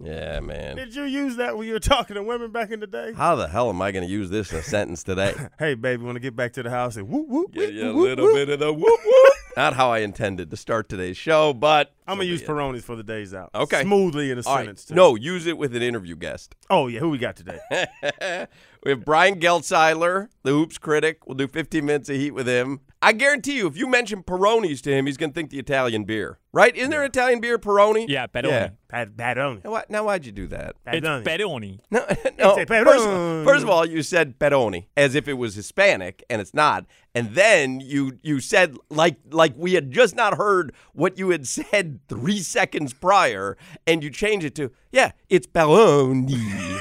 Yeah, 0.00 0.40
man. 0.40 0.76
Did 0.76 0.94
you 0.94 1.02
use 1.04 1.36
that 1.36 1.56
when 1.56 1.66
you 1.66 1.72
were 1.74 1.80
talking 1.80 2.14
to 2.14 2.22
women 2.22 2.50
back 2.52 2.70
in 2.70 2.80
the 2.80 2.86
day? 2.86 3.12
How 3.14 3.34
the 3.34 3.48
hell 3.48 3.68
am 3.68 3.82
I 3.82 3.90
going 3.90 4.04
to 4.06 4.10
use 4.10 4.30
this 4.30 4.52
in 4.52 4.58
a 4.58 4.62
sentence 4.62 5.02
today? 5.02 5.34
Hey, 5.58 5.74
baby, 5.74 6.04
want 6.04 6.14
to 6.16 6.20
get 6.20 6.36
back 6.36 6.52
to 6.52 6.62
the 6.62 6.70
house 6.70 6.96
and 6.96 7.08
whoop 7.08 7.26
whoop. 7.26 7.52
Get 7.52 7.72
you 7.72 7.90
a 7.90 7.92
little 7.92 8.26
whoop. 8.26 8.34
bit 8.36 8.48
of 8.48 8.60
the 8.60 8.72
whoop 8.72 9.00
whoop. 9.04 9.32
Not 9.56 9.74
how 9.74 9.90
I 9.90 9.98
intended 10.00 10.50
to 10.50 10.56
start 10.56 10.88
today's 10.88 11.16
show, 11.16 11.52
but 11.52 11.92
I'm 12.06 12.18
gonna 12.18 12.28
use. 12.28 12.42
Peyronie's 12.42 12.84
for 12.84 12.94
the 12.94 13.02
days 13.02 13.34
out. 13.34 13.50
Okay. 13.54 13.82
smoothly 13.82 14.30
in 14.30 14.38
a 14.38 14.42
All 14.46 14.54
right. 14.54 14.60
sentence. 14.60 14.84
Too. 14.84 14.94
No, 14.94 15.16
use 15.16 15.46
it 15.46 15.58
with 15.58 15.74
an 15.74 15.82
interview 15.82 16.14
guest. 16.14 16.54
Oh 16.70 16.86
yeah, 16.86 17.00
who 17.00 17.10
we 17.10 17.18
got 17.18 17.34
today? 17.34 17.58
we 18.84 18.90
have 18.92 19.04
Brian 19.04 19.40
Geltzeiler, 19.40 20.28
the 20.44 20.50
hoops 20.52 20.78
critic. 20.78 21.26
We'll 21.26 21.34
do 21.36 21.48
15 21.48 21.84
minutes 21.84 22.08
of 22.08 22.14
heat 22.16 22.30
with 22.30 22.46
him. 22.46 22.80
I 23.00 23.12
guarantee 23.12 23.56
you, 23.56 23.66
if 23.68 23.76
you 23.76 23.86
mention 23.86 24.22
Peyronie's 24.24 24.82
to 24.82 24.92
him, 24.92 25.06
he's 25.06 25.16
going 25.16 25.30
to 25.30 25.34
think 25.34 25.50
the 25.50 25.58
Italian 25.60 26.02
beer, 26.04 26.38
right? 26.52 26.74
Isn't 26.74 26.90
there 26.90 27.02
an 27.02 27.06
Italian 27.08 27.40
beer, 27.40 27.56
Peroni? 27.58 28.06
Yeah, 28.08 28.26
Peroni. 28.26 28.48
Yeah. 28.50 28.68
Bad, 28.90 29.16
Badoni. 29.16 29.62
Now, 29.64 29.70
why- 29.72 29.84
now 29.90 30.04
why'd 30.04 30.24
you 30.26 30.32
do 30.32 30.46
that? 30.48 30.74
It's 30.86 31.06
Badoni. 31.06 31.22
Peroni. 31.24 31.78
No, 31.90 32.04
no. 32.38 32.52
a 32.56 32.66
First, 32.66 32.68
Peroni. 32.68 33.44
first 33.44 33.62
of 33.62 33.68
all, 33.70 33.84
you 33.86 34.02
said 34.02 34.38
Peroni 34.38 34.86
as 34.96 35.14
if 35.14 35.28
it 35.28 35.34
was 35.34 35.54
Hispanic, 35.54 36.24
and 36.30 36.40
it's 36.40 36.54
not. 36.54 36.86
And 37.14 37.34
then 37.34 37.80
you 37.80 38.18
you 38.22 38.40
said 38.40 38.76
like 38.90 39.16
like 39.30 39.52
we 39.56 39.74
had 39.74 39.90
just 39.90 40.16
not 40.16 40.38
heard 40.38 40.72
what 40.94 41.18
you 41.18 41.30
had 41.30 41.46
said 41.46 42.00
three 42.08 42.38
seconds 42.38 42.94
prior, 42.94 43.58
and 43.86 44.02
you 44.02 44.08
change 44.10 44.42
it 44.44 44.54
to 44.54 44.70
yeah, 44.90 45.12
it's 45.28 45.46
Peroni. 45.46 46.26
Peroni. 46.26 46.80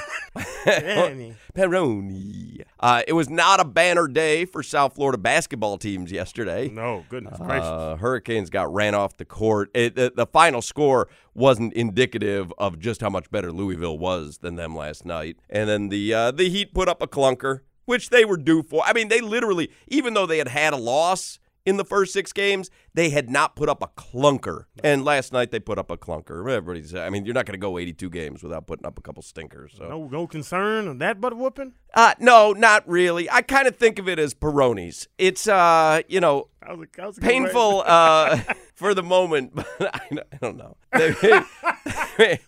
Peroni. 0.66 1.36
Peroni. 1.56 2.62
Uh, 2.80 3.02
it 3.08 3.14
was 3.14 3.30
not 3.30 3.60
a 3.60 3.66
banner 3.66 4.08
day 4.08 4.46
for 4.46 4.64
South 4.64 4.96
Florida 4.96 5.18
basketball 5.18 5.78
teams 5.78 6.07
yesterday. 6.12 6.70
No, 6.70 7.06
goodness 7.10 7.38
gracious. 7.38 7.66
Uh, 7.66 7.98
Hurricanes 8.00 8.50
got 8.50 8.74
ran 8.74 8.96
off 8.96 9.18
the 9.18 9.26
court. 9.26 9.70
It, 9.74 9.96
the, 9.96 10.12
the 10.16 10.26
final 10.26 10.62
score 10.62 11.08
wasn't 11.34 11.74
indicative 11.74 12.52
of 12.58 12.80
just 12.80 13.02
how 13.02 13.10
much 13.10 13.30
better 13.32 13.52
Louisville 13.52 13.98
was 13.98 14.40
than 14.40 14.56
them 14.56 14.76
last 14.76 15.06
night. 15.06 15.38
And 15.50 15.70
then 15.70 15.90
the 15.90 16.14
uh, 16.14 16.32
the 16.32 16.50
Heat 16.50 16.74
put 16.74 16.88
up 16.88 17.02
a 17.02 17.08
clunker, 17.08 17.62
which 17.86 18.10
they 18.10 18.26
were 18.26 18.38
due 18.38 18.64
for. 18.64 18.84
I 18.86 18.94
mean, 18.94 19.08
they 19.08 19.22
literally, 19.22 19.70
even 19.88 20.14
though 20.14 20.26
they 20.26 20.38
had 20.38 20.50
had 20.50 20.74
a 20.74 20.78
loss 20.78 21.40
in 21.68 21.76
the 21.78 21.84
first 21.84 22.14
six 22.14 22.32
games, 22.32 22.72
they 22.94 23.10
had 23.10 23.30
not 23.30 23.56
put 23.58 23.68
up 23.68 23.84
a 23.84 23.88
clunker. 23.88 24.64
And 24.84 25.04
last 25.04 25.34
night 25.34 25.52
they 25.52 25.60
put 25.60 25.78
up 25.78 25.92
a 25.92 25.98
clunker. 25.98 26.40
Everybody's, 26.40 26.96
I 26.96 27.10
mean, 27.10 27.26
you're 27.26 27.34
not 27.34 27.46
going 27.46 27.60
to 27.60 27.60
go 27.60 27.78
82 27.78 28.10
games 28.10 28.42
without 28.42 28.66
putting 28.68 28.86
up 28.86 28.98
a 28.98 29.02
couple 29.02 29.22
stinkers. 29.22 29.74
So. 29.78 29.88
No, 29.90 30.08
no 30.08 30.28
concern 30.28 30.88
on 30.88 30.98
that 31.00 31.20
butt 31.20 31.36
whooping. 31.36 31.74
Uh, 31.94 32.14
no, 32.20 32.54
not 32.54 32.88
really. 32.88 33.30
I 33.30 33.42
kind 33.42 33.68
of 33.68 33.76
think 33.76 34.00
of 34.00 34.08
it 34.08 34.18
as 34.18 34.34
Peyronie's. 34.34 35.10
It's, 35.18 35.46
uh, 35.48 36.02
you 36.08 36.22
know, 36.22 36.48
That 36.62 36.78
was 36.78 36.88
a, 36.88 36.98
that 36.98 37.08
was 37.08 37.20
painful 37.20 37.80
way. 37.80 37.84
uh, 37.86 38.38
for 38.76 38.94
the 38.94 39.04
moment, 39.04 39.52
but 39.56 39.68
I, 39.94 40.00
I 40.34 40.38
don't 40.42 40.58
know. 40.58 40.78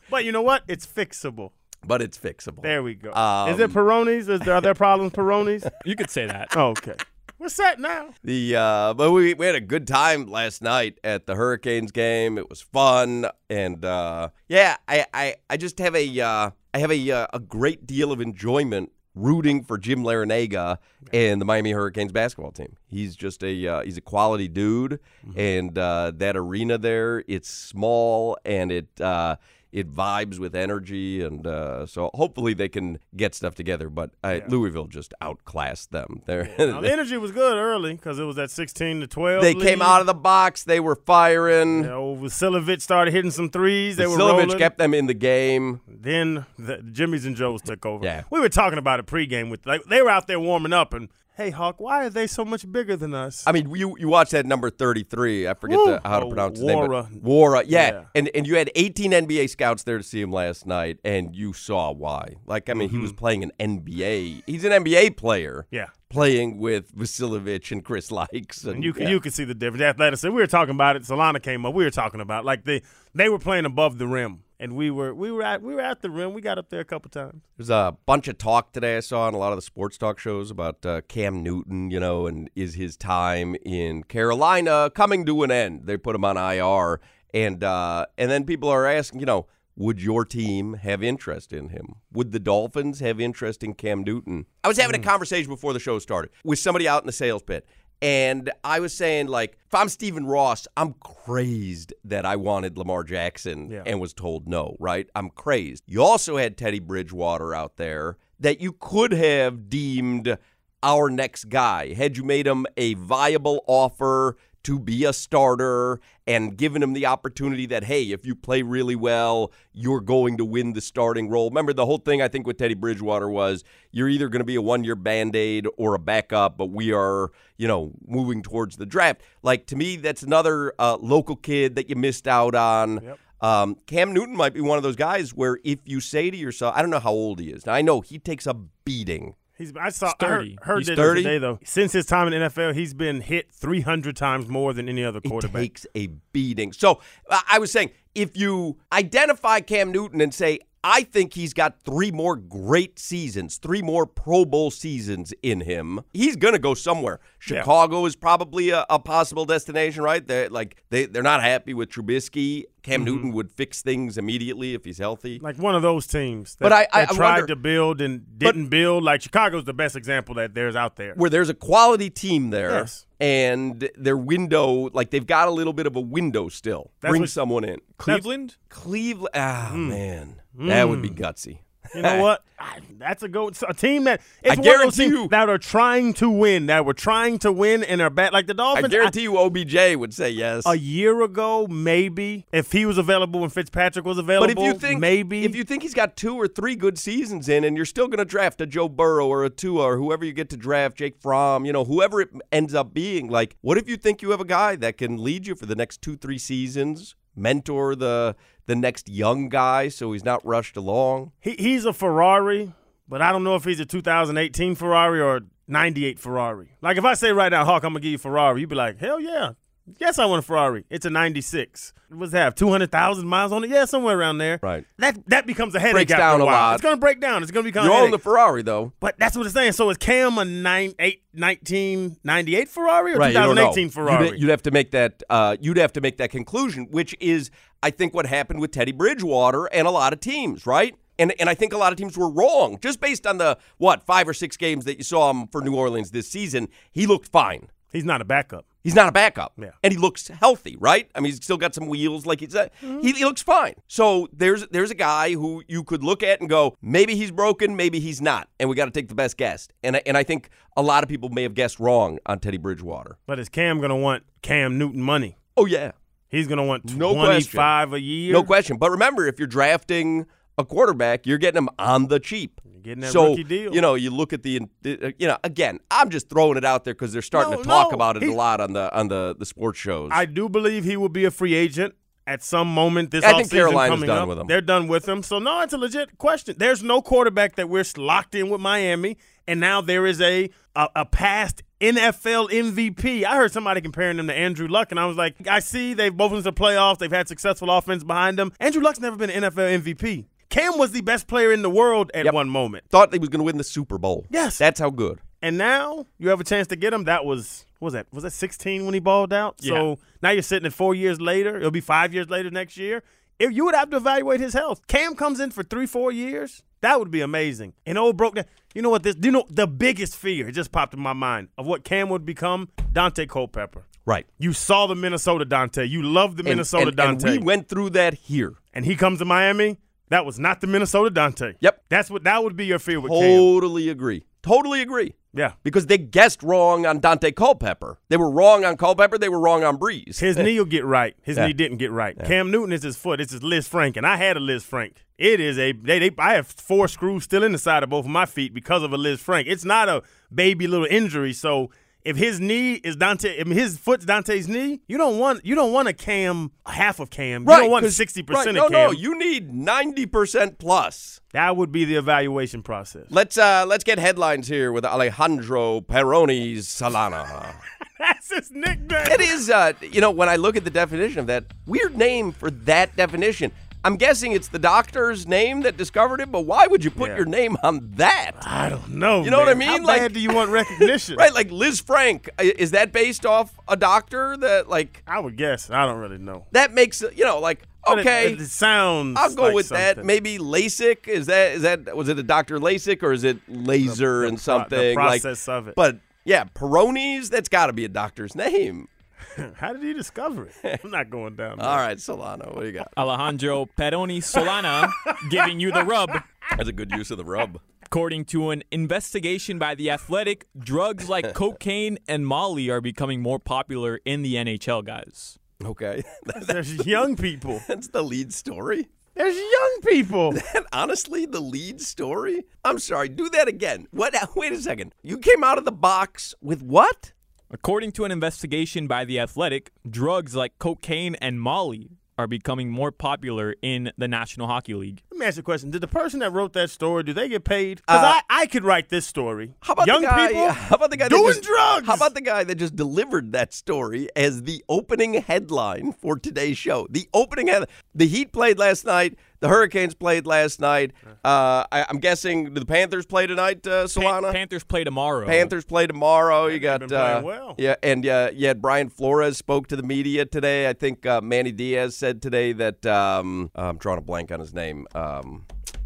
but 0.09 0.23
you 0.25 0.31
know 0.31 0.41
what? 0.41 0.63
It's 0.69 0.87
fixable. 0.87 1.51
but 1.85 2.01
it's 2.01 2.17
fixable. 2.17 2.61
There 2.61 2.83
we 2.83 2.95
go. 2.95 3.11
Um, 3.13 3.49
Is 3.53 3.59
it 3.59 3.71
Peyronie's? 3.71 4.29
Is 4.29 4.39
there 4.41 4.55
are 4.55 4.61
there 4.61 4.73
problems 4.73 5.11
Peyronie's? 5.13 5.67
You 5.85 5.95
could 5.95 6.09
say 6.09 6.25
that. 6.25 6.55
Oh, 6.55 6.69
okay. 6.69 6.95
What's 7.39 7.55
that 7.55 7.79
now? 7.79 8.09
The 8.21 8.57
uh, 8.57 8.93
but 8.95 9.11
we, 9.11 9.33
we 9.33 9.45
had 9.45 9.55
a 9.55 9.61
good 9.61 9.87
time 9.87 10.27
last 10.27 10.61
night 10.61 10.99
at 11.05 11.25
the 11.25 11.35
Hurricanes 11.35 11.89
game. 11.89 12.37
It 12.37 12.49
was 12.49 12.59
fun, 12.59 13.27
and 13.49 13.85
uh, 13.85 14.29
yeah, 14.49 14.75
I, 14.89 15.05
I, 15.13 15.35
I 15.49 15.55
just 15.55 15.79
have 15.79 15.95
a 15.95 16.19
uh, 16.19 16.51
I 16.73 16.77
have 16.79 16.91
a 16.91 17.11
uh, 17.11 17.27
a 17.31 17.39
great 17.39 17.87
deal 17.87 18.11
of 18.11 18.19
enjoyment 18.19 18.91
rooting 19.15 19.63
for 19.63 19.77
Jim 19.77 20.03
Larrañaga 20.03 20.79
and 21.13 21.39
the 21.39 21.45
Miami 21.45 21.71
Hurricanes 21.71 22.11
basketball 22.11 22.51
team. 22.51 22.75
He's 22.87 23.15
just 23.15 23.41
a 23.41 23.67
uh, 23.67 23.83
he's 23.83 23.95
a 23.95 24.01
quality 24.01 24.49
dude, 24.49 24.99
and 25.33 25.77
uh, 25.77 26.11
that 26.15 26.35
arena 26.35 26.77
there 26.77 27.23
it's 27.25 27.49
small 27.49 28.37
and 28.43 28.69
it. 28.69 28.99
Uh, 28.99 29.37
it 29.71 29.93
vibes 29.93 30.39
with 30.39 30.55
energy, 30.55 31.21
and 31.21 31.45
uh, 31.45 31.85
so 31.85 32.09
hopefully 32.13 32.53
they 32.53 32.69
can 32.69 32.99
get 33.15 33.35
stuff 33.35 33.55
together. 33.55 33.89
But 33.89 34.11
uh, 34.23 34.39
Louisville 34.47 34.87
just 34.87 35.13
outclassed 35.21 35.91
them. 35.91 36.21
They're, 36.25 36.49
Now, 36.57 36.81
the 36.81 36.91
energy 36.91 37.17
was 37.17 37.31
good 37.31 37.57
early 37.57 37.93
because 37.93 38.17
it 38.19 38.23
was 38.23 38.37
at 38.37 38.49
sixteen 38.49 38.99
to 39.01 39.07
twelve. 39.07 39.41
they 39.41 39.53
came 39.53 39.81
out 39.81 40.01
of 40.01 40.07
the 40.07 40.13
box. 40.13 40.63
They 40.63 40.79
were 40.79 40.95
firing. 40.95 41.83
You 41.83 41.89
know, 41.89 42.15
Vasiljevic 42.15 42.81
started 42.81 43.13
hitting 43.13 43.31
some 43.31 43.49
threes. 43.49 43.95
They 43.97 44.05
rolling. 44.05 44.57
kept 44.57 44.77
them 44.77 44.93
in 44.93 45.07
the 45.07 45.13
game. 45.13 45.81
Then 45.87 46.45
the 46.57 46.77
Jimmys 46.77 47.25
and 47.25 47.35
Joes 47.35 47.61
took 47.61 47.85
over. 47.85 48.03
Yeah. 48.03 48.23
we 48.29 48.39
were 48.39 48.49
talking 48.49 48.79
about 48.79 48.99
it 48.99 49.05
pregame 49.05 49.49
with 49.51 49.65
like 49.65 49.83
they 49.85 50.01
were 50.01 50.09
out 50.09 50.27
there 50.27 50.39
warming 50.39 50.73
up 50.73 50.93
and. 50.93 51.09
Hey 51.39 51.51
Hawk, 51.51 51.79
why 51.79 52.03
are 52.03 52.09
they 52.09 52.27
so 52.27 52.43
much 52.43 52.69
bigger 52.69 52.97
than 52.97 53.13
us? 53.13 53.45
I 53.47 53.53
mean, 53.53 53.73
you 53.73 53.95
you 53.97 54.09
watched 54.09 54.31
that 54.31 54.45
number 54.45 54.69
thirty 54.69 55.03
three. 55.03 55.47
I 55.47 55.53
forget 55.53 55.77
the, 55.77 56.01
how 56.03 56.19
to 56.19 56.25
Oh, 56.25 56.29
pronounce 56.29 56.57
his 56.59 56.67
name. 56.67 56.77
Wara. 56.79 57.07
but- 57.09 57.23
Wara, 57.23 57.63
yeah. 57.65 57.91
Yeah. 57.91 58.03
And 58.13 58.29
and 58.35 58.45
you 58.45 58.57
had 58.57 58.69
eighteen 58.75 59.11
NBA 59.13 59.49
scouts 59.49 59.83
there 59.83 59.97
to 59.97 60.03
see 60.03 60.19
him 60.19 60.33
last 60.33 60.65
night, 60.67 60.99
and 61.05 61.33
you 61.33 61.53
saw 61.53 61.93
why. 61.93 62.35
Like, 62.45 62.69
I 62.69 62.73
mean, 62.73 62.89
he 62.89 62.97
was 62.97 63.13
playing 63.13 63.43
an 63.43 63.53
NBA. 63.57 64.43
He's 64.47 64.65
an 64.65 64.73
NBA 64.83 65.15
player. 65.15 65.63
Mm-hmm. 65.67 65.75
Yeah. 65.75 65.85
Playing 66.09 66.57
with 66.57 66.93
Vasiljevic 66.93 67.71
and 67.71 67.85
Chris 67.85 68.09
Lykes, 68.09 68.65
and, 68.65 68.73
And 68.75 68.83
you 68.83 68.91
can 68.91 69.03
yeah. 69.03 69.09
you 69.11 69.21
can 69.21 69.31
see 69.31 69.45
the 69.45 69.55
difference. 69.55 69.81
Athletics. 69.81 70.23
We 70.23 70.31
were 70.31 70.45
talking 70.45 70.75
about 70.75 70.97
it. 70.97 71.03
Solana 71.03 71.41
came 71.41 71.65
up. 71.65 71.73
We 71.73 71.85
were 71.85 71.89
talking 71.89 72.19
about 72.19 72.43
like 72.43 72.65
they 72.65 72.81
they 73.15 73.29
were 73.29 73.39
playing 73.39 73.63
above 73.63 73.97
the 73.97 74.07
rim, 74.07 74.43
and 74.59 74.75
we 74.75 74.91
were 74.91 75.13
we 75.13 75.31
were 75.31 75.41
at 75.41 75.61
we 75.61 75.73
were 75.73 75.81
at 75.81 76.01
the 76.01 76.09
rim. 76.09 76.33
We 76.33 76.41
got 76.41 76.57
up 76.57 76.69
there 76.69 76.81
a 76.81 76.85
couple 76.85 77.09
times. 77.09 77.43
There's 77.57 77.69
a 77.69 77.95
bunch 78.05 78.27
of 78.27 78.37
talk 78.37 78.73
today 78.73 78.97
I 78.97 78.99
saw 78.99 79.21
on 79.21 79.33
a 79.33 79.37
lot 79.37 79.51
of 79.51 79.57
the 79.57 79.61
sports 79.61 79.97
talk 79.97 80.19
shows 80.19 80.51
about 80.51 80.85
uh, 80.85 81.01
Cam 81.07 81.41
Newton, 81.41 81.91
you 81.91 81.99
know, 81.99 82.27
and 82.27 82.49
is 82.55 82.75
his 82.75 82.97
time 82.97 83.55
in 83.65 84.03
Carolina 84.03 84.91
coming 84.93 85.25
to 85.25 85.43
an 85.43 85.51
end? 85.51 85.85
They 85.85 85.97
put 85.97 86.15
him 86.15 86.25
on 86.25 86.37
IR, 86.37 86.99
and 87.33 87.63
uh, 87.63 88.05
and 88.17 88.29
then 88.29 88.43
people 88.43 88.69
are 88.69 88.85
asking, 88.85 89.21
you 89.21 89.25
know, 89.25 89.47
would 89.79 90.01
your 90.01 90.25
team 90.25 90.73
have 90.73 91.01
interest 91.01 91.53
in 91.53 91.69
him? 91.69 91.95
Would 92.11 92.33
the 92.33 92.39
Dolphins 92.39 92.99
have 92.99 93.21
interest 93.21 93.63
in 93.63 93.73
Cam 93.75 94.03
Newton? 94.03 94.45
I 94.63 94.67
was 94.67 94.77
having 94.77 94.99
a 94.99 95.03
conversation 95.03 95.49
before 95.49 95.71
the 95.71 95.79
show 95.79 95.99
started 95.99 96.31
with 96.43 96.59
somebody 96.59 96.85
out 96.85 97.01
in 97.01 97.07
the 97.07 97.13
sales 97.13 97.43
pit. 97.43 97.65
And 98.01 98.49
I 98.63 98.79
was 98.79 98.93
saying, 98.93 99.27
like, 99.27 99.57
if 99.67 99.75
I'm 99.75 99.89
Stephen 99.89 100.25
Ross, 100.25 100.67
I'm 100.77 100.93
crazed 101.01 101.93
that 102.05 102.25
I 102.25 102.37
wanted 102.37 102.77
Lamar 102.77 103.03
Jackson 103.03 103.69
Yeah. 103.69 103.83
and 103.85 103.99
was 103.99 104.13
told 104.13 104.47
no, 104.47 104.77
right? 104.79 105.09
I'm 105.15 105.29
crazed. 105.29 105.83
You 105.85 106.01
also 106.01 106.37
had 106.37 106.55
Teddy 106.57 106.79
Bridgewater 106.79 107.53
out 107.53 107.75
there 107.77 108.17
that 108.39 108.61
you 108.61 108.71
could 108.73 109.11
have 109.11 109.69
deemed 109.69 110.37
our 110.81 111.09
next 111.09 111.49
guy 111.49 111.93
had 111.93 112.15
you 112.15 112.23
made 112.23 112.47
him 112.47 112.65
a 112.77 112.93
viable 112.93 113.65
offer 113.67 114.37
to 114.63 114.79
be 114.79 115.05
a 115.05 115.13
starter 115.13 115.99
and 116.27 116.57
given 116.57 116.83
him 116.83 116.93
the 116.93 117.05
opportunity 117.05 117.65
that 117.65 117.83
hey 117.83 118.03
if 118.11 118.25
you 118.25 118.35
play 118.35 118.61
really 118.61 118.95
well 118.95 119.51
you're 119.73 120.01
going 120.01 120.37
to 120.37 120.45
win 120.45 120.73
the 120.73 120.81
starting 120.81 121.29
role 121.29 121.49
remember 121.49 121.73
the 121.73 121.85
whole 121.85 121.97
thing 121.97 122.21
i 122.21 122.27
think 122.27 122.45
with 122.45 122.57
teddy 122.57 122.73
bridgewater 122.73 123.29
was 123.29 123.63
you're 123.91 124.09
either 124.09 124.29
going 124.29 124.41
to 124.41 124.45
be 124.45 124.55
a 124.55 124.61
one 124.61 124.83
year 124.83 124.95
band-aid 124.95 125.67
or 125.77 125.95
a 125.95 125.99
backup 125.99 126.57
but 126.57 126.67
we 126.67 126.91
are 126.91 127.31
you 127.57 127.67
know 127.67 127.91
moving 128.05 128.41
towards 128.41 128.77
the 128.77 128.85
draft 128.85 129.21
like 129.43 129.65
to 129.65 129.75
me 129.75 129.95
that's 129.95 130.23
another 130.23 130.73
uh, 130.79 130.97
local 130.99 131.35
kid 131.35 131.75
that 131.75 131.89
you 131.89 131.95
missed 131.95 132.27
out 132.27 132.55
on 132.55 133.15
um, 133.41 133.77
Cam 133.85 134.13
Newton 134.13 134.35
might 134.35 134.53
be 134.53 134.61
one 134.61 134.77
of 134.77 134.83
those 134.83 134.95
guys 134.95 135.33
where 135.33 135.59
if 135.63 135.79
you 135.85 135.99
say 135.99 136.29
to 136.29 136.35
yourself, 136.35 136.73
I 136.75 136.81
don't 136.81 136.91
know 136.91 136.99
how 136.99 137.11
old 137.11 137.39
he 137.39 137.49
is. 137.51 137.65
Now, 137.65 137.73
I 137.73 137.81
know 137.81 138.01
he 138.01 138.19
takes 138.19 138.45
a 138.45 138.53
beating. 138.53 139.35
He's 139.59 139.73
I 139.79 139.89
saw 139.89 140.07
He's 140.07 140.15
I 140.21 140.25
heard, 140.27 140.39
30. 140.39 140.57
heard 140.63 140.77
He's 140.79 140.87
this 140.87 140.95
30? 140.97 141.23
today 141.23 141.37
though. 141.37 141.59
Since 141.63 141.91
his 141.91 142.05
time 142.07 142.31
in 142.33 142.41
the 142.41 142.49
NFL, 142.49 142.73
he's 142.73 142.95
been 142.95 143.21
hit 143.21 143.51
300 143.51 144.15
times 144.15 144.47
more 144.47 144.73
than 144.73 144.89
any 144.89 145.03
other 145.03 145.19
It 145.23 145.27
quarterback. 145.29 145.61
takes 145.61 145.85
a 145.93 146.07
beating. 146.33 146.73
So 146.73 147.01
I 147.29 147.59
was 147.59 147.71
saying, 147.71 147.91
if 148.15 148.35
you 148.35 148.77
identify 148.91 149.59
Cam 149.59 149.91
Newton 149.91 150.21
and 150.21 150.33
say, 150.33 150.59
I 150.83 151.03
think 151.03 151.33
he's 151.33 151.53
got 151.53 151.81
three 151.83 152.09
more 152.11 152.35
great 152.37 152.99
seasons, 152.99 153.57
three 153.57 153.81
more 153.81 154.05
Pro 154.05 154.45
Bowl 154.45 154.71
seasons 154.71 155.33
in 155.43 155.61
him. 155.61 155.99
He's 156.13 156.35
going 156.37 156.53
to 156.53 156.59
go 156.59 156.73
somewhere. 156.73 157.19
Yeah. 157.49 157.59
Chicago 157.59 158.05
is 158.05 158.15
probably 158.15 158.69
a, 158.69 158.85
a 158.89 158.97
possible 158.99 159.43
destination, 159.45 160.03
right? 160.03 160.25
They're 160.25 160.49
like 160.49 160.81
they 160.89 161.05
they're 161.05 161.23
not 161.23 161.41
happy 161.43 161.73
with 161.73 161.89
Trubisky. 161.89 162.63
Cam 162.81 163.03
Newton 163.03 163.33
would 163.33 163.51
fix 163.51 163.81
things 163.81 164.17
immediately 164.17 164.73
if 164.73 164.85
he's 164.85 164.97
healthy. 164.99 165.35
Mm-hmm. 165.35 165.45
like 165.45 165.57
one 165.57 165.75
of 165.75 165.81
those 165.81 166.07
teams 166.07 166.55
that, 166.55 166.63
But 166.63 166.71
I- 166.71 166.87
I- 166.93 167.01
I 167.01 167.05
tried 167.07 167.31
wonder- 167.39 167.47
to 167.47 167.55
build 167.57 167.99
and 168.01 168.25
didn't 168.39 168.69
build. 168.69 169.03
Like 169.03 169.21
Chicago's 169.21 169.65
the 169.65 169.73
best 169.73 169.97
example 169.97 170.35
that 170.35 170.53
there's 170.55 170.77
out 170.77 170.95
there. 170.95 171.13
where 171.15 171.29
there's 171.29 171.49
a 171.49 171.53
quality 171.53 172.09
team 172.09 172.51
there 172.51 172.69
Yes. 172.71 173.05
and 173.19 173.89
their 173.97 174.15
window 174.17 174.89
like 174.93 175.09
they've 175.11 175.27
got 175.27 175.49
a 175.49 175.51
little 175.51 175.73
bit 175.73 175.87
of 175.87 175.97
a 175.97 176.01
window 176.01 176.47
still 176.47 176.91
That's 177.01 177.11
bring 177.11 177.23
what- 177.23 177.29
someone 177.29 177.65
in 177.65 177.79
Cleveland? 177.97 178.55
cleveland 178.69 179.29
ah 179.35 179.71
Mm. 179.73 179.87
man 179.89 180.41
that 180.67 180.89
would 180.89 181.01
be 181.01 181.09
mm. 181.09 181.17
gutsy 181.17 181.59
You 181.95 182.01
know 182.01 182.21
what? 182.21 182.43
I- 182.59 182.81
That's 182.97 183.23
a 183.23 183.29
go. 183.29 183.49
A 183.67 183.73
team 183.73 184.03
that 184.03 184.19
it's 184.43 184.51
I 184.51 184.59
one 184.59 184.59
of 184.59 184.65
those 184.65 184.73
guarantee 184.73 185.03
teams 185.03 185.13
you- 185.13 185.27
that 185.29 185.47
are 185.47 185.57
trying 185.57 186.13
to 186.15 186.29
win, 186.29 186.65
that 186.65 186.85
were 186.85 186.93
trying 186.93 187.39
to 187.39 187.51
win 187.53 187.83
and 187.83 188.01
are 188.01 188.09
bad. 188.09 188.33
Like 188.33 188.47
the 188.47 188.53
Dolphins. 188.53 188.85
i 188.85 188.87
Dolphins. 188.89 189.15
guarantee 189.15 189.21
you 189.21 189.37
obj 189.37 189.95
would 189.95 190.13
say 190.13 190.29
yes 190.29 190.63
a 190.65 190.75
year 190.75 191.21
ago, 191.21 191.65
maybe 191.67 192.45
if 192.51 192.73
he 192.73 192.85
was 192.85 192.97
available 192.97 193.43
and 193.43 193.53
Fitzpatrick 193.53 194.03
was 194.05 194.17
available, 194.17 194.53
but 194.53 194.61
if 194.61 194.65
you 194.65 194.77
think 194.77 194.99
maybe 194.99 195.45
if 195.45 195.55
you 195.55 195.63
think 195.63 195.81
he's 195.83 195.93
got 195.93 196.17
two 196.17 196.35
or 196.35 196.47
three 196.49 196.75
good 196.75 196.99
seasons 196.99 197.47
in 197.47 197.63
and 197.63 197.77
you're 197.77 197.85
still 197.85 198.07
going 198.07 198.19
to 198.19 198.25
draft 198.25 198.59
a 198.59 198.67
Joe 198.67 198.89
Burrow 198.89 199.27
or 199.27 199.45
a 199.45 199.49
Tua 199.49 199.83
or 199.83 199.97
whoever 199.97 200.25
you 200.25 200.33
get 200.33 200.49
to 200.49 200.57
draft 200.57 200.97
Jake 200.97 201.17
Fromm 201.21 201.65
you 201.65 201.71
know 201.71 201.85
whoever 201.85 202.19
it 202.19 202.29
ends 202.51 202.73
up 202.73 202.93
being 202.93 203.29
like 203.29 203.55
what 203.61 203.77
if 203.77 203.87
you 203.87 203.95
think 203.95 204.21
you 204.21 204.31
have 204.31 204.41
a 204.41 204.45
guy 204.45 204.75
that 204.75 204.97
can 204.97 205.23
lead 205.23 205.47
you 205.47 205.55
for 205.55 205.65
the 205.65 205.75
next 205.75 206.01
2 206.01 206.17
3 206.17 206.37
seasons 206.37 207.15
mentor 207.39 207.95
the 207.95 208.35
the 208.65 208.75
next 208.75 209.09
young 209.09 209.49
guy 209.49 209.87
so 209.87 210.11
he's 210.11 210.23
not 210.23 210.45
rushed 210.45 210.77
along 210.77 211.31
he, 211.39 211.55
he's 211.57 211.85
a 211.85 211.93
Ferrari, 211.93 212.73
but 213.07 213.21
I 213.21 213.31
don't 213.31 213.43
know 213.43 213.55
if 213.55 213.63
he's 213.63 213.79
a 213.79 213.85
2018 213.85 214.75
Ferrari 214.75 215.21
or 215.21 215.41
98 215.67 216.19
Ferrari. 216.19 216.71
Like 216.81 216.97
if 216.97 217.05
I 217.05 217.13
say 217.13 217.31
right 217.31 217.51
now, 217.51 217.65
Hawk, 217.65 217.83
I'm 217.83 217.93
gonna 217.93 218.01
give 218.01 218.11
you 218.11 218.17
Ferrari, 218.17 218.61
you'd 218.61 218.69
be 218.69 218.75
like, 218.75 218.99
hell 218.99 219.19
yeah. 219.19 219.51
Yes, 219.97 220.19
I 220.19 220.25
want 220.25 220.39
a 220.39 220.41
Ferrari. 220.43 220.85
It's 220.89 221.05
a 221.05 221.09
96. 221.09 221.93
What's 222.09 222.31
that 222.31 222.39
have? 222.43 222.55
200,000 222.55 223.27
miles 223.27 223.51
on 223.51 223.63
it? 223.63 223.69
Yeah, 223.69 223.85
somewhere 223.85 224.17
around 224.17 224.39
there. 224.39 224.59
Right. 224.63 224.83
That 224.97 225.17
that 225.29 225.45
becomes 225.45 225.75
a 225.75 225.79
headache 225.79 225.93
Breaks 225.93 226.11
down 226.11 226.41
a 226.41 226.45
while. 226.45 226.55
lot. 226.55 226.73
It's 226.73 226.81
going 226.81 226.95
to 226.95 226.99
break 226.99 227.19
down. 227.21 227.43
It's 227.43 227.51
going 227.51 227.65
to 227.65 227.71
become 227.71 227.85
you 227.85 227.93
own 227.93 228.11
the 228.11 228.19
Ferrari 228.19 228.63
though 228.63 228.93
But 228.99 229.15
that's 229.19 229.37
what 229.37 229.45
it's 229.45 229.53
saying. 229.53 229.73
So 229.73 229.89
is 229.89 229.97
Cam 229.97 230.37
a 230.37 230.45
9, 230.45 230.93
8, 230.97 231.21
1998 231.33 232.69
Ferrari 232.69 233.13
or 233.13 233.17
right, 233.17 233.33
you 233.33 233.39
2018 233.39 233.89
Ferrari? 233.89 234.29
You'd, 234.29 234.41
you'd 234.41 234.49
have 234.49 234.63
to 234.63 234.71
make 234.71 234.91
that. 234.91 235.23
Uh, 235.29 235.57
you'd 235.59 235.77
have 235.77 235.93
to 235.93 236.01
make 236.01 236.17
that 236.17 236.31
conclusion, 236.31 236.87
which 236.89 237.15
is, 237.19 237.51
I 237.83 237.91
think, 237.91 238.13
what 238.13 238.25
happened 238.25 238.59
with 238.59 238.71
Teddy 238.71 238.91
Bridgewater 238.91 239.65
and 239.67 239.87
a 239.87 239.91
lot 239.91 240.13
of 240.13 240.19
teams, 240.19 240.65
right? 240.65 240.95
And 241.19 241.33
and 241.39 241.49
I 241.49 241.53
think 241.53 241.73
a 241.73 241.77
lot 241.77 241.91
of 241.91 241.97
teams 241.97 242.17
were 242.17 242.29
wrong 242.29 242.77
just 242.81 242.99
based 242.99 243.27
on 243.27 243.37
the 243.37 243.57
what 243.77 244.03
five 244.03 244.27
or 244.27 244.33
six 244.33 244.57
games 244.57 244.85
that 244.85 244.97
you 244.97 245.03
saw 245.03 245.29
him 245.29 245.47
for 245.47 245.61
New 245.61 245.75
Orleans 245.75 246.11
this 246.11 246.29
season. 246.29 246.69
He 246.91 247.05
looked 247.05 247.27
fine. 247.27 247.69
He's 247.91 248.05
not 248.05 248.21
a 248.21 248.25
backup. 248.25 248.65
He's 248.81 248.95
not 248.95 249.09
a 249.09 249.11
backup. 249.11 249.53
Yeah. 249.57 249.71
And 249.83 249.91
he 249.91 249.99
looks 249.99 250.27
healthy, 250.27 250.77
right? 250.79 251.09
I 251.13 251.19
mean, 251.19 251.31
he's 251.31 251.43
still 251.43 251.57
got 251.57 251.75
some 251.75 251.87
wheels. 251.87 252.25
Like 252.25 252.39
he's 252.39 252.55
a, 252.55 252.69
mm-hmm. 252.81 253.01
he, 253.01 253.11
he 253.11 253.25
looks 253.25 253.41
fine. 253.41 253.75
So 253.87 254.29
there's 254.31 254.65
there's 254.67 254.91
a 254.91 254.95
guy 254.95 255.33
who 255.33 255.63
you 255.67 255.83
could 255.83 256.03
look 256.03 256.23
at 256.23 256.39
and 256.39 256.49
go, 256.49 256.77
maybe 256.81 257.15
he's 257.15 257.31
broken, 257.31 257.75
maybe 257.75 257.99
he's 257.99 258.21
not, 258.21 258.47
and 258.59 258.69
we 258.69 258.75
got 258.75 258.85
to 258.85 258.91
take 258.91 259.09
the 259.09 259.15
best 259.15 259.37
guess. 259.37 259.67
And 259.83 259.97
I, 259.97 260.01
and 260.05 260.17
I 260.17 260.23
think 260.23 260.49
a 260.77 260.81
lot 260.81 261.03
of 261.03 261.09
people 261.09 261.29
may 261.29 261.43
have 261.43 261.53
guessed 261.53 261.79
wrong 261.79 262.19
on 262.25 262.39
Teddy 262.39 262.57
Bridgewater. 262.57 263.17
But 263.25 263.39
is 263.39 263.49
Cam 263.49 263.79
going 263.79 263.89
to 263.89 263.95
want 263.95 264.23
Cam 264.41 264.77
Newton 264.77 265.01
money? 265.01 265.37
Oh 265.57 265.65
yeah, 265.65 265.91
He's 266.29 266.47
going 266.47 266.59
to 266.59 266.63
want 266.63 266.85
no 266.95 267.13
question, 267.13 267.51
25 267.51 267.93
a 267.93 267.99
year. 267.99 268.33
no 268.33 268.43
question. 268.43 268.77
But 268.77 268.91
remember, 268.91 269.27
if 269.27 269.39
you're 269.39 269.47
drafting 269.47 270.27
a 270.59 270.65
quarterback, 270.65 271.25
you're 271.25 271.37
getting 271.39 271.57
him 271.57 271.69
on 271.79 272.07
the 272.07 272.19
cheap. 272.19 272.61
You're 272.71 272.81
getting 272.81 273.01
that 273.01 273.11
so 273.11 273.29
rookie 273.31 273.43
deal. 273.43 273.73
you 273.73 273.81
know, 273.81 273.95
you 273.95 274.11
look 274.11 274.31
at 274.33 274.43
the, 274.43 274.61
uh, 274.85 275.11
you 275.17 275.27
know, 275.27 275.37
again, 275.43 275.79
I'm 275.89 276.09
just 276.09 276.29
throwing 276.29 276.57
it 276.57 276.63
out 276.65 276.83
there 276.83 276.93
because 276.93 277.11
they're 277.13 277.21
starting 277.21 277.51
No, 277.51 277.57
to 277.57 277.63
talk 277.63 277.91
no, 277.91 277.95
about 277.95 278.15
it 278.17 278.23
he- 278.23 278.29
a 278.31 278.33
lot 278.35 278.61
on 278.61 278.73
the 278.73 278.95
on 278.95 279.07
the 279.07 279.35
the 279.39 279.45
sports 279.45 279.79
shows. 279.79 280.09
I 280.13 280.25
do 280.25 280.47
believe 280.49 280.83
he 280.83 280.95
will 280.97 281.09
be 281.09 281.25
a 281.25 281.31
free 281.31 281.53
agent 281.55 281.95
at 282.27 282.43
some 282.43 282.67
moment 282.71 283.09
this 283.09 283.25
I 283.25 283.33
think 283.33 283.49
Carolina's 283.49 283.95
coming 283.95 284.07
done 284.07 284.19
up. 284.19 284.27
with 284.29 284.37
him. 284.39 284.47
They're 284.47 284.61
done 284.61 284.87
with 284.87 285.07
him. 285.09 285.23
So 285.23 285.39
no, 285.39 285.61
it's 285.61 285.73
a 285.73 285.77
legit 285.79 286.17
question. 286.19 286.55
There's 286.59 286.83
no 286.83 287.01
quarterback 287.01 287.55
that 287.55 287.67
we're 287.69 287.85
locked 287.97 288.35
in 288.35 288.49
with 288.49 288.61
Miami, 288.61 289.17
and 289.47 289.59
now 289.59 289.81
there 289.81 290.05
is 290.05 290.21
a 290.21 290.49
a, 290.75 290.87
a 290.95 291.05
past 291.05 291.63
NFL 291.81 292.49
MVP. 292.51 293.23
I 293.23 293.35
heard 293.37 293.51
somebody 293.51 293.81
comparing 293.81 294.17
them 294.17 294.27
to 294.27 294.33
Andrew 294.33 294.67
Luck, 294.67 294.91
and 294.91 294.99
I 294.99 295.05
was 295.05 295.17
like, 295.17 295.47
I 295.47 295.59
see 295.59 295.93
they've 295.93 296.15
both 296.15 296.31
been 296.31 296.39
to 296.39 296.43
the 296.43 296.53
playoffs. 296.53 296.99
They've 296.99 297.11
had 297.11 297.27
successful 297.27 297.69
offense 297.71 298.03
behind 298.03 298.37
them. 298.37 298.51
Andrew 298.59 298.81
Luck's 298.81 298.99
never 298.99 299.15
been 299.15 299.29
an 299.29 299.43
NFL 299.43 299.81
MVP. 299.81 300.25
Cam 300.49 300.77
was 300.77 300.91
the 300.91 301.01
best 301.01 301.27
player 301.27 301.51
in 301.51 301.61
the 301.61 301.69
world 301.69 302.09
at 302.13 302.25
Yep. 302.25 302.33
one 302.33 302.49
moment. 302.49 302.85
thought 302.89 303.13
he 303.13 303.19
was 303.19 303.29
going 303.29 303.39
to 303.39 303.43
win 303.45 303.57
the 303.57 303.63
Super 303.63 303.97
Bowl. 303.97 304.25
Yes. 304.29 304.57
that's 304.57 304.79
how 304.79 304.89
good. 304.89 305.19
And 305.41 305.57
now 305.57 306.05
you 306.17 306.29
have 306.29 306.41
a 306.41 306.43
chance 306.43 306.67
to 306.67 306.75
get 306.75 306.91
him. 306.93 307.05
That 307.05 307.23
was 307.25 307.65
what 307.79 307.87
was 307.87 307.93
that? 307.93 308.07
Was 308.11 308.23
that 308.23 308.31
16 308.31 308.83
when 308.85 308.93
he 308.93 308.99
balled 308.99 309.31
out? 309.31 309.55
Yeah. 309.61 309.73
So 309.75 309.99
now 310.21 310.31
you're 310.31 310.41
sitting 310.41 310.65
at 310.65 310.73
four 310.73 310.93
years 310.95 311.21
later. 311.21 311.55
It'll 311.55 311.71
be 311.71 311.79
five 311.79 312.13
years 312.13 312.29
later 312.29 312.51
next 312.51 312.75
year. 312.77 313.03
If 313.39 313.53
you 313.53 313.63
would 313.63 313.75
have 313.75 313.89
to 313.91 313.97
evaluate 313.97 314.41
his 314.41 314.51
health. 314.51 314.85
Cam 314.87 315.15
comes 315.15 315.39
in 315.39 315.51
for 315.51 315.63
three, 315.63 315.85
four 315.85 316.11
years. 316.11 316.61
That 316.81 316.99
would 316.99 317.09
be 317.09 317.21
amazing. 317.21 317.73
And 317.85 317.97
old 317.97 318.17
broke 318.17 318.35
down. 318.35 318.45
You 318.73 318.81
know 318.81 318.89
what? 318.89 319.03
This. 319.03 319.15
You 319.21 319.31
know 319.31 319.45
the 319.49 319.65
biggest 319.67 320.17
fear 320.17 320.49
it 320.49 320.51
just 320.53 320.71
popped 320.73 320.93
in 320.93 320.99
my 320.99 321.13
mind 321.13 321.47
of 321.57 321.65
what 321.65 321.85
Cam 321.85 322.09
would 322.09 322.25
become. 322.25 322.67
Daunte 322.91 323.29
Culpepper. 323.29 323.85
Right. 324.05 324.25
You 324.39 324.51
saw 324.51 324.87
the 324.87 324.95
Minnesota 324.95 325.45
Daunte. 325.45 325.87
You 325.87 326.01
love 326.01 326.35
the 326.35 326.43
Minnesota 326.43 326.89
and, 326.89 326.99
and 326.99 327.19
Daunte. 327.21 327.31
we 327.31 327.37
went 327.37 327.69
through 327.69 327.91
that 327.91 328.13
here. 328.15 328.55
and 328.73 328.83
he 328.85 328.95
comes 328.97 329.19
to 329.19 329.25
Miami. 329.25 329.77
That 330.09 330.25
was 330.25 330.39
not 330.39 330.61
the 330.61 330.67
Minnesota 330.67 331.11
Daunte. 331.11 331.55
Yep. 331.59 331.83
That's 331.89 332.09
what 332.09 332.23
that 332.23 332.43
would 332.43 332.55
be 332.55 332.65
your 332.65 332.79
fear 332.79 332.99
with 332.99 333.11
Cam. 333.11 333.21
Totally 333.21 333.89
agree. 333.89 334.25
Totally 334.41 334.81
agree. 334.81 335.13
Yeah. 335.33 335.53
Because 335.63 335.85
they 335.85 335.97
guessed 335.99 336.41
wrong 336.41 336.85
on 336.87 336.99
Daunte 337.01 337.35
Culpepper. 337.35 337.99
They 338.09 338.17
were 338.17 338.31
wrong 338.31 338.65
on 338.65 338.77
Culpepper. 338.77 339.17
They 339.19 339.29
were 339.29 339.39
wrong 339.39 339.63
on 339.63 339.77
Brees. 339.77 340.19
His 340.19 340.37
knee 340.37 340.57
will 340.57 340.65
get 340.65 340.83
right. 340.85 341.15
His 341.21 341.37
Yeah. 341.37 341.47
knee 341.47 341.53
didn't 341.53 341.77
get 341.77 341.91
right. 341.91 342.17
Cam 342.25 342.49
Newton 342.49 342.73
is 342.73 342.81
his 342.83 342.97
foot. 342.97 343.21
It's 343.21 343.31
his 343.31 343.41
Lisfranc, 343.41 343.95
and 343.97 344.07
I 344.07 344.17
had 344.17 344.37
a 344.37 344.39
Lisfranc. 344.39 344.93
It 345.19 345.39
is 345.39 345.59
a 345.59 345.73
they, 345.73 345.99
they 345.99 346.11
I 346.17 346.33
have 346.33 346.47
four 346.47 346.87
screws 346.87 347.25
still 347.25 347.43
in 347.43 347.51
the 347.51 347.57
side 347.57 347.83
of 347.83 347.89
both 347.89 348.05
of 348.05 348.11
my 348.11 348.25
feet 348.25 348.53
because 348.53 348.81
of 348.81 348.93
a 348.93 348.97
Lisfranc. 348.97 349.43
It's 349.45 349.65
not 349.65 349.89
a 349.89 350.01
baby 350.33 350.65
little 350.65 350.87
injury. 350.89 351.33
So 351.33 351.69
if 352.05 352.15
his 352.15 352.39
knee 352.39 352.75
is 352.75 352.95
Daunte, 352.95 353.25
if 353.37 353.47
his 353.47 353.77
foot's 353.77 354.05
Daunte's 354.05 354.47
knee, 354.47 354.79
you 354.87 354.97
don't 354.97 355.19
want 355.19 355.45
you 355.45 355.53
don't 355.55 355.73
want 355.73 355.87
a 355.87 355.93
Cam 355.93 356.51
half 356.65 356.99
of 356.99 357.09
Cam. 357.09 357.41
You 357.43 357.47
don't 357.47 357.69
want 357.71 357.85
sixty 357.91 358.21
right, 358.21 358.27
percent 358.27 358.55
No, 358.55 358.65
of 358.67 358.71
Cam. 358.71 358.85
no, 358.87 358.91
you 358.91 359.17
need 359.17 359.53
ninety 359.53 360.05
percent 360.05 360.59
plus. 360.59 361.19
that 361.33 361.57
would 361.57 361.71
be 361.71 361.85
the 361.85 361.95
evaluation 361.95 362.63
process. 362.63 363.05
Let's 363.09 363.37
uh 363.37 363.65
let's 363.67 363.83
get 363.83 363.99
headlines 363.99 364.47
here 364.47 364.71
with 364.71 364.85
Alejandro 364.85 365.81
Peyronie 365.81 366.57
Solana. 366.57 367.53
That's 367.99 368.33
his 368.33 368.51
nickname. 368.51 369.05
it 369.11 369.19
is 369.21 369.49
uh 369.49 369.73
you 369.81 369.99
know 370.01 370.11
when 370.11 370.29
I 370.29 370.37
look 370.37 370.55
at 370.55 370.63
the 370.63 370.69
definition 370.69 371.19
of 371.19 371.27
that 371.27 371.45
weird 371.65 371.97
name 371.97 372.31
for 372.31 372.49
that 372.51 372.95
definition. 372.95 373.51
I'm 373.85 373.95
guessing 373.95 374.33
it's 374.33 374.49
the 374.49 374.59
doctor's 374.59 375.25
name 375.25 375.61
that 375.61 375.77
discovered 375.77 376.19
it, 376.19 376.29
but 376.31 376.41
why 376.41 376.67
would 376.67 376.83
you 376.83 376.91
put 376.91 377.11
Yeah. 377.11 377.15
your 377.17 377.25
name 377.25 377.55
on 377.63 377.91
that? 377.95 378.31
I 378.41 378.67
don't 378.67 378.95
know. 378.95 379.23
You 379.23 379.31
know 379.31 379.39
what 379.39 379.47
I 379.47 379.53
mean? 379.53 379.69
How 379.69 379.81
Like- 379.81 380.01
bad 380.01 380.13
do 380.13 380.19
you 380.19 380.33
want 380.33 380.51
recognition? 380.51 381.15
Right, 381.19 381.33
like 381.33 381.49
Lisfranc. 381.49 382.27
Uh, 382.37 382.43
is 382.57 382.71
that 382.71 382.91
based 382.91 383.25
off 383.25 383.57
a 383.69 383.77
doctor 383.77 384.35
that 384.37 384.67
like 384.69 385.01
I 385.07 385.19
would 385.19 385.37
guess. 385.37 385.69
I 385.69 385.85
don't 385.85 385.99
really 385.99 386.17
know. 386.17 386.45
that 386.51 386.73
makes 386.73 387.01
you 387.15 387.23
know 387.23 387.39
like 387.39 387.61
But 387.85 387.99
it- 387.99 388.01
okay 388.01 388.33
it, 388.33 388.47
sounds. 388.47 389.17
I'll 389.17 389.33
go 389.33 389.43
like 389.43 389.53
with 389.53 389.69
that. 389.69 390.03
Maybe 390.03 390.37
LASIK. 390.37 391.07
Is 391.07 391.27
that 391.27 391.51
is 391.53 391.61
that 391.61 391.95
was 391.95 392.09
it 392.09 392.19
a 392.19 392.23
Dr. 392.23 392.59
LASIK 392.59 393.01
or 393.01 393.13
is 393.13 393.23
it 393.23 393.37
laser 393.47 394.21
the 394.21 394.27
and 394.27 394.37
pro- 394.37 394.41
something 394.43 394.77
the 394.79 394.93
like? 394.95 395.21
process 395.21 395.47
of 395.47 395.69
it. 395.69 395.75
But 395.75 395.99
yeah, 396.25 396.43
Peyronie's. 396.53 397.29
That's 397.29 397.47
got 397.49 397.67
to 397.67 397.73
be 397.73 397.85
a 397.85 397.89
doctor's 397.89 398.35
name. 398.35 398.89
How 399.55 399.73
did 399.73 399.83
he 399.83 399.93
discover 399.93 400.49
it? 400.63 400.81
I'm 400.83 400.91
not 400.91 401.09
going 401.09 401.35
down. 401.35 401.57
There. 401.57 401.67
All 401.67 401.77
right, 401.77 401.99
Solano, 401.99 402.51
what 402.53 402.61
do 402.61 402.67
you 402.67 402.73
got? 402.73 402.91
Alejandro 402.97 403.65
Peyronie 403.77 404.19
Solana 404.19 404.91
giving 405.29 405.59
you 405.59 405.71
the 405.71 405.83
rub. 405.83 406.11
That's 406.57 406.69
a 406.69 406.73
good 406.73 406.91
use 406.91 407.11
of 407.11 407.17
the 407.17 407.25
rub. 407.25 407.59
According 407.85 408.25
to 408.25 408.51
an 408.51 408.63
investigation 408.71 409.57
by 409.57 409.75
The 409.75 409.89
Athletic, 409.91 410.45
drugs 410.57 411.09
like 411.09 411.33
cocaine 411.33 411.97
and 412.07 412.25
Molly 412.25 412.69
are 412.69 412.81
becoming 412.81 413.21
more 413.21 413.39
popular 413.39 413.99
in 414.05 414.21
the 414.21 414.35
NHL, 414.35 414.85
guys. 414.85 415.39
Okay, 415.63 416.03
There's 416.47 416.85
young 416.85 417.15
people. 417.17 417.61
that's 417.67 417.89
the 417.89 418.01
lead 418.03 418.33
story. 418.33 418.87
There's 419.15 419.35
young 419.35 419.79
people. 419.85 420.33
And 420.55 420.65
honestly, 420.71 421.25
the 421.25 421.41
lead 421.41 421.81
story. 421.81 422.45
I'm 422.63 422.79
sorry. 422.79 423.09
Do 423.09 423.27
that 423.31 423.49
again. 423.49 423.87
What? 423.91 424.15
Wait 424.35 424.53
a 424.53 424.61
second. 424.61 424.95
You 425.03 425.17
came 425.17 425.43
out 425.43 425.57
of 425.57 425.65
the 425.65 425.73
box 425.73 426.33
with 426.41 426.61
what? 426.63 427.11
According 427.51 427.93
to 427.93 428.05
an 428.05 428.11
investigation 428.11 428.85
by 428.87 429.05
The 429.05 429.19
Athletic, 429.19 429.71
drugs 429.89 430.35
like 430.35 430.59
cocaine 430.59 431.15
and 431.15 431.41
Molly 431.41 431.89
are 432.15 432.27
becoming 432.27 432.69
more 432.69 432.91
popular 432.91 433.55
in 433.61 433.91
the 433.97 434.07
National 434.07 434.45
Hockey 434.45 434.73
League. 434.75 435.01
Let 435.09 435.19
me 435.19 435.25
ask 435.25 435.37
you 435.37 435.39
a 435.39 435.43
question. 435.43 435.71
Did 435.71 435.81
the 435.81 435.87
person 435.87 436.19
that 436.19 436.31
wrote 436.31 436.51
that 436.53 436.69
story, 436.69 437.01
do 437.03 437.13
they 437.13 437.27
get 437.29 437.45
paid? 437.45 437.77
Because 437.77 438.03
Uh, 438.03 438.19
I, 438.29 438.41
I 438.41 438.45
could 438.45 438.63
write 438.65 438.89
this 438.89 439.07
story. 439.07 439.53
How 439.61 439.73
about 439.73 439.87
young 439.87 440.01
the 440.01 440.07
guy? 440.07 440.27
people? 440.27 440.49
How 440.51 440.75
about 440.75 440.91
the 440.91 440.97
guy 440.97 441.05
that 441.07 441.15
doing 441.15 441.27
just- 441.33 441.43
drugs? 441.43 441.87
How 441.87 441.95
about 441.95 442.13
the 442.13 442.21
guy 442.21 442.43
that 442.43 442.55
just 442.55 442.75
delivered 442.75 443.31
that 443.31 443.51
story 443.53 444.09
as 444.15 444.43
the 444.43 444.63
opening 444.69 445.13
headline 445.15 445.93
for 445.93 446.19
today's 446.19 446.57
show? 446.57 446.85
The 446.89 447.07
opening 447.13 447.47
head. 447.47 447.67
The 447.95 448.05
Heat 448.05 448.31
played 448.33 448.59
last 448.59 448.85
night. 448.85 449.17
The 449.41 449.47
Hurricanes 449.47 449.95
played 449.95 450.25
last 450.25 450.59
night. 450.59 450.91
Uh, 451.23 451.63
I, 451.71 451.85
I'm 451.89 451.99
guessing 451.99 452.53
the 452.53 452.65
Panthers 452.65 453.05
play 453.05 453.25
tonight, 453.25 453.65
uh, 453.65 453.81
Pan- 453.81 453.87
Solana. 453.87 454.31
Panthers 454.33 454.65
play 454.65 454.83
tomorrow. 454.83 455.25
Panthers 455.25 455.63
play 455.63 455.87
tomorrow. 455.87 456.47
You 456.47 456.59
got 456.59 456.91
uh, 456.91 457.21
well. 457.23 457.55
yeah, 457.57 457.75
and 457.81 458.05
uh, 458.05 458.31
you 458.33 458.47
had 458.47 458.61
Brian 458.61 458.89
Flores 458.89 459.37
spoke 459.37 459.67
to 459.67 459.75
the 459.75 459.83
media 459.83 460.25
today. 460.25 460.67
I 460.67 460.73
think 460.73 461.05
uh, 461.05 461.21
Manny 461.21 461.51
Diaz 461.53 461.95
said 461.95 462.21
today 462.21 462.51
that 462.53 462.85
um, 462.85 463.49
I'm 463.55 463.77
drawing 463.77 463.99
a 463.99 464.01
blank 464.01 464.31
on 464.31 464.41
his 464.41 464.53
name. 464.53 464.87
Um, 464.93 465.45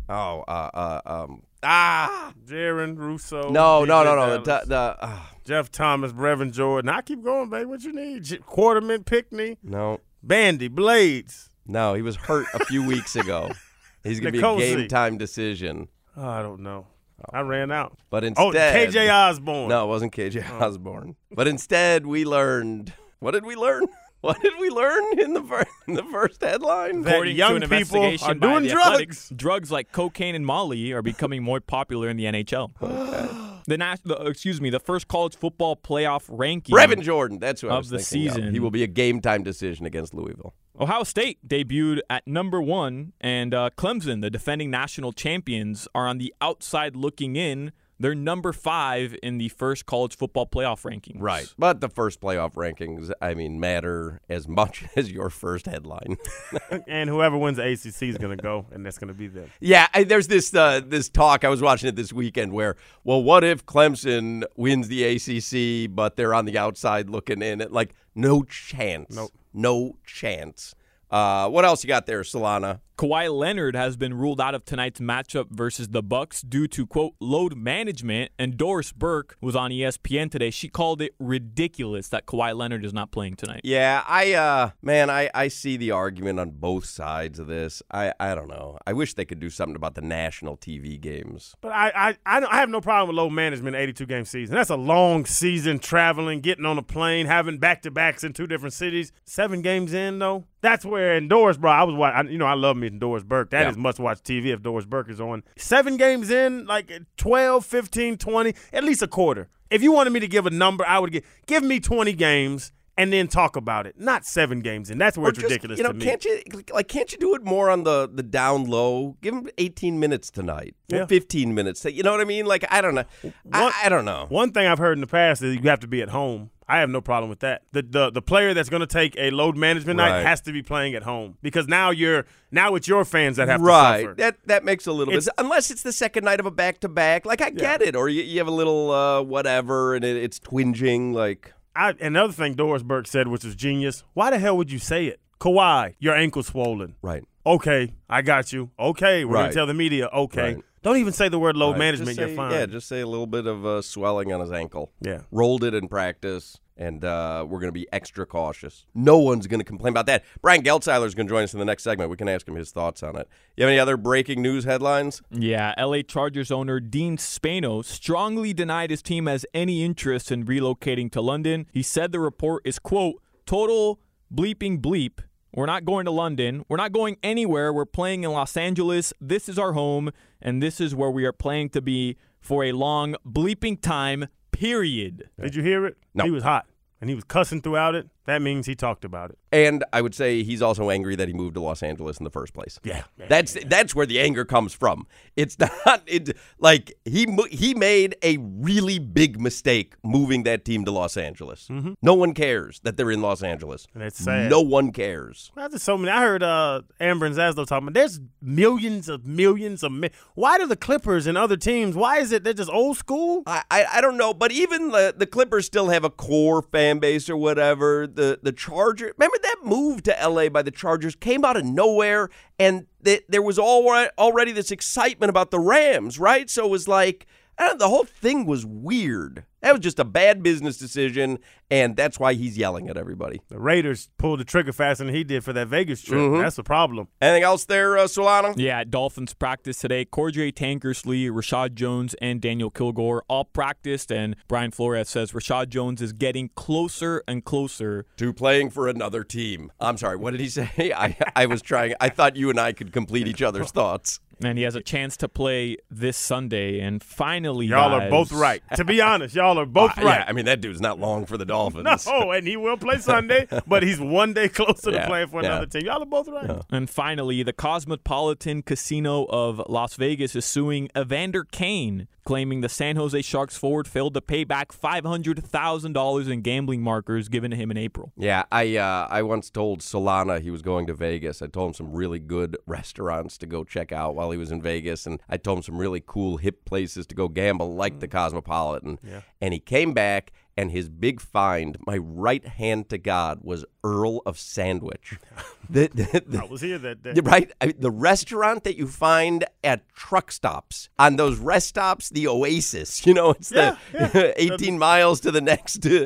oh, 0.09 0.43
uh, 0.47 0.69
uh, 0.73 1.01
um, 1.05 1.43
ah, 1.61 2.33
Jaron 2.45 2.97
Russo. 2.97 3.49
no, 3.49 3.85
no, 3.85 4.03
no, 4.03 4.15
no. 4.15 4.37
The, 4.43 4.63
the, 4.65 4.97
uh, 4.99 5.19
Jeff 5.45 5.69
Thomas, 5.71 6.11
Brevin 6.11 6.51
Jordan. 6.51 6.89
I 6.89 7.01
keep 7.01 7.23
going, 7.23 7.49
baby. 7.49 7.65
What 7.65 7.83
you 7.83 7.93
need? 7.93 8.23
Quarterman, 8.23 9.05
Pinckney, 9.05 9.57
no. 9.61 9.99
Bandy, 10.23 10.69
Blades. 10.69 11.49
No, 11.65 11.93
he 11.93 12.01
was 12.01 12.15
hurt 12.15 12.47
a 12.53 12.65
few 12.65 12.85
weeks 12.85 13.15
ago. 13.15 13.51
He's 14.03 14.19
going 14.19 14.33
to 14.33 14.39
be 14.39 14.45
a 14.45 14.47
N'Kosi. 14.47 14.57
game 14.77 14.87
time 14.87 15.17
decision. 15.17 15.87
Oh, 16.17 16.27
I 16.27 16.41
don't 16.41 16.59
know. 16.61 16.87
I 17.31 17.39
ran 17.39 17.71
out. 17.71 17.97
But 18.09 18.23
oh, 18.23 18.27
instead, 18.27 18.43
Oh, 18.43 18.49
instead, 18.81 19.07
KJ 19.07 19.13
Osborn. 19.29 19.69
No, 19.69 19.85
it 19.85 19.87
wasn't 19.87 20.13
KJ 20.13 20.45
oh. 20.49 20.65
Osborne. 20.65 21.15
But 21.31 21.47
instead, 21.47 22.05
we 22.05 22.25
learned. 22.25 22.91
What 23.19 23.31
did 23.31 23.45
we 23.45 23.55
learn? 23.55 23.85
What 24.23 24.41
did 24.41 24.53
we 24.57 24.69
learn 24.69 25.19
in 25.19 25.33
the 25.33 25.43
first, 25.43 25.67
in 25.87 25.95
the 25.95 26.03
first 26.03 26.39
headline? 26.39 27.01
That 27.01 27.09
According 27.09 27.35
young 27.35 27.49
to 27.49 27.55
an 27.55 27.61
people 27.63 28.01
investigation 28.03 28.29
are 28.29 28.35
by 28.35 28.47
doing 28.47 28.63
The 28.63 28.71
Athletic, 28.71 29.09
drugs. 29.09 29.31
drugs 29.35 29.69
like 29.69 29.91
cocaine 29.91 30.33
and 30.33 30.45
Molly 30.45 30.93
are 30.93 31.01
becoming 31.01 31.43
more 31.43 31.59
popular 31.59 32.07
in 32.07 32.15
the 32.15 32.23
NHL. 32.23 32.71
The, 33.67 33.77
the 34.03 34.15
excuse 34.25 34.59
me, 34.61 34.69
the 34.69 34.79
first 34.79 35.07
college 35.07 35.35
football 35.35 35.75
playoff 35.75 36.25
ranking. 36.27 36.75
Brevin 36.75 37.01
Jordan. 37.01 37.39
That's 37.39 37.61
who 37.61 37.69
I 37.69 37.73
Of 37.73 37.77
was 37.79 37.89
the 37.89 37.99
thinking 37.99 38.27
of. 38.27 38.33
season. 38.35 38.53
He 38.53 38.59
will 38.59 38.71
be 38.71 38.83
a 38.83 38.87
game 38.87 39.21
time 39.21 39.43
decision 39.43 39.85
against 39.85 40.13
Louisville. 40.13 40.53
Ohio 40.79 41.03
State 41.03 41.47
debuted 41.47 41.99
at 42.09 42.27
number 42.27 42.59
one, 42.61 43.13
and 43.21 43.53
uh, 43.53 43.69
Clemson, 43.77 44.21
the 44.21 44.29
defending 44.31 44.71
national 44.71 45.11
champions, 45.13 45.87
are 45.93 46.07
on 46.07 46.17
the 46.17 46.33
outside 46.41 46.95
looking 46.95 47.35
in. 47.35 47.71
They're 48.03 48.13
number 48.13 48.51
five 48.51 49.15
in 49.23 49.37
the 49.37 49.47
first 49.47 49.85
college 49.85 50.17
football 50.17 50.45
playoff 50.45 50.81
rankings. 50.81 51.21
Right. 51.21 51.47
But 51.57 51.79
the 51.79 51.87
first 51.87 52.19
playoff 52.19 52.55
rankings, 52.55 53.13
I 53.21 53.33
mean, 53.33 53.61
matter 53.61 54.19
as 54.27 54.45
much 54.45 54.83
as 54.97 55.09
your 55.09 55.29
first 55.29 55.67
headline. 55.67 56.17
and 56.87 57.09
whoever 57.09 57.37
wins 57.37 57.55
the 57.55 57.63
ACC 57.63 58.03
is 58.09 58.17
going 58.17 58.35
to 58.35 58.43
go, 58.43 58.65
and 58.73 58.85
that's 58.85 58.97
going 58.97 59.07
to 59.07 59.13
be 59.13 59.27
them. 59.27 59.49
Yeah, 59.61 59.87
I, 59.93 60.03
there's 60.03 60.27
this 60.27 60.53
uh, 60.53 60.81
this 60.85 61.07
talk. 61.07 61.45
I 61.45 61.47
was 61.47 61.61
watching 61.61 61.87
it 61.87 61.95
this 61.95 62.11
weekend 62.11 62.51
where, 62.51 62.75
well, 63.05 63.23
what 63.23 63.45
if 63.45 63.65
Clemson 63.65 64.43
wins 64.57 64.89
the 64.89 65.05
ACC, 65.05 65.89
but 65.95 66.17
they're 66.17 66.33
on 66.33 66.43
the 66.43 66.57
outside 66.57 67.09
looking 67.09 67.41
in? 67.41 67.61
It 67.61 67.71
like 67.71 67.95
no 68.15 68.43
chance. 68.43 69.15
Nope. 69.15 69.31
No 69.53 69.95
chance. 70.05 70.75
Uh, 71.09 71.47
what 71.47 71.63
else 71.63 71.85
you 71.85 71.87
got 71.87 72.05
there, 72.05 72.23
Solana? 72.23 72.81
Kawhi 72.97 73.33
Leonard 73.35 73.75
has 73.75 73.97
been 73.97 74.13
ruled 74.13 74.39
out 74.39 74.53
of 74.55 74.65
tonight's 74.65 74.99
matchup 74.99 75.49
versus 75.49 75.89
the 75.89 76.03
Bucks 76.03 76.41
due 76.41 76.67
to 76.67 76.85
quote 76.85 77.13
load 77.19 77.55
management. 77.57 78.31
And 78.37 78.57
Doris 78.57 78.91
Burke 78.91 79.35
was 79.41 79.55
on 79.55 79.71
ESPN 79.71 80.29
today. 80.29 80.49
She 80.51 80.69
called 80.69 81.01
it 81.01 81.13
ridiculous 81.19 82.07
that 82.09 82.25
Kawhi 82.25 82.55
Leonard 82.55 82.85
is 82.85 82.93
not 82.93 83.11
playing 83.11 83.35
tonight. 83.35 83.61
Yeah, 83.63 84.03
I 84.07 84.33
uh 84.33 84.69
man, 84.81 85.09
I 85.09 85.29
I 85.33 85.47
see 85.47 85.77
the 85.77 85.91
argument 85.91 86.39
on 86.39 86.51
both 86.51 86.85
sides 86.85 87.39
of 87.39 87.47
this. 87.47 87.81
I 87.91 88.13
I 88.19 88.35
don't 88.35 88.47
know. 88.47 88.77
I 88.85 88.93
wish 88.93 89.13
they 89.13 89.25
could 89.25 89.39
do 89.39 89.49
something 89.49 89.75
about 89.75 89.95
the 89.95 90.01
national 90.01 90.57
TV 90.57 90.99
games. 90.99 91.55
But 91.61 91.71
I, 91.71 91.91
I, 91.95 92.17
I, 92.25 92.39
don't- 92.39 92.51
I 92.53 92.57
have 92.57 92.69
no 92.69 92.81
problem 92.81 93.07
with 93.09 93.15
low 93.17 93.29
management 93.29 93.75
82 93.75 94.05
game 94.05 94.25
season. 94.25 94.55
That's 94.55 94.69
a 94.69 94.75
long 94.75 95.25
season 95.25 95.79
traveling, 95.79 96.41
getting 96.41 96.65
on 96.65 96.77
a 96.77 96.83
plane, 96.83 97.25
having 97.25 97.57
back 97.57 97.81
to 97.83 97.91
backs 97.91 98.23
in 98.23 98.33
two 98.33 98.47
different 98.47 98.73
cities. 98.73 99.11
Seven 99.25 99.61
games 99.61 99.93
in 99.93 100.19
though, 100.19 100.45
that's 100.61 100.85
where 100.85 101.15
in 101.15 101.27
Doris, 101.27 101.57
bro. 101.57 101.71
I 101.71 101.83
was 101.83 101.95
watching. 101.95 102.31
You 102.31 102.37
know, 102.37 102.45
I 102.45 102.53
love 102.53 102.77
some 102.89 102.99
Doris 102.99 103.23
Burke. 103.23 103.49
That 103.51 103.67
is 103.67 103.75
Yeah. 103.75 103.81
must 103.81 103.99
watch 103.99 104.21
TV 104.23 104.51
if 104.51 104.61
Doris 104.61 104.85
Burke 104.85 105.09
is 105.09 105.19
on. 105.21 105.43
Seven 105.57 105.97
games 105.97 106.29
in, 106.29 106.65
like 106.65 106.91
12, 107.17 107.65
15, 107.65 108.17
20, 108.17 108.53
at 108.71 108.83
least 108.83 109.01
a 109.01 109.07
quarter. 109.07 109.47
If 109.69 109.81
you 109.81 109.91
wanted 109.91 110.11
me 110.13 110.19
to 110.19 110.27
give 110.27 110.45
a 110.45 110.51
number, 110.51 110.85
I 110.87 110.99
would 110.99 111.11
give 111.11 111.23
give 111.47 111.63
me 111.63 111.79
20 111.79 112.13
games 112.13 112.71
and 112.97 113.11
then 113.11 113.27
talk 113.27 113.55
about 113.55 113.87
it. 113.87 113.99
Not 113.99 114.25
seven 114.25 114.59
games 114.61 114.89
in. 114.89 114.97
That's 114.97 115.17
where 115.17 115.27
Or 115.27 115.29
it's 115.29 115.39
just, 115.39 115.49
ridiculous 115.49 115.77
You 115.77 115.83
know, 115.83 115.91
to 115.91 115.97
me. 115.97 116.05
can't 116.05 116.23
you 116.25 116.41
like 116.73 116.87
can't 116.87 117.11
you 117.11 117.17
do 117.17 117.35
it 117.35 117.43
more 117.43 117.69
on 117.69 117.83
the 117.83 118.09
the 118.11 118.23
down 118.23 118.65
low? 118.65 119.17
Give 119.21 119.33
them 119.33 119.49
18 119.57 119.99
minutes 119.99 120.29
tonight. 120.29 120.75
Yeah. 120.87 121.05
15 121.05 121.53
minutes. 121.53 121.83
You 121.85 122.03
know 122.03 122.11
what 122.11 122.21
I 122.21 122.25
mean? 122.25 122.45
Like 122.45 122.65
I 122.69 122.81
don't 122.81 122.95
know. 122.95 123.05
I, 123.51 123.73
I 123.85 123.89
don't 123.89 124.05
know. 124.05 124.27
One 124.29 124.51
thing 124.51 124.67
I've 124.67 124.77
heard 124.79 124.97
in 124.97 125.01
the 125.01 125.07
past 125.07 125.41
is 125.41 125.55
you 125.55 125.61
have 125.69 125.79
to 125.81 125.87
be 125.87 126.01
at 126.01 126.09
home. 126.09 126.51
I 126.65 126.79
have 126.79 126.89
no 126.89 127.01
problem 127.01 127.29
with 127.29 127.39
that. 127.39 127.63
The 127.71 127.81
the, 127.81 128.09
the 128.11 128.21
player 128.21 128.53
that's 128.53 128.69
going 128.69 128.79
to 128.79 128.87
take 128.87 129.15
a 129.17 129.31
load 129.31 129.57
management 129.57 129.97
night 129.97 130.23
has 130.23 130.39
to 130.41 130.51
be 130.53 130.61
playing 130.61 130.95
at 130.95 131.03
home 131.03 131.37
because 131.41 131.67
now 131.67 131.89
you're 131.89 132.25
now 132.51 132.75
it's 132.75 132.87
your 132.87 133.03
fans 133.05 133.35
that 133.37 133.47
have 133.49 133.59
right. 133.61 133.97
to 133.97 134.03
suffer. 134.03 134.15
That 134.15 134.37
that 134.45 134.63
makes 134.63 134.87
a 134.87 134.93
little 134.93 135.13
It's- 135.13 135.25
bit 135.25 135.33
unless 135.37 135.71
it's 135.71 135.81
the 135.83 135.91
second 135.91 136.23
night 136.23 136.39
of 136.39 136.45
a 136.45 136.51
back 136.51 136.79
to 136.81 136.89
back. 136.89 137.25
Like 137.25 137.41
I 137.41 137.49
get 137.49 137.81
it, 137.81 137.95
or 137.95 138.07
you, 138.07 138.23
you 138.23 138.37
have 138.37 138.47
a 138.47 138.51
little 138.51 138.91
uh, 138.91 139.21
whatever, 139.21 139.93
and 139.95 140.05
it, 140.05 140.15
it's 140.15 140.39
twinging. 140.39 141.13
Like 141.13 141.53
I, 141.75 141.93
another 142.01 142.33
thing 142.33 142.53
Doris 142.53 142.83
Burke 142.83 143.07
said, 143.07 143.27
which 143.27 143.43
was 143.43 143.55
genius. 143.55 144.03
Why 144.13 144.29
the 144.29 144.39
hell 144.39 144.57
would 144.57 144.71
you 144.71 144.79
say 144.79 145.05
it? 145.07 145.19
Kawhi, 145.39 145.95
your 145.99 146.15
ankle 146.15 146.43
swollen. 146.43 146.95
Right. 147.01 147.23
Okay, 147.45 147.93
I 148.09 148.21
got 148.21 148.53
you. 148.53 148.69
Okay, 148.79 149.25
we're 149.25 149.33
Right. 149.33 149.41
gonna 149.43 149.53
tell 149.53 149.67
the 149.67 149.73
media. 149.73 150.07
Okay, 150.13 150.55
Right. 150.55 150.63
don't 150.83 150.97
even 150.97 151.11
say 151.11 151.27
the 151.27 151.39
word 151.39 151.57
load 151.57 151.71
Right, 151.71 151.79
management. 151.79 152.17
just 152.17 152.19
you're 152.19 152.35
fine. 152.37 152.51
Yeah, 152.51 152.65
just 152.67 152.87
say 152.87 153.01
a 153.01 153.07
little 153.07 153.27
bit 153.27 153.45
of 153.47 153.65
uh, 153.65 153.81
swelling 153.81 154.31
on 154.31 154.39
his 154.39 154.51
ankle. 154.51 154.91
Yeah. 155.01 155.21
Rolled 155.31 155.63
it 155.65 155.73
in 155.73 155.87
practice, 155.89 156.57
and 156.77 157.05
uh, 157.05 157.45
we're 157.47 157.59
going 157.59 157.69
to 157.69 157.71
be 157.71 157.87
extra 157.91 158.25
cautious. 158.25 158.85
No 158.93 159.17
one's 159.17 159.47
going 159.47 159.59
to 159.59 159.65
complain 159.65 159.91
about 159.91 160.05
that. 160.07 160.23
Brian 160.41 160.63
Geltzeiler 160.63 161.05
is 161.05 161.15
going 161.15 161.27
to 161.27 161.31
join 161.31 161.43
us 161.43 161.53
in 161.53 161.59
the 161.59 161.65
next 161.65 161.83
segment. 161.83 162.09
We 162.09 162.17
can 162.17 162.27
ask 162.27 162.47
him 162.47 162.55
his 162.55 162.71
thoughts 162.71 163.03
on 163.03 163.15
it. 163.15 163.27
You 163.55 163.63
have 163.63 163.69
any 163.69 163.79
other 163.79 163.97
breaking 163.97 164.41
news 164.41 164.63
headlines? 164.63 165.21
Yeah, 165.29 165.73
LA 165.77 166.01
Chargers 166.01 166.51
owner 166.51 166.79
Dean 166.79 167.17
Spanos 167.17 167.85
strongly 167.85 168.53
denied 168.53 168.89
his 168.89 169.01
team 169.01 169.27
has 169.27 169.45
any 169.53 169.83
interest 169.83 170.31
in 170.31 170.45
relocating 170.45 171.11
to 171.11 171.21
London. 171.21 171.67
He 171.71 171.83
said 171.83 172.11
the 172.11 172.19
report 172.19 172.63
is, 172.65 172.79
quote, 172.79 173.21
total 173.45 173.99
bleeping 174.33 174.81
bleep. 174.81 175.19
We're 175.55 175.67
not 175.67 175.85
going 175.85 176.05
to 176.05 176.11
London. 176.11 176.65
We're 176.67 176.77
not 176.77 176.91
going 176.91 177.17
anywhere. 177.21 177.71
We're 177.71 177.85
playing 177.85 178.23
in 178.23 178.31
Los 178.31 178.57
Angeles. 178.57 179.13
This 179.21 179.47
is 179.47 179.59
our 179.59 179.73
home, 179.73 180.11
and 180.41 180.63
this 180.63 180.81
is 180.81 180.95
where 180.95 181.11
we 181.11 181.25
are 181.25 181.31
planning 181.31 181.69
to 181.69 181.81
be 181.81 182.17
for 182.41 182.63
a 182.63 182.71
long 182.71 183.15
bleeping 183.25 183.79
time, 183.79 184.27
period. 184.53 185.29
Did 185.41 185.55
you 185.55 185.63
hear 185.63 185.85
it? 185.85 185.97
No. 186.13 186.23
He 186.23 186.31
was 186.31 186.43
hot 186.43 186.65
and 187.01 187.09
he 187.09 187.15
was 187.15 187.25
cussing 187.25 187.61
throughout 187.61 187.95
it. 187.95 188.07
That 188.25 188.41
means 188.41 188.65
he 188.65 188.75
talked 188.75 189.03
about 189.03 189.31
it. 189.31 189.37
And 189.51 189.83
I 189.91 190.01
would 190.01 190.15
say 190.15 190.43
he's 190.43 190.61
also 190.61 190.89
angry 190.89 191.15
that 191.15 191.27
he 191.27 191.33
moved 191.33 191.55
to 191.55 191.61
Los 191.61 191.83
Angeles 191.83 192.17
in 192.17 192.23
the 192.23 192.29
first 192.29 192.53
place. 192.53 192.79
Yeah, 192.83 193.03
that's 193.27 193.57
that's 193.65 193.93
where 193.93 194.05
the 194.05 194.19
anger 194.19 194.45
comes 194.45 194.73
from. 194.73 195.07
It's 195.35 195.57
not 195.85 196.03
it 196.07 196.35
like 196.57 196.93
he 197.05 197.27
he 197.51 197.73
made 197.73 198.15
a 198.23 198.37
really 198.37 198.97
big 198.99 199.39
mistake 199.39 199.95
moving 200.03 200.43
that 200.43 200.63
team 200.63 200.85
to 200.85 200.91
Los 200.91 201.17
Angeles. 201.17 201.67
No 202.01 202.13
one 202.13 202.33
cares 202.33 202.79
that 202.83 202.97
they're 202.97 203.11
in 203.11 203.21
Los 203.21 203.43
Angeles. 203.43 203.87
And 203.93 204.03
it's 204.03 204.19
sad. 204.19 204.49
No 204.49 204.61
one 204.61 204.91
cares. 204.91 205.51
Well, 205.55 205.69
there's 205.69 205.83
so 205.83 205.97
many. 205.97 206.11
I 206.11 206.21
heard 206.21 206.43
uh, 206.43 206.81
Amber 206.99 207.25
and 207.25 207.35
Zaslow 207.35 207.67
talking 207.67 207.87
about 207.89 207.93
there's 207.93 208.19
millions 208.41 209.09
of 209.09 209.25
millions 209.25 209.83
of. 209.83 209.91
Mi- 209.91 210.11
why 210.35 210.57
do 210.57 210.65
the 210.65 210.75
Clippers 210.75 211.27
and 211.27 211.37
other 211.37 211.57
teams? 211.57 211.95
Why 211.95 212.19
is 212.19 212.31
it 212.31 212.43
they're 212.43 212.53
just 212.53 212.71
old 212.71 212.97
school? 212.97 213.43
I, 213.45 213.63
I, 213.69 213.85
I 213.93 214.01
don't 214.01 214.17
know, 214.17 214.33
but 214.33 214.51
even 214.51 214.91
the, 214.91 215.13
the 215.15 215.25
Clippers 215.27 215.65
still 215.65 215.89
have 215.89 216.03
a 216.03 216.09
core 216.09 216.61
fan 216.61 216.99
base 216.99 217.29
or 217.29 217.37
whatever. 217.37 218.07
The 218.15 218.39
the 218.41 218.51
Charger, 218.51 219.13
remember 219.17 219.37
that 219.41 219.57
move 219.63 220.03
to 220.03 220.15
LA 220.21 220.49
by 220.49 220.61
the 220.61 220.71
Chargers 220.71 221.15
came 221.15 221.43
out 221.43 221.57
of 221.57 221.65
nowhere, 221.65 222.29
and 222.59 222.87
th- 223.03 223.23
there 223.27 223.41
was 223.41 223.59
all, 223.59 223.87
already 224.17 224.51
this 224.51 224.71
excitement 224.71 225.29
about 225.29 225.51
the 225.51 225.59
Rams, 225.59 226.19
right? 226.19 226.49
So 226.49 226.65
it 226.65 226.69
was 226.69 226.87
like 226.87 227.25
the 227.57 227.87
whole 227.87 228.03
thing 228.05 228.45
was 228.45 228.65
weird. 228.65 229.45
That 229.61 229.71
was 229.71 229.79
just 229.81 229.97
a 229.97 230.03
bad 230.03 230.43
business 230.43 230.75
decision, 230.77 231.39
and 231.71 231.95
that's 231.95 232.19
why 232.19 232.33
he's 232.33 232.57
yelling 232.57 232.89
at 232.89 232.97
everybody. 232.97 233.39
The 233.47 233.57
Raiders 233.59 234.09
pulled 234.17 234.41
the 234.41 234.43
trigger 234.43 234.73
faster 234.73 235.05
than 235.05 235.15
he 235.15 235.23
did 235.23 235.41
for 235.45 235.53
that 235.53 235.69
Vegas 235.69 236.01
trip. 236.01 236.19
Mhm. 236.19 236.41
That's 236.41 236.57
the 236.57 236.63
problem. 236.63 237.07
Anything 237.21 237.43
else 237.43 237.63
there, 237.63 237.97
uh, 237.97 238.07
Solano? 238.07 238.53
Yeah, 238.57 238.83
Dolphins 238.83 239.33
practice 239.33 239.79
today. 239.79 240.03
Cordrea 240.03 240.51
Tankersley, 240.53 241.29
Reshad 241.29 241.75
Jones, 241.75 242.13
and 242.15 242.41
Daniel 242.41 242.69
Kilgore 242.69 243.23
all 243.29 243.45
practiced, 243.45 244.11
and 244.11 244.35
Brian 244.49 244.71
Flores 244.71 245.07
says 245.07 245.31
Reshad 245.31 245.69
Jones 245.69 246.01
is 246.01 246.11
getting 246.11 246.49
closer 246.55 247.23
and 247.25 247.45
closer 247.45 248.05
To 248.17 248.33
playing 248.33 248.69
for 248.71 248.89
another 248.89 249.23
team. 249.23 249.71
I'm 249.79 249.97
sorry, 249.97 250.17
what 250.17 250.31
did 250.31 250.41
he 250.41 250.49
say? 250.49 250.69
I, 250.93 251.15
I 251.37 251.45
was 251.45 251.61
trying, 251.61 251.93
I 252.01 252.09
thought 252.09 252.35
you 252.35 252.49
and 252.49 252.59
I 252.59 252.73
could 252.73 252.91
complete 252.91 253.27
each 253.29 253.41
other's 253.41 253.71
thoughts. 253.71 254.19
And 254.43 254.57
he 254.57 254.63
has 254.63 254.75
a 254.75 254.81
chance 254.81 255.15
to 255.17 255.29
play 255.29 255.77
this 255.89 256.17
Sunday. 256.17 256.79
And 256.79 257.01
finally, 257.03 257.67
Y'all 257.67 257.93
are 257.93 258.09
both 258.09 258.31
right. 258.31 258.61
To 258.75 258.83
be 258.83 259.01
honest, 259.01 259.35
y'all 259.35 259.57
are 259.59 259.65
both 259.65 259.97
Uh, 259.97 260.01
right. 260.03 260.19
Yeah, 260.19 260.25
I 260.27 260.31
mean, 260.33 260.45
that 260.45 260.59
dude's 260.61 260.81
not 260.81 260.99
long 260.99 261.25
for 261.25 261.37
the 261.37 261.45
Dolphins. 261.45 262.07
No, 262.13 262.31
and 262.31 262.47
he 262.47 262.57
will 262.57 262.77
play 262.77 262.97
Sunday, 262.99 263.47
but 263.67 263.83
he's 263.83 263.99
one 263.99 264.33
day 264.33 264.49
closer 264.49 264.91
Yeah, 264.91 265.01
to 265.01 265.07
playing 265.07 265.27
for 265.29 265.41
yeah. 265.41 265.47
another 265.47 265.65
team. 265.67 265.85
Y'all 265.85 266.01
are 266.01 266.05
both 266.05 266.27
right. 266.27 266.61
And 266.71 266.89
finally, 266.89 267.43
the 267.43 267.53
Cosmopolitan 267.53 268.61
Casino 268.63 269.25
of 269.25 269.61
Las 269.69 269.95
Vegas 269.95 270.35
is 270.35 270.45
suing 270.45 270.89
Evander 270.97 271.43
Kane, 271.43 272.07
claiming 272.25 272.61
the 272.61 272.69
San 272.69 272.95
Jose 272.95 273.21
Sharks 273.21 273.57
forward 273.57 273.87
failed 273.87 274.13
to 274.15 274.21
pay 274.21 274.43
back 274.43 274.71
$500,000 274.71 276.29
in 276.29 276.41
gambling 276.41 276.81
markers 276.81 277.29
given 277.29 277.51
to 277.51 277.57
him 277.57 277.71
in 277.71 277.77
April. 277.77 278.11
Yeah, 278.17 278.43
I 278.51 278.77
uh, 278.77 279.07
I 279.09 279.21
once 279.23 279.49
told 279.49 279.81
Solana 279.81 280.41
he 280.41 280.51
was 280.51 280.61
going 280.61 280.87
to 280.87 280.93
Vegas. 280.93 281.41
I 281.41 281.47
told 281.47 281.69
him 281.69 281.73
some 281.73 281.91
really 281.93 282.19
good 282.19 282.57
restaurants 282.65 283.37
to 283.39 283.45
go 283.45 283.63
check 283.63 283.91
out 283.91 284.15
while 284.15 284.31
he 284.33 284.37
was 284.37 284.51
in 284.51 284.61
Vegas, 284.61 285.05
and 285.05 285.21
I 285.29 285.37
told 285.37 285.59
him 285.59 285.63
some 285.63 285.77
really 285.77 286.03
cool 286.05 286.37
hip 286.37 286.65
places 286.65 287.05
to 287.07 287.15
go 287.15 287.27
gamble, 287.27 287.75
like 287.75 287.99
the 287.99 288.07
mm. 288.07 288.11
Cosmopolitan. 288.11 288.99
Yeah. 289.03 289.21
And 289.39 289.53
he 289.53 289.59
came 289.59 289.93
back, 289.93 290.31
and 290.55 290.71
his 290.71 290.87
big 290.89 291.19
find, 291.19 291.77
my 291.87 291.97
right 291.97 292.45
hand 292.45 292.89
to 292.89 292.97
God, 292.97 293.39
was 293.41 293.65
Earl 293.83 294.21
of 294.25 294.37
Sandwich. 294.37 295.17
the, 295.69 295.87
the- 295.93 296.23
the- 296.25 296.41
I 296.41 296.45
was 296.45 296.61
here 296.61 296.77
that 296.77 297.01
day. 297.01 297.13
Right? 297.23 297.51
I 297.59 297.67
mean, 297.67 297.75
the 297.79 297.89
restaurant 297.91 298.63
that 298.65 298.77
you 298.77 298.87
find 298.87 299.45
at 299.63 299.87
truck 299.95 300.31
stops. 300.31 300.89
On 300.99 301.15
those 301.15 301.37
rest 301.39 301.67
stops, 301.69 302.09
the 302.09 302.27
Oasis. 302.27 303.05
You 303.13 303.13
know, 303.13 303.31
it's 303.31 303.51
Yeah, 303.51 303.77
the 303.91 304.33
18 304.41 304.77
miles 304.77 305.19
to 305.21 305.31
the 305.31 305.41
next 305.41 305.85
uh, 305.85 306.05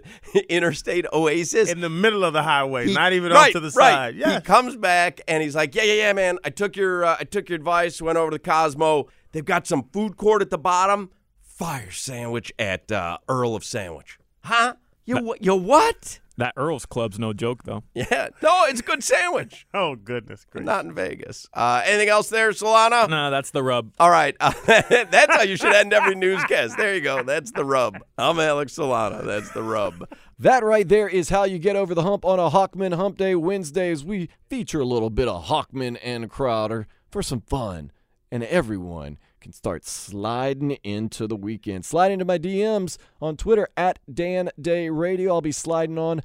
interstate 0.49 1.05
Oasis. 1.13 1.69
In 1.71 1.81
the 1.81 1.89
middle 1.89 2.23
of 2.23 2.33
the 2.33 2.43
highway, 2.43 2.87
He- 2.87 2.93
not 2.93 3.13
even 3.13 3.31
right, 3.31 3.47
off 3.47 3.51
to 3.53 3.59
the 3.59 3.67
right. 3.77 3.91
side. 3.93 4.15
Yeah. 4.15 4.35
He 4.35 4.41
comes 4.41 4.75
back 4.75 5.21
and 5.27 5.43
he's 5.43 5.55
like, 5.55 5.75
"Yeah, 5.75 5.83
yeah, 5.83 5.93
yeah, 5.93 6.13
man. 6.13 6.39
I 6.43 6.49
took 6.49 6.75
your 6.75 7.03
uh, 7.05 7.17
I 7.19 7.23
took 7.25 7.49
your 7.49 7.55
advice. 7.57 8.01
Went 8.01 8.17
over 8.17 8.31
to 8.31 8.39
Cosmo. 8.39 9.07
They've 9.33 9.43
got 9.45 9.67
some 9.67 9.83
food 9.91 10.17
court 10.17 10.41
at 10.41 10.49
the 10.49 10.57
bottom. 10.57 11.11
Fire 11.41 11.91
sandwich 11.91 12.51
at 12.59 12.91
uh, 12.91 13.17
Earl 13.27 13.55
of 13.55 13.63
Sandwich. 13.63 14.19
Huh? 14.47 14.73
You 15.05 15.21
wha- 15.23 15.35
you 15.41 15.55
what? 15.55 16.19
That 16.37 16.53
Earl's 16.55 16.85
Club's 16.85 17.17
no 17.17 17.33
joke, 17.33 17.63
though. 17.63 17.83
Yeah. 17.93 18.29
No, 18.43 18.63
it's 18.65 18.79
a 18.79 18.83
good 18.83 19.03
sandwich. 19.03 19.67
oh 19.73 19.95
goodness 19.95 20.45
gracious. 20.49 20.65
not 20.65 20.85
in 20.85 20.93
Vegas. 20.93 21.47
Uh, 21.53 21.81
anything 21.83 22.09
else 22.09 22.29
there, 22.29 22.51
Solana? 22.51 23.09
No, 23.09 23.29
that's 23.31 23.51
the 23.51 23.63
rub. 23.63 23.91
All 23.99 24.09
right. 24.09 24.35
Uh, 24.39 24.51
that's 24.67 25.35
how 25.35 25.41
you 25.41 25.57
should 25.57 25.73
end 25.73 25.91
every 25.93 26.15
newscast. 26.15 26.77
There 26.77 26.93
you 26.95 27.01
go. 27.01 27.23
That's 27.23 27.51
the 27.51 27.65
rub. 27.65 27.97
I'm 28.17 28.39
Alex 28.39 28.73
Solana. 28.77 29.25
That's 29.25 29.51
the 29.51 29.63
rub. 29.63 30.07
That 30.39 30.63
right 30.63 30.87
there 30.87 31.09
is 31.09 31.29
how 31.29 31.43
you 31.45 31.57
get 31.59 31.75
over 31.75 31.95
the 31.95 32.03
hump 32.03 32.23
on 32.23 32.39
a 32.39 32.49
Hochman 32.51 32.93
Hump 32.95 33.17
Day. 33.17 33.33
Wednesdays, 33.35 34.05
we 34.05 34.29
feature 34.49 34.79
a 34.79 34.85
little 34.85 35.09
bit 35.09 35.27
of 35.27 35.45
Hochman 35.45 35.97
and 36.03 36.29
Crowder 36.29 36.87
for 37.09 37.23
some 37.23 37.41
fun, 37.41 37.91
and 38.31 38.43
everyone 38.43 39.17
can 39.39 39.53
start 39.53 39.85
sliding 39.85 40.71
into 40.83 41.27
the 41.27 41.35
weekend. 41.35 41.85
Slide 41.85 42.11
into 42.11 42.25
my 42.25 42.37
DMs 42.37 42.97
on 43.21 43.37
Twitter 43.37 43.67
at 43.77 43.99
Dan 44.11 44.49
Day 44.59 44.89
Radio. 44.89 45.33
I'll 45.33 45.41
be 45.41 45.51
sliding 45.51 45.97
on 45.97 46.21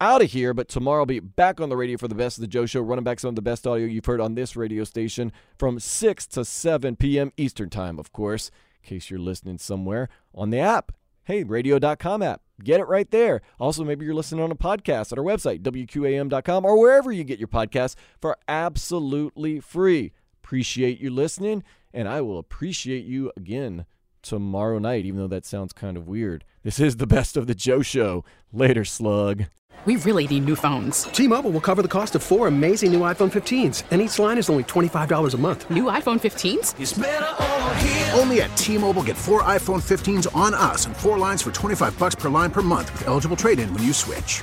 out 0.00 0.22
of 0.22 0.30
here, 0.32 0.52
but 0.52 0.68
tomorrow 0.68 1.02
I'll 1.02 1.06
be 1.06 1.20
back 1.20 1.60
on 1.60 1.68
the 1.68 1.76
radio 1.76 1.96
for 1.96 2.08
the 2.08 2.14
best 2.14 2.38
of 2.38 2.42
the 2.42 2.48
Joe 2.48 2.66
Show, 2.66 2.80
running 2.80 3.04
back 3.04 3.20
some 3.20 3.28
of 3.28 3.36
the 3.36 3.42
best 3.42 3.66
audio 3.66 3.86
you've 3.86 4.04
heard 4.04 4.20
on 4.20 4.34
this 4.34 4.56
radio 4.56 4.84
station 4.84 5.32
from 5.58 5.78
6 5.78 6.26
to 6.28 6.44
7 6.44 6.96
p.m. 6.96 7.32
Eastern 7.36 7.70
Time, 7.70 7.98
of 7.98 8.12
course, 8.12 8.50
in 8.82 8.88
case 8.88 9.10
you're 9.10 9.20
listening 9.20 9.58
somewhere 9.58 10.08
on 10.34 10.50
the 10.50 10.58
app. 10.58 10.92
Hey, 11.24 11.42
radio.com 11.42 12.22
app. 12.22 12.42
Get 12.62 12.80
it 12.80 12.84
right 12.84 13.10
there. 13.10 13.40
Also, 13.58 13.82
maybe 13.82 14.04
you're 14.04 14.14
listening 14.14 14.44
on 14.44 14.50
a 14.50 14.56
podcast 14.56 15.10
at 15.10 15.18
our 15.18 15.24
website, 15.24 15.62
WQAM.com, 15.62 16.64
or 16.64 16.78
wherever 16.78 17.10
you 17.10 17.24
get 17.24 17.38
your 17.38 17.48
podcasts 17.48 17.94
for 18.20 18.36
absolutely 18.46 19.58
free. 19.58 20.12
Appreciate 20.42 21.00
you 21.00 21.10
listening, 21.10 21.64
and 21.94 22.08
I 22.08 22.20
will 22.20 22.38
appreciate 22.38 23.04
you 23.04 23.32
again 23.36 23.86
tomorrow 24.22 24.78
night, 24.78 25.04
even 25.04 25.20
though 25.20 25.28
that 25.28 25.46
sounds 25.46 25.72
kind 25.72 25.96
of 25.96 26.08
weird. 26.08 26.44
This 26.62 26.80
is 26.80 26.96
the 26.96 27.06
best 27.06 27.36
of 27.36 27.46
the 27.46 27.54
Joe 27.54 27.82
Show. 27.82 28.24
Later, 28.52 28.84
slug. 28.84 29.44
We 29.84 29.96
really 29.96 30.26
need 30.26 30.46
new 30.46 30.56
phones. 30.56 31.02
T-Mobile 31.04 31.50
will 31.50 31.60
cover 31.60 31.82
the 31.82 31.88
cost 31.88 32.14
of 32.14 32.22
four 32.22 32.48
amazing 32.48 32.90
new 32.90 33.00
iPhone 33.00 33.30
15s, 33.30 33.82
and 33.90 34.00
each 34.00 34.18
line 34.18 34.38
is 34.38 34.48
only 34.48 34.64
$25 34.64 35.34
a 35.34 35.36
month. 35.36 35.68
New 35.68 35.84
iPhone 35.84 36.18
15s? 36.18 38.18
Only 38.18 38.40
at 38.40 38.56
T-Mobile 38.56 39.02
get 39.02 39.16
four 39.16 39.42
iPhone 39.42 39.82
15s 39.82 40.34
on 40.34 40.54
us 40.54 40.86
and 40.86 40.96
four 40.96 41.18
lines 41.18 41.42
for 41.42 41.50
25 41.50 41.98
bucks 41.98 42.14
per 42.14 42.30
line 42.30 42.50
per 42.50 42.62
month 42.62 42.90
with 42.92 43.06
eligible 43.08 43.36
trade-in 43.36 43.72
when 43.74 43.82
you 43.82 43.92
switch. 43.92 44.42